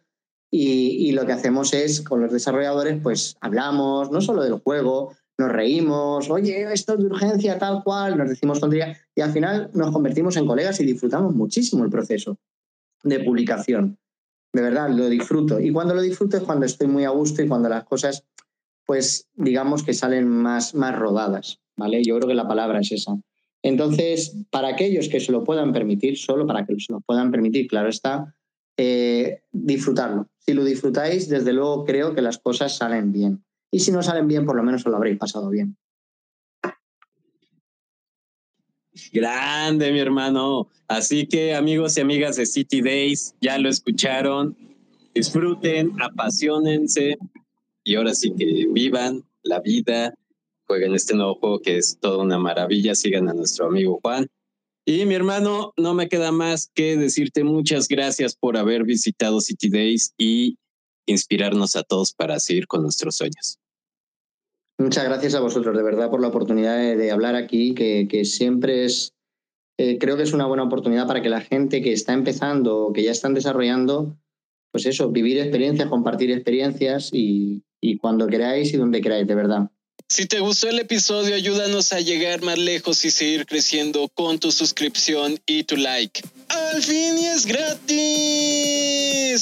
y, 0.50 1.12
lo 1.12 1.26
que 1.26 1.32
hacemos 1.32 1.74
es, 1.74 2.00
con 2.00 2.22
los 2.22 2.32
desarrolladores, 2.32 2.98
pues 3.02 3.36
hablamos 3.40 4.10
no 4.10 4.20
solo 4.22 4.42
del 4.42 4.54
juego, 4.54 5.14
nos 5.38 5.52
reímos, 5.52 6.28
oye, 6.30 6.72
esto 6.72 6.94
es 6.94 6.98
de 6.98 7.06
urgencia, 7.06 7.58
tal 7.58 7.82
cual, 7.84 8.18
nos 8.18 8.28
decimos 8.28 8.60
y 9.14 9.20
al 9.20 9.32
final 9.32 9.70
nos 9.72 9.92
convertimos 9.92 10.36
en 10.36 10.46
colegas 10.46 10.80
y 10.80 10.84
disfrutamos 10.84 11.34
muchísimo 11.34 11.84
el 11.84 11.90
proceso 11.90 12.38
de 13.04 13.20
publicación. 13.20 13.98
De 14.52 14.62
verdad, 14.62 14.90
lo 14.90 15.08
disfruto. 15.08 15.60
Y 15.60 15.72
cuando 15.72 15.94
lo 15.94 16.02
disfruto 16.02 16.38
es 16.38 16.42
cuando 16.42 16.66
estoy 16.66 16.88
muy 16.88 17.04
a 17.04 17.10
gusto 17.10 17.42
y 17.42 17.48
cuando 17.48 17.68
las 17.68 17.84
cosas 17.84 18.24
pues 18.88 19.28
digamos 19.34 19.82
que 19.82 19.92
salen 19.92 20.26
más, 20.26 20.74
más 20.74 20.98
rodadas, 20.98 21.60
¿vale? 21.76 22.02
Yo 22.02 22.16
creo 22.16 22.28
que 22.28 22.34
la 22.34 22.48
palabra 22.48 22.80
es 22.80 22.90
esa. 22.90 23.20
Entonces, 23.62 24.34
para 24.48 24.68
aquellos 24.68 25.10
que 25.10 25.20
se 25.20 25.30
lo 25.30 25.44
puedan 25.44 25.74
permitir, 25.74 26.16
solo 26.16 26.46
para 26.46 26.64
que 26.64 26.74
se 26.80 26.94
lo 26.94 27.00
puedan 27.00 27.30
permitir, 27.30 27.68
claro 27.68 27.90
está, 27.90 28.34
eh, 28.78 29.42
disfrutarlo. 29.52 30.30
Si 30.38 30.54
lo 30.54 30.64
disfrutáis, 30.64 31.28
desde 31.28 31.52
luego 31.52 31.84
creo 31.84 32.14
que 32.14 32.22
las 32.22 32.38
cosas 32.38 32.78
salen 32.78 33.12
bien. 33.12 33.44
Y 33.70 33.80
si 33.80 33.90
no 33.92 34.02
salen 34.02 34.28
bien, 34.28 34.46
por 34.46 34.56
lo 34.56 34.62
menos 34.62 34.84
os 34.86 34.90
lo 34.90 34.96
habréis 34.96 35.18
pasado 35.18 35.50
bien. 35.50 35.76
Grande, 39.12 39.92
mi 39.92 40.00
hermano. 40.00 40.68
Así 40.88 41.26
que 41.26 41.54
amigos 41.54 41.96
y 41.96 42.00
amigas 42.00 42.36
de 42.36 42.46
City 42.46 42.80
Days, 42.80 43.34
ya 43.40 43.58
lo 43.58 43.68
escucharon. 43.68 44.56
Disfruten, 45.14 45.92
apasionense, 46.00 47.18
y 47.88 47.94
ahora 47.94 48.14
sí 48.14 48.34
que 48.36 48.66
vivan 48.70 49.24
la 49.42 49.60
vida, 49.60 50.14
jueguen 50.66 50.94
este 50.94 51.14
nuevo 51.14 51.36
juego 51.36 51.60
que 51.60 51.78
es 51.78 51.98
toda 51.98 52.22
una 52.22 52.38
maravilla, 52.38 52.94
sigan 52.94 53.30
a 53.30 53.32
nuestro 53.32 53.66
amigo 53.66 53.98
Juan. 54.02 54.28
Y 54.84 55.06
mi 55.06 55.14
hermano, 55.14 55.72
no 55.78 55.94
me 55.94 56.08
queda 56.08 56.30
más 56.30 56.70
que 56.74 56.96
decirte 56.96 57.44
muchas 57.44 57.88
gracias 57.88 58.36
por 58.36 58.58
haber 58.58 58.84
visitado 58.84 59.40
City 59.40 59.70
Days 59.70 60.12
y 60.18 60.58
inspirarnos 61.10 61.76
a 61.76 61.82
todos 61.82 62.12
para 62.12 62.38
seguir 62.40 62.66
con 62.66 62.82
nuestros 62.82 63.16
sueños. 63.16 63.58
Muchas 64.78 65.04
gracias 65.04 65.34
a 65.34 65.40
vosotros, 65.40 65.76
de 65.76 65.82
verdad, 65.82 66.08
por 66.08 66.20
la 66.20 66.28
oportunidad 66.28 66.76
de, 66.76 67.10
hablar 67.10 67.34
aquí, 67.34 67.74
que, 67.74 68.06
que 68.08 68.24
siempre 68.24 68.84
es, 68.84 69.12
eh, 69.76 69.98
creo 69.98 70.16
que 70.16 70.22
es 70.22 70.32
una 70.32 70.46
buena 70.46 70.62
oportunidad 70.62 71.06
para 71.06 71.20
que 71.20 71.28
la 71.28 71.40
gente 71.40 71.82
que 71.82 71.92
está 71.92 72.12
empezando 72.12 72.78
o 72.78 72.92
que 72.92 73.02
ya 73.02 73.10
están 73.10 73.34
desarrollando, 73.34 74.16
pues 74.70 74.86
eso, 74.86 75.10
vivir 75.10 75.38
experiencias, 75.38 75.88
compartir 75.88 76.30
experiencias 76.30 77.10
y, 77.12 77.64
y 77.80 77.98
cuando 77.98 78.28
queráis 78.28 78.72
y 78.72 78.76
donde 78.76 79.00
queráis, 79.00 79.26
de 79.26 79.34
verdad. 79.34 79.70
Si 80.10 80.24
te 80.24 80.40
gustó 80.40 80.70
el 80.70 80.78
episodio, 80.78 81.34
ayúdanos 81.34 81.92
a 81.92 82.00
llegar 82.00 82.40
más 82.40 82.56
lejos 82.56 83.04
y 83.04 83.10
seguir 83.10 83.44
creciendo 83.44 84.08
con 84.08 84.38
tu 84.38 84.50
suscripción 84.50 85.38
y 85.44 85.64
tu 85.64 85.76
like. 85.76 86.22
¡Al 86.48 86.82
fin 86.82 87.18
y 87.18 87.26
es 87.26 87.44
gratis! 87.44 87.86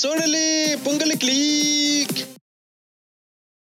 ¡Órale! 0.04 0.76
¡Póngale 0.82 1.16
clic! 1.18 2.35